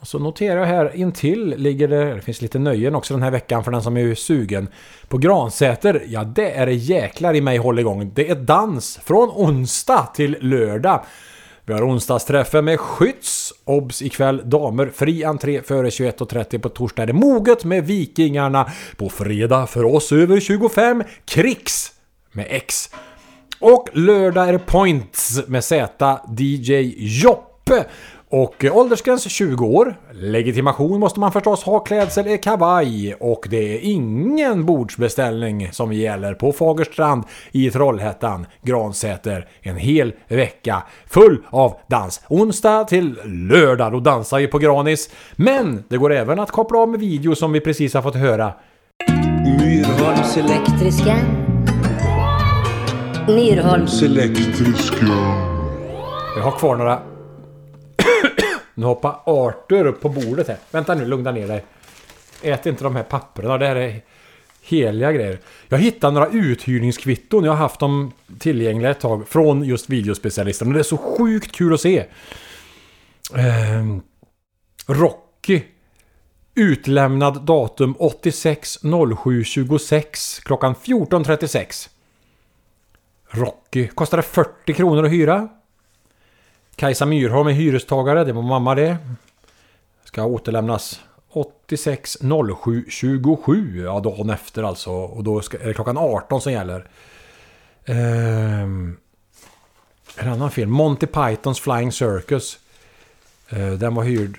Och 0.00 0.08
så 0.08 0.18
noterar 0.18 0.60
jag 0.60 0.66
här 0.66 0.96
intill 0.96 1.54
ligger 1.56 1.88
det, 1.88 2.14
det 2.14 2.20
finns 2.20 2.42
lite 2.42 2.58
nöjen 2.58 2.94
också 2.94 3.14
den 3.14 3.22
här 3.22 3.30
veckan 3.30 3.64
för 3.64 3.70
den 3.70 3.82
som 3.82 3.96
är 3.96 4.14
sugen. 4.14 4.68
På 5.08 5.18
Gransäter, 5.18 6.04
ja 6.08 6.24
det 6.24 6.50
är 6.50 6.66
det 6.66 6.74
jäklar 6.74 7.34
i 7.34 7.40
mig 7.40 7.58
håll 7.58 7.78
igång. 7.78 8.10
Det 8.14 8.30
är 8.30 8.34
dans 8.34 9.00
från 9.04 9.28
onsdag 9.28 10.10
till 10.14 10.36
lördag. 10.40 11.04
Vi 11.68 11.74
har 11.74 11.88
onsdagsträffen 11.88 12.64
med 12.64 12.80
Skytts. 12.80 13.52
Obs 13.64 14.02
ikväll 14.02 14.42
damer. 14.44 14.90
Fri 14.94 15.24
entré 15.24 15.62
före 15.62 15.88
21.30 15.88 16.58
på 16.58 16.68
torsdag 16.68 17.02
är 17.02 17.06
det 17.06 17.12
moget 17.12 17.64
med 17.64 17.86
Vikingarna. 17.86 18.70
På 18.96 19.08
fredag 19.08 19.66
för 19.66 19.84
oss 19.84 20.12
över 20.12 20.40
25 20.40 21.04
Krigs 21.24 21.92
med 22.32 22.46
X. 22.50 22.90
Och 23.60 23.88
lördag 23.92 24.48
är 24.48 24.52
det 24.52 24.58
Points 24.58 25.40
med 25.46 25.64
Z 25.64 26.20
DJ 26.38 26.94
Joppe. 26.96 27.84
Och 28.30 28.64
eh, 28.64 28.76
åldersgräns 28.76 29.30
20 29.30 29.66
år. 29.66 29.96
Legitimation 30.12 31.00
måste 31.00 31.20
man 31.20 31.32
förstås 31.32 31.62
ha, 31.62 31.78
klädsel 31.78 32.26
är 32.26 32.36
kavaj. 32.36 33.14
Och 33.14 33.46
det 33.50 33.74
är 33.74 33.78
ingen 33.82 34.66
bordsbeställning 34.66 35.72
som 35.72 35.92
gäller 35.92 36.34
på 36.34 36.52
Fagerstrand 36.52 37.24
i 37.52 37.70
Trollhättan, 37.70 38.46
Gransäter. 38.62 39.48
En 39.62 39.76
hel 39.76 40.12
vecka 40.28 40.82
full 41.06 41.42
av 41.50 41.76
dans. 41.86 42.20
Onsdag 42.28 42.84
till 42.84 43.18
lördag, 43.24 43.92
då 43.92 44.00
dansar 44.00 44.38
vi 44.38 44.46
på 44.46 44.58
Granis. 44.58 45.10
Men 45.36 45.84
det 45.88 45.96
går 45.96 46.12
även 46.12 46.40
att 46.40 46.50
koppla 46.50 46.78
av 46.78 46.88
med 46.88 47.00
video 47.00 47.34
som 47.34 47.52
vi 47.52 47.60
precis 47.60 47.94
har 47.94 48.02
fått 48.02 48.14
höra. 48.14 48.52
Myrholms 49.60 50.36
Elektriska. 50.36 51.16
Myrholms. 53.28 54.02
elektriska. 54.02 55.06
Jag 56.36 56.42
har 56.42 56.58
kvar 56.58 56.76
några 56.76 57.17
nu 58.78 58.86
hoppar 58.86 59.20
Arthur 59.24 59.86
upp 59.86 60.00
på 60.00 60.08
bordet 60.08 60.48
här. 60.48 60.56
Vänta 60.70 60.94
nu, 60.94 61.04
lugna 61.04 61.32
ner 61.32 61.48
dig. 61.48 61.64
Ät 62.42 62.66
inte 62.66 62.84
de 62.84 62.96
här 62.96 63.02
papperna, 63.02 63.58
det 63.58 63.66
här 63.66 63.76
är 63.76 64.02
heliga 64.62 65.12
grejer. 65.12 65.38
Jag 65.68 65.78
hittade 65.78 66.12
några 66.12 66.28
uthyrningskvitton, 66.28 67.44
jag 67.44 67.52
har 67.52 67.56
haft 67.56 67.80
dem 67.80 68.12
tillgängliga 68.38 68.90
ett 68.90 69.00
tag, 69.00 69.28
från 69.28 69.64
just 69.64 69.90
videospecialisten. 69.90 70.68
Och 70.68 70.74
det 70.74 70.80
är 70.80 70.84
så 70.84 70.96
sjukt 70.96 71.52
kul 71.52 71.74
att 71.74 71.80
se. 71.80 71.98
Eh, 73.34 73.96
Rocky. 74.86 75.62
Utlämnad 76.54 77.42
datum 77.42 77.96
860726. 77.98 80.40
klockan 80.40 80.74
14.36. 80.74 81.88
Rocky 83.30 83.88
kostade 83.88 84.22
40 84.22 84.74
kronor 84.74 85.04
att 85.04 85.12
hyra. 85.12 85.48
Kajsa 86.78 87.06
Myrholm 87.06 87.48
är 87.48 87.52
hyrestagare, 87.52 88.24
det 88.24 88.32
var 88.32 88.42
mamma 88.42 88.74
det. 88.74 88.96
Ska 90.04 90.24
återlämnas 90.24 91.00
86 91.28 92.18
07 92.64 92.84
27, 92.88 93.82
ja 93.84 94.00
dagen 94.00 94.30
efter 94.30 94.62
alltså. 94.62 94.90
Och 94.90 95.24
då 95.24 95.40
ska, 95.40 95.58
är 95.58 95.66
det 95.66 95.74
klockan 95.74 95.98
18 95.98 96.40
som 96.40 96.52
gäller. 96.52 96.88
Ehm, 97.84 98.96
en 100.16 100.28
annan 100.28 100.50
film, 100.50 100.70
Monty 100.70 101.06
Pythons 101.06 101.60
Flying 101.60 101.92
Circus. 101.92 102.58
Eh, 103.48 103.70
den 103.70 103.94
var 103.94 104.02
hyrd 104.02 104.38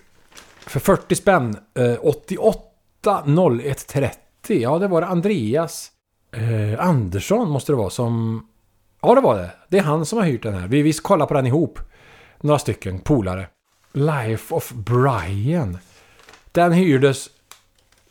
för 0.60 0.80
40 0.80 1.16
spänn. 1.16 1.58
Eh, 1.74 1.96
88 2.02 3.24
01 3.64 3.88
30. 3.88 4.18
Ja, 4.48 4.80
det 4.80 4.88
var 4.88 5.02
det 5.02 5.08
Andreas 5.08 5.92
eh, 6.32 6.86
Andersson 6.88 7.50
måste 7.50 7.72
det 7.72 7.76
vara 7.76 7.90
som... 7.90 8.48
Ja, 9.02 9.16
det 9.16 9.22
var 9.22 9.38
det. 9.38 9.52
Det 9.68 9.78
är 9.78 9.84
han 9.84 10.06
som 10.06 10.20
har 10.20 10.26
hyrt 10.26 10.44
den 10.44 10.54
här. 10.54 10.68
Vi, 10.68 10.82
vi 10.82 10.94
kollar 10.94 11.26
på 11.26 11.34
den 11.34 11.46
ihop. 11.46 11.80
Några 12.42 12.60
stycken 12.60 13.00
polare. 13.00 13.48
Life 13.94 14.56
of 14.56 14.72
Brian. 14.72 15.78
Den 16.52 16.72
hyrdes 16.72 17.30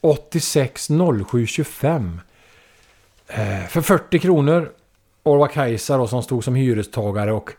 86 0.00 0.88
07 1.30 1.46
25. 1.46 2.20
Eh, 3.26 3.66
för 3.68 3.80
40 3.80 4.18
kronor. 4.18 4.72
Och 5.22 5.38
var 5.38 5.48
Kajsa 5.48 5.96
då 5.96 6.06
som 6.06 6.22
stod 6.22 6.44
som 6.44 6.54
hyrestagare 6.54 7.32
och 7.32 7.50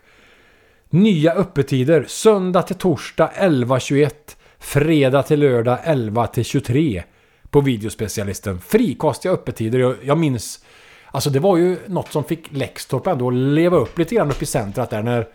nya 0.90 1.32
öppettider. 1.32 2.04
Söndag 2.08 2.62
till 2.62 2.76
torsdag 2.76 3.30
11.21. 3.36 4.10
Fredag 4.58 5.22
till 5.22 5.40
lördag 5.40 5.78
11 5.84 6.26
till 6.26 6.44
23. 6.44 7.02
På 7.50 7.60
videospecialisten. 7.60 8.60
Frikostiga 8.60 9.32
öppettider. 9.32 9.78
Jag, 9.78 9.96
jag 10.02 10.18
minns... 10.18 10.64
Alltså 11.06 11.30
det 11.30 11.38
var 11.38 11.56
ju 11.56 11.76
något 11.86 12.12
som 12.12 12.24
fick 12.24 12.52
Lextorp 12.52 13.06
ändå 13.06 13.28
att 13.28 13.34
leva 13.34 13.76
upp 13.76 13.98
lite 13.98 14.14
grann 14.14 14.30
uppe 14.30 14.44
i 14.44 14.46
centrat 14.46 14.90
där 14.90 15.02
när... 15.02 15.28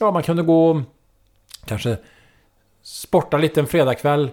Ja, 0.00 0.10
man 0.10 0.22
kunde 0.22 0.42
gå... 0.42 0.82
Kanske 1.66 1.98
sporta 2.82 3.38
lite 3.38 3.60
en 3.60 3.66
fredagkväll. 3.66 4.30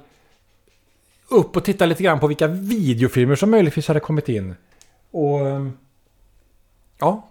Upp 1.29 1.57
och 1.57 1.65
titta 1.65 1.85
lite 1.85 2.03
grann 2.03 2.19
på 2.19 2.27
vilka 2.27 2.47
videofilmer 2.47 3.35
som 3.35 3.51
möjligtvis 3.51 3.87
hade 3.87 3.99
kommit 3.99 4.29
in. 4.29 4.55
Och... 5.11 5.47
Ehm, 5.47 5.77
ja. 6.99 7.27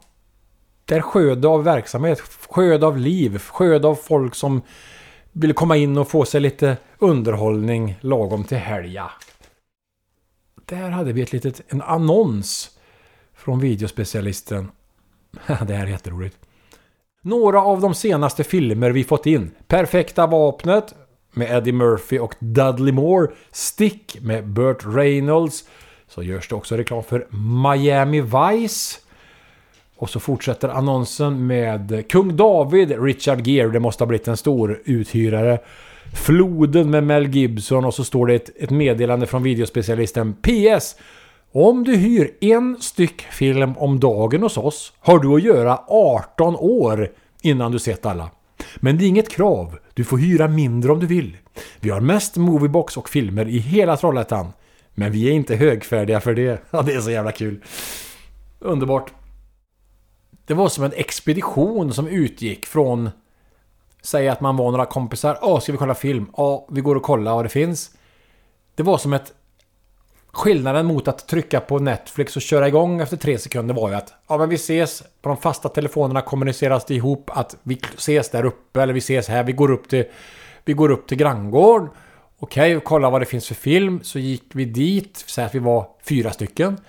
Där 0.84 1.00
sjöd 1.00 1.46
av 1.46 1.64
verksamhet, 1.64 2.20
sjöd 2.48 2.84
av 2.84 2.98
liv, 2.98 3.38
sjöd 3.38 3.84
av 3.84 3.94
folk 3.94 4.34
som 4.34 4.62
ville 5.32 5.54
komma 5.54 5.76
in 5.76 5.98
och 5.98 6.08
få 6.08 6.24
sig 6.24 6.40
lite 6.40 6.76
underhållning 6.98 7.98
lagom 8.00 8.44
till 8.44 8.58
helga. 8.58 9.10
Där 10.64 10.90
hade 10.90 11.12
vi 11.12 11.22
ett 11.22 11.32
litet, 11.32 11.60
en 11.68 11.82
annons 11.82 12.78
från 13.34 13.60
videospecialisten. 13.60 14.70
Det 15.46 15.74
här 15.74 15.86
är 15.86 15.90
jätteroligt. 15.90 16.36
Några 17.22 17.62
av 17.62 17.80
de 17.80 17.94
senaste 17.94 18.44
filmer 18.44 18.90
vi 18.90 19.04
fått 19.04 19.26
in. 19.26 19.50
Perfekta 19.66 20.26
vapnet 20.26 20.94
med 21.32 21.56
Eddie 21.56 21.72
Murphy 21.72 22.18
och 22.18 22.34
Dudley 22.38 22.92
Moore. 22.92 23.32
Stick 23.52 24.18
med 24.20 24.46
Burt 24.46 24.84
Reynolds. 24.86 25.64
Så 26.08 26.22
görs 26.22 26.48
det 26.48 26.54
också 26.54 26.76
reklam 26.76 27.02
för 27.02 27.26
Miami 27.62 28.20
Vice. 28.20 28.98
Och 29.96 30.10
så 30.10 30.20
fortsätter 30.20 30.68
annonsen 30.68 31.46
med 31.46 32.04
Kung 32.08 32.36
David, 32.36 33.02
Richard 33.04 33.46
Gere. 33.46 33.68
Det 33.68 33.80
måste 33.80 34.04
ha 34.04 34.06
blivit 34.06 34.28
en 34.28 34.36
stor 34.36 34.82
uthyrare. 34.84 35.58
Floden 36.14 36.90
med 36.90 37.04
Mel 37.04 37.26
Gibson 37.26 37.84
och 37.84 37.94
så 37.94 38.04
står 38.04 38.26
det 38.26 38.34
ett, 38.34 38.50
ett 38.56 38.70
meddelande 38.70 39.26
från 39.26 39.42
videospecialisten 39.42 40.34
PS. 40.34 40.96
Om 41.52 41.84
du 41.84 41.96
hyr 41.96 42.36
en 42.40 42.76
styck 42.80 43.22
film 43.22 43.76
om 43.76 44.00
dagen 44.00 44.42
hos 44.42 44.56
oss 44.56 44.92
har 44.98 45.18
du 45.18 45.34
att 45.34 45.42
göra 45.42 45.80
18 45.88 46.56
år 46.56 47.12
innan 47.42 47.72
du 47.72 47.78
sett 47.78 48.06
alla. 48.06 48.30
Men 48.76 48.98
det 48.98 49.04
är 49.04 49.08
inget 49.08 49.28
krav. 49.28 49.78
Du 49.94 50.04
får 50.04 50.18
hyra 50.18 50.48
mindre 50.48 50.92
om 50.92 51.00
du 51.00 51.06
vill. 51.06 51.36
Vi 51.80 51.90
har 51.90 52.00
mest 52.00 52.36
moviebox 52.36 52.96
och 52.96 53.08
filmer 53.08 53.48
i 53.48 53.58
hela 53.58 53.96
Trollhättan. 53.96 54.52
Men 54.94 55.12
vi 55.12 55.28
är 55.28 55.32
inte 55.32 55.56
högfärdiga 55.56 56.20
för 56.20 56.34
det. 56.34 56.62
Ja, 56.70 56.82
det 56.82 56.92
är 56.92 57.00
så 57.00 57.10
jävla 57.10 57.32
kul. 57.32 57.64
Underbart. 58.58 59.12
Det 60.46 60.54
var 60.54 60.68
som 60.68 60.84
en 60.84 60.92
expedition 60.92 61.92
som 61.92 62.08
utgick 62.08 62.66
från... 62.66 63.10
Säg 64.02 64.28
att 64.28 64.40
man 64.40 64.56
var 64.56 64.70
några 64.70 64.86
kompisar. 64.86 65.38
Ja, 65.42 65.60
ska 65.60 65.72
vi 65.72 65.78
kolla 65.78 65.94
film? 65.94 66.26
Ja, 66.36 66.66
vi 66.70 66.80
går 66.80 66.94
och 66.94 67.02
kollar 67.02 67.34
vad 67.34 67.44
det 67.44 67.48
finns. 67.48 67.90
Det 68.74 68.82
var 68.82 68.98
som 68.98 69.12
ett... 69.12 69.32
Skillnaden 70.32 70.86
mot 70.86 71.08
att 71.08 71.28
trycka 71.28 71.60
på 71.60 71.78
Netflix 71.78 72.36
och 72.36 72.42
köra 72.42 72.68
igång 72.68 73.00
efter 73.00 73.16
tre 73.16 73.38
sekunder 73.38 73.74
var 73.74 73.88
ju 73.88 73.94
att 73.94 74.12
ja, 74.28 74.38
men 74.38 74.48
vi 74.48 74.54
ses 74.54 75.02
på 75.22 75.28
de 75.28 75.36
fasta 75.36 75.68
telefonerna 75.68 76.22
kommuniceras 76.22 76.84
det 76.84 76.94
ihop 76.94 77.30
att 77.34 77.56
vi 77.62 77.80
ses 77.96 78.30
där 78.30 78.44
uppe 78.44 78.82
eller 78.82 78.92
vi 78.92 78.98
ses 78.98 79.28
här. 79.28 79.42
Vi 79.44 79.52
går 79.52 79.70
upp 79.70 79.88
till, 79.88 80.04
vi 80.64 80.72
går 80.72 80.90
upp 80.90 81.08
till 81.08 81.16
granngården. 81.18 81.88
Okej, 82.38 82.76
okay, 82.76 82.84
kolla 82.84 83.10
vad 83.10 83.20
det 83.20 83.26
finns 83.26 83.48
för 83.48 83.54
film. 83.54 84.00
Så 84.02 84.18
gick 84.18 84.44
vi 84.52 84.64
dit, 84.64 85.24
säg 85.26 85.44
att 85.44 85.54
vi 85.54 85.58
var 85.58 85.86
fyra 86.02 86.32
stycken. 86.32 86.80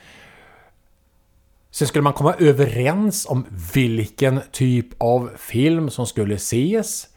Sen 1.71 1.87
skulle 1.87 2.03
man 2.03 2.13
komma 2.13 2.35
överens 2.39 3.25
om 3.29 3.45
vilken 3.73 4.41
typ 4.51 4.87
av 4.97 5.31
film 5.37 5.89
som 5.89 6.07
skulle 6.07 6.35
ses. 6.35 7.07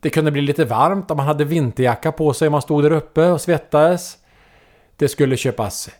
Det 0.00 0.10
kunde 0.10 0.30
bli 0.30 0.42
lite 0.42 0.64
varmt 0.64 1.10
om 1.10 1.16
man 1.16 1.26
hade 1.26 1.44
vinterjacka 1.44 2.12
på 2.12 2.32
sig 2.32 2.48
om 2.48 2.52
man 2.52 2.62
stod 2.62 2.82
där 2.82 2.90
uppe 2.90 3.30
och 3.30 3.40
svettades. 3.40 4.18
Det 4.96 5.08
skulle 5.08 5.36
köpas 5.36 5.90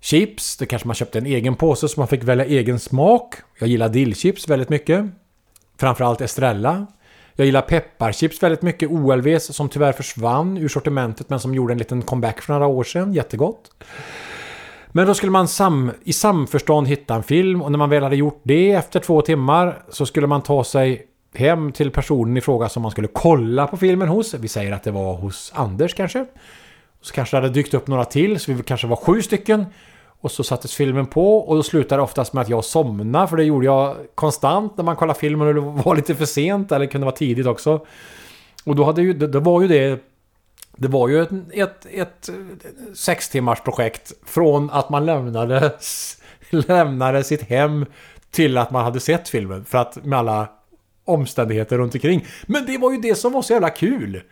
chips. 0.00 0.56
Det 0.56 0.66
kanske 0.66 0.88
man 0.88 0.94
köpte 0.94 1.18
en 1.18 1.26
egen 1.26 1.54
påse 1.54 1.88
så 1.88 2.00
man 2.00 2.08
fick 2.08 2.24
välja 2.24 2.44
egen 2.44 2.78
smak. 2.78 3.34
Jag 3.58 3.68
gillar 3.68 3.88
dillchips 3.88 4.48
väldigt 4.48 4.68
mycket. 4.68 5.06
Framförallt 5.80 6.20
Estrella. 6.20 6.86
Jag 7.34 7.46
gillar 7.46 7.62
pepparchips 7.62 8.42
väldigt 8.42 8.62
mycket. 8.62 8.90
OLVs 8.90 9.56
som 9.56 9.68
tyvärr 9.68 9.92
försvann 9.92 10.58
ur 10.58 10.68
sortimentet 10.68 11.30
men 11.30 11.40
som 11.40 11.54
gjorde 11.54 11.72
en 11.72 11.78
liten 11.78 12.02
comeback 12.02 12.40
för 12.40 12.52
några 12.52 12.66
år 12.66 12.84
sedan. 12.84 13.14
Jättegott. 13.14 13.70
Men 14.88 15.06
då 15.06 15.14
skulle 15.14 15.32
man 15.32 15.48
sam, 15.48 15.90
i 16.04 16.12
samförstånd 16.12 16.88
hitta 16.88 17.14
en 17.14 17.22
film 17.22 17.62
och 17.62 17.70
när 17.70 17.78
man 17.78 17.90
väl 17.90 18.02
hade 18.02 18.16
gjort 18.16 18.40
det 18.42 18.72
efter 18.72 19.00
två 19.00 19.22
timmar 19.22 19.82
så 19.88 20.06
skulle 20.06 20.26
man 20.26 20.42
ta 20.42 20.64
sig 20.64 21.06
hem 21.34 21.72
till 21.72 21.90
personen 21.90 22.36
i 22.36 22.40
fråga 22.40 22.68
som 22.68 22.82
man 22.82 22.90
skulle 22.90 23.08
kolla 23.08 23.66
på 23.66 23.76
filmen 23.76 24.08
hos. 24.08 24.34
Vi 24.34 24.48
säger 24.48 24.72
att 24.72 24.82
det 24.82 24.90
var 24.90 25.14
hos 25.14 25.52
Anders 25.54 25.94
kanske. 25.94 26.26
Så 27.02 27.14
kanske 27.14 27.36
det 27.36 27.40
hade 27.40 27.54
dykt 27.54 27.74
upp 27.74 27.86
några 27.86 28.04
till, 28.04 28.40
så 28.40 28.52
vi 28.52 28.62
kanske 28.62 28.86
var 28.86 28.96
sju 28.96 29.22
stycken. 29.22 29.66
Och 30.20 30.30
så 30.30 30.44
sattes 30.44 30.74
filmen 30.74 31.06
på 31.06 31.38
och 31.38 31.56
då 31.56 31.62
slutade 31.62 31.98
det 31.98 32.02
oftast 32.02 32.32
med 32.32 32.42
att 32.42 32.48
jag 32.48 32.64
somnade, 32.64 33.28
för 33.28 33.36
det 33.36 33.44
gjorde 33.44 33.66
jag 33.66 33.96
konstant 34.14 34.76
när 34.76 34.84
man 34.84 34.96
kollade 34.96 35.18
filmen 35.18 35.48
och 35.48 35.54
det 35.54 35.60
var 35.60 35.96
lite 35.96 36.14
för 36.14 36.24
sent, 36.24 36.72
eller 36.72 36.86
kunde 36.86 37.04
vara 37.04 37.16
tidigt 37.16 37.46
också. 37.46 37.86
Och 38.64 38.76
då 38.76 38.84
hade 38.84 39.02
ju, 39.02 39.12
det, 39.12 39.26
det 39.26 39.40
var 39.40 39.62
ju 39.62 39.68
det... 39.68 40.00
Det 40.76 40.88
var 40.88 41.08
ju 41.08 41.22
ett, 41.22 41.30
ett, 41.52 41.86
ett 41.86 42.30
sex 42.94 43.28
timmars 43.28 43.60
projekt 43.60 44.12
från 44.26 44.70
att 44.70 44.90
man 44.90 45.06
lämnade, 45.06 45.72
lämnade 46.50 47.24
sitt 47.24 47.42
hem 47.42 47.86
till 48.30 48.58
att 48.58 48.70
man 48.70 48.84
hade 48.84 49.00
sett 49.00 49.28
filmen. 49.28 49.64
För 49.64 49.78
att 49.78 50.04
med 50.04 50.18
alla 50.18 50.48
omständigheter 51.04 51.78
runt 51.78 51.94
omkring. 51.94 52.26
Men 52.46 52.66
det 52.66 52.78
var 52.78 52.92
ju 52.92 52.98
det 52.98 53.14
som 53.14 53.32
var 53.32 53.42
så 53.42 53.52
jävla 53.52 53.70
kul! 53.70 54.22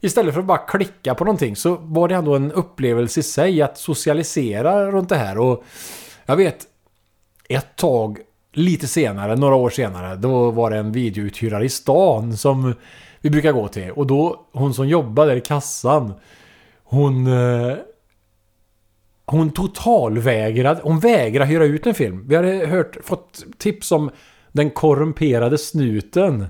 Istället 0.00 0.34
för 0.34 0.40
att 0.40 0.46
bara 0.46 0.58
klicka 0.58 1.14
på 1.14 1.24
någonting 1.24 1.56
så 1.56 1.76
var 1.80 2.08
det 2.08 2.14
ändå 2.14 2.36
en 2.36 2.52
upplevelse 2.52 3.20
i 3.20 3.22
sig 3.22 3.62
att 3.62 3.78
socialisera 3.78 4.90
runt 4.90 5.08
det 5.08 5.16
här. 5.16 5.38
Och 5.38 5.64
jag 6.26 6.36
vet, 6.36 6.66
ett 7.48 7.76
tag, 7.76 8.18
lite 8.52 8.86
senare, 8.86 9.36
några 9.36 9.54
år 9.54 9.70
senare, 9.70 10.16
då 10.16 10.50
var 10.50 10.70
det 10.70 10.76
en 10.76 10.92
videouthyrare 10.92 11.64
i 11.64 11.68
stan 11.68 12.36
som 12.36 12.74
vi 13.20 13.30
brukar 13.30 13.52
gå 13.52 13.68
till. 13.68 13.90
Och 13.90 14.06
då, 14.06 14.46
hon 14.52 14.74
som 14.74 14.88
jobbade 14.88 15.30
där 15.30 15.36
i 15.36 15.40
kassan, 15.40 16.14
hon... 16.84 17.26
eh, 17.26 17.76
Hon 19.28 19.50
totalvägrade, 19.50 20.80
hon 20.82 21.00
vägrade 21.00 21.50
hyra 21.50 21.64
ut 21.64 21.86
en 21.86 21.94
film. 21.94 22.24
Vi 22.28 22.36
hade 22.36 22.66
hört, 22.66 22.96
fått 23.04 23.44
tips 23.58 23.92
om 23.92 24.10
Den 24.52 24.70
korrumperade 24.70 25.58
snuten. 25.58 26.46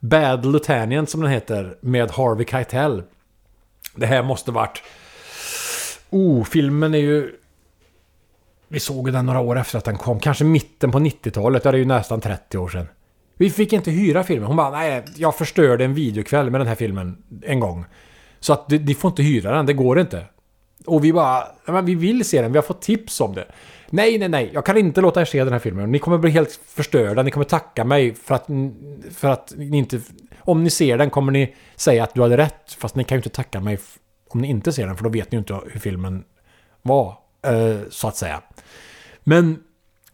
Bad 0.00 0.46
Lieutenant 0.46 1.10
som 1.10 1.20
den 1.20 1.30
heter, 1.30 1.76
med 1.80 2.10
Harvey 2.10 2.46
Keitel. 2.46 3.02
Det 3.94 4.06
här 4.06 4.22
måste 4.22 4.50
varit... 4.50 4.82
Oh, 6.10 6.44
filmen 6.44 6.94
är 6.94 6.98
ju... 6.98 7.32
Vi 8.68 8.80
såg 8.80 9.12
den 9.12 9.26
några 9.26 9.40
år 9.40 9.58
efter 9.58 9.78
att 9.78 9.84
den 9.84 9.98
kom. 9.98 10.20
Kanske 10.20 10.44
mitten 10.44 10.90
på 10.90 10.98
90-talet. 10.98 11.62
Det 11.62 11.68
är 11.68 11.72
ju 11.72 11.84
nästan 11.84 12.20
30 12.20 12.58
år 12.58 12.68
sedan. 12.68 12.88
Vi 13.36 13.50
fick 13.50 13.72
inte 13.72 13.90
hyra 13.90 14.24
filmen. 14.24 14.46
Hon 14.46 14.56
bara, 14.56 14.70
nej, 14.70 15.04
jag 15.16 15.36
förstörde 15.36 15.84
en 15.84 15.94
videokväll 15.94 16.50
med 16.50 16.60
den 16.60 16.68
här 16.68 16.74
filmen 16.74 17.22
en 17.42 17.60
gång. 17.60 17.84
Så 18.40 18.52
att 18.52 18.70
ni 18.70 18.94
får 18.94 19.08
inte 19.08 19.22
hyra 19.22 19.56
den, 19.56 19.66
det 19.66 19.72
går 19.72 20.00
inte. 20.00 20.24
Och 20.84 21.04
vi 21.04 21.12
bara, 21.12 21.46
"Ja, 21.66 21.72
men 21.72 21.84
vi 21.84 21.94
vill 21.94 22.24
se 22.24 22.42
den, 22.42 22.52
vi 22.52 22.58
har 22.58 22.62
fått 22.62 22.82
tips 22.82 23.20
om 23.20 23.34
det. 23.34 23.46
Nej, 23.90 24.18
nej, 24.18 24.28
nej, 24.28 24.50
jag 24.54 24.66
kan 24.66 24.76
inte 24.76 25.00
låta 25.00 25.20
er 25.20 25.24
se 25.24 25.44
den 25.44 25.52
här 25.52 25.60
filmen. 25.60 25.92
Ni 25.92 25.98
kommer 25.98 26.18
bli 26.18 26.30
helt 26.30 26.60
förstörda, 26.66 27.22
ni 27.22 27.30
kommer 27.30 27.44
tacka 27.44 27.84
mig 27.84 28.14
för 28.14 28.34
att, 28.34 28.46
för 29.14 29.28
att 29.28 29.52
ni 29.56 29.78
inte... 29.78 30.00
Om 30.38 30.64
ni 30.64 30.70
ser 30.70 30.98
den 30.98 31.10
kommer 31.10 31.32
ni 31.32 31.54
säga 31.76 32.04
att 32.04 32.14
du 32.14 32.22
hade 32.22 32.36
rätt. 32.36 32.72
Fast 32.78 32.96
ni 32.96 33.04
kan 33.04 33.16
ju 33.16 33.18
inte 33.18 33.28
tacka 33.28 33.60
mig 33.60 33.78
om 34.28 34.40
ni 34.40 34.48
inte 34.48 34.72
ser 34.72 34.86
den, 34.86 34.96
för 34.96 35.04
då 35.04 35.10
vet 35.10 35.32
ni 35.32 35.36
ju 35.36 35.38
inte 35.38 35.60
hur 35.72 35.80
filmen 35.80 36.24
var, 36.82 37.18
eh, 37.46 37.76
så 37.90 38.08
att 38.08 38.16
säga. 38.16 38.42
Men 39.24 39.58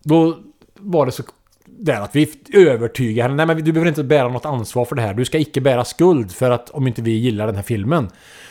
då 0.02 0.38
var 0.74 1.06
det 1.06 1.12
så 1.12 1.22
där 1.66 2.00
att 2.00 2.16
vi 2.16 2.32
övertygade 2.54 3.22
henne. 3.28 3.46
Nej 3.46 3.56
men 3.56 3.64
du 3.64 3.72
behöver 3.72 3.88
inte 3.88 4.04
bära 4.04 4.28
något 4.28 4.44
ansvar 4.46 4.84
för 4.84 4.96
det 4.96 5.02
här. 5.02 5.14
Du 5.14 5.24
ska 5.24 5.38
icke 5.38 5.60
bära 5.60 5.84
skuld 5.84 6.32
för 6.32 6.50
att 6.50 6.70
om 6.70 6.86
inte 6.86 7.02
vi 7.02 7.10
gillar 7.10 7.46
den 7.46 7.56
här 7.56 7.62
filmen. 7.62 8.10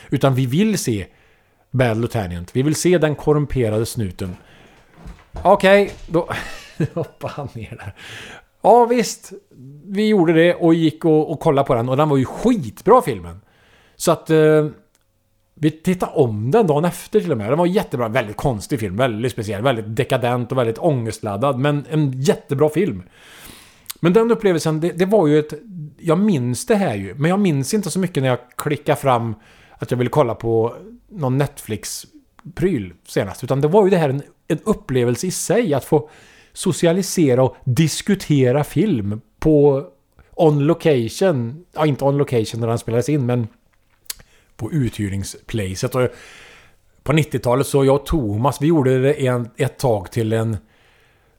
Utan 0.09 0.35
vi 0.35 0.45
vill 0.45 0.77
se 0.77 1.07
Bad 1.71 1.97
Lieutenant. 1.97 2.55
Vi 2.55 2.61
vill 2.61 2.75
se 2.75 2.97
den 2.97 3.15
korrumperade 3.15 3.85
snuten. 3.85 4.35
Okej, 5.43 5.91
då 6.07 6.29
hoppade 6.93 7.33
han 7.33 7.47
ner 7.53 7.77
där. 7.77 7.95
Ja 8.61 8.85
visst, 8.85 9.31
vi 9.85 10.07
gjorde 10.07 10.33
det 10.33 10.55
och 10.55 10.73
gick 10.73 11.05
och, 11.05 11.31
och 11.31 11.39
kollade 11.39 11.67
på 11.67 11.75
den 11.75 11.89
och 11.89 11.97
den 11.97 12.09
var 12.09 12.17
ju 12.17 12.25
skitbra 12.25 13.01
filmen. 13.01 13.41
Så 13.95 14.11
att 14.11 14.29
eh, 14.29 14.67
vi 15.55 15.71
tittade 15.71 16.11
om 16.11 16.51
den 16.51 16.67
dagen 16.67 16.85
efter 16.85 17.19
till 17.19 17.31
och 17.31 17.37
med. 17.37 17.49
Den 17.49 17.57
var 17.57 17.65
jättebra, 17.65 18.07
väldigt 18.07 18.37
konstig 18.37 18.79
film, 18.79 18.97
väldigt 18.97 19.31
speciell, 19.31 19.63
väldigt 19.63 19.95
dekadent 19.95 20.51
och 20.51 20.57
väldigt 20.57 20.77
ångestladdad. 20.77 21.59
Men 21.59 21.85
en 21.89 22.21
jättebra 22.21 22.69
film. 22.69 23.03
Men 23.99 24.13
den 24.13 24.31
upplevelsen, 24.31 24.79
det, 24.79 24.91
det 24.91 25.05
var 25.05 25.27
ju 25.27 25.39
ett... 25.39 25.53
Jag 25.97 26.19
minns 26.19 26.65
det 26.65 26.75
här 26.75 26.95
ju, 26.95 27.15
men 27.15 27.29
jag 27.29 27.39
minns 27.39 27.73
inte 27.73 27.91
så 27.91 27.99
mycket 27.99 28.23
när 28.23 28.29
jag 28.29 28.39
klickade 28.55 29.01
fram 29.01 29.35
att 29.77 29.91
jag 29.91 29.97
ville 29.97 30.09
kolla 30.09 30.35
på 30.35 30.75
någon 31.11 31.37
Netflix-pryl 31.37 32.93
senast. 33.07 33.43
Utan 33.43 33.61
det 33.61 33.67
var 33.67 33.83
ju 33.83 33.89
det 33.89 33.97
här 33.97 34.09
en, 34.09 34.23
en 34.47 34.59
upplevelse 34.63 35.27
i 35.27 35.31
sig 35.31 35.73
att 35.73 35.85
få 35.85 36.09
socialisera 36.53 37.43
och 37.43 37.55
diskutera 37.63 38.63
film 38.63 39.21
på 39.39 39.85
on 40.35 40.59
location. 40.59 41.65
Ja, 41.73 41.85
inte 41.85 42.05
on 42.05 42.17
location 42.17 42.61
när 42.61 42.67
den 42.67 42.79
spelades 42.79 43.09
in, 43.09 43.25
men 43.25 43.47
på 44.55 44.71
uthyrningsplacet. 44.71 45.95
Och 45.95 46.07
på 47.03 47.13
90-talet 47.13 47.67
så 47.67 47.85
jag 47.85 47.95
och 47.95 48.05
Thomas, 48.05 48.61
vi 48.61 48.67
gjorde 48.67 49.01
det 49.01 49.27
en, 49.27 49.49
ett 49.57 49.79
tag 49.79 50.11
till 50.11 50.33
en 50.33 50.57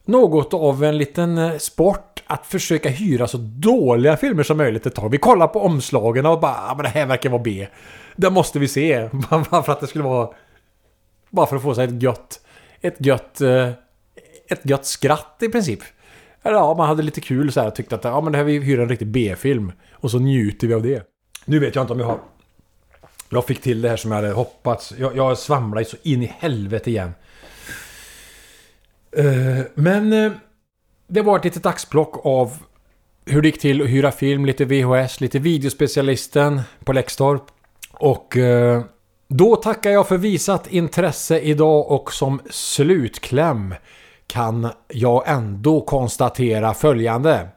något 0.04 0.54
av 0.54 0.84
en 0.84 0.98
liten 0.98 1.38
eh, 1.38 1.58
sport 1.58 2.22
att 2.26 2.46
försöka 2.46 2.88
hyra 2.88 3.26
så 3.26 3.36
dåliga 3.38 4.16
filmer 4.16 4.42
som 4.42 4.56
möjligt 4.56 4.86
ett 4.86 4.94
tag. 4.94 5.10
Vi 5.10 5.18
kollade 5.18 5.52
på 5.52 5.60
omslagen 5.60 6.26
och 6.26 6.40
bara, 6.40 6.56
ah, 6.56 6.74
men 6.74 6.82
det 6.82 6.88
här 6.88 7.06
verkar 7.06 7.30
vara 7.30 7.42
B. 7.42 7.66
Det 8.16 8.30
måste 8.30 8.58
vi 8.58 8.68
se. 8.68 9.08
Bara 9.50 9.62
för 9.62 9.72
att 9.72 9.80
det 9.80 9.86
skulle 9.86 10.04
vara... 10.04 10.34
Bara 11.30 11.46
för 11.46 11.56
att 11.56 11.62
få 11.62 11.74
sig 11.74 11.84
ett 11.84 12.02
gött... 12.02 12.40
Ett 12.80 13.06
gött... 13.06 13.40
Eh, 13.40 13.68
ett 14.48 14.60
gött 14.62 14.86
skratt 14.86 15.36
i 15.40 15.48
princip. 15.48 15.80
Eller 16.42 16.56
ja, 16.56 16.74
man 16.74 16.88
hade 16.88 17.02
lite 17.02 17.20
kul 17.20 17.52
så 17.52 17.60
här 17.60 17.66
och 17.66 17.74
tyckte 17.74 17.94
att 17.94 18.04
ja, 18.04 18.20
men 18.20 18.32
det 18.32 18.38
här 18.38 18.44
vi 18.44 18.58
hyr 18.58 18.80
en 18.80 18.88
riktig 18.88 19.08
B-film. 19.08 19.72
Och 19.92 20.10
så 20.10 20.18
njuter 20.18 20.66
vi 20.66 20.74
av 20.74 20.82
det. 20.82 21.08
Nu 21.44 21.58
vet 21.58 21.74
jag 21.74 21.82
inte 21.82 21.92
om 21.92 22.00
jag 22.00 22.06
har... 22.06 22.18
Jag 23.28 23.46
fick 23.46 23.60
till 23.60 23.82
det 23.82 23.88
här 23.88 23.96
som 23.96 24.10
jag 24.10 24.16
hade 24.16 24.32
hoppats. 24.32 24.94
Jag, 24.98 25.16
jag 25.16 25.38
svamlade 25.38 25.84
så 25.84 25.96
in 26.02 26.22
i 26.22 26.34
helvete 26.38 26.90
igen. 26.90 27.14
Eh, 29.16 29.64
men 29.74 30.12
eh, 30.12 30.32
det 31.06 31.22
var 31.22 31.38
ett 31.38 31.44
litet 31.44 31.66
axplock 31.66 32.26
av 32.26 32.56
hur 33.24 33.42
det 33.42 33.48
gick 33.48 33.60
till 33.60 33.82
att 33.82 33.88
hyra 33.88 34.12
film, 34.12 34.46
lite 34.46 34.64
VHS, 34.64 35.20
lite 35.20 35.38
videospecialisten 35.38 36.60
på 36.84 36.92
Lextorp 36.92 37.42
och 38.02 38.36
eh, 38.36 38.82
då 39.28 39.56
tackar 39.56 39.90
jag 39.90 40.08
för 40.08 40.18
visat 40.18 40.66
intresse 40.66 41.38
idag 41.38 41.90
och 41.90 42.12
som 42.12 42.40
slutkläm 42.50 43.74
kan 44.26 44.68
jag 44.88 45.28
ändå 45.28 45.80
konstatera 45.80 46.74
följande. 46.74 47.48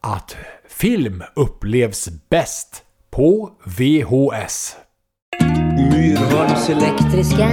Att 0.00 0.36
film 0.68 1.22
upplevs 1.34 2.08
bäst 2.28 2.82
på 3.10 3.50
VHS. 3.64 4.76
Myrholms 5.92 6.68
Elektriska. 6.68 7.48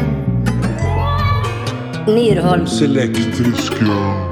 Myrholms 2.07 2.81
elektriska. 2.81 4.28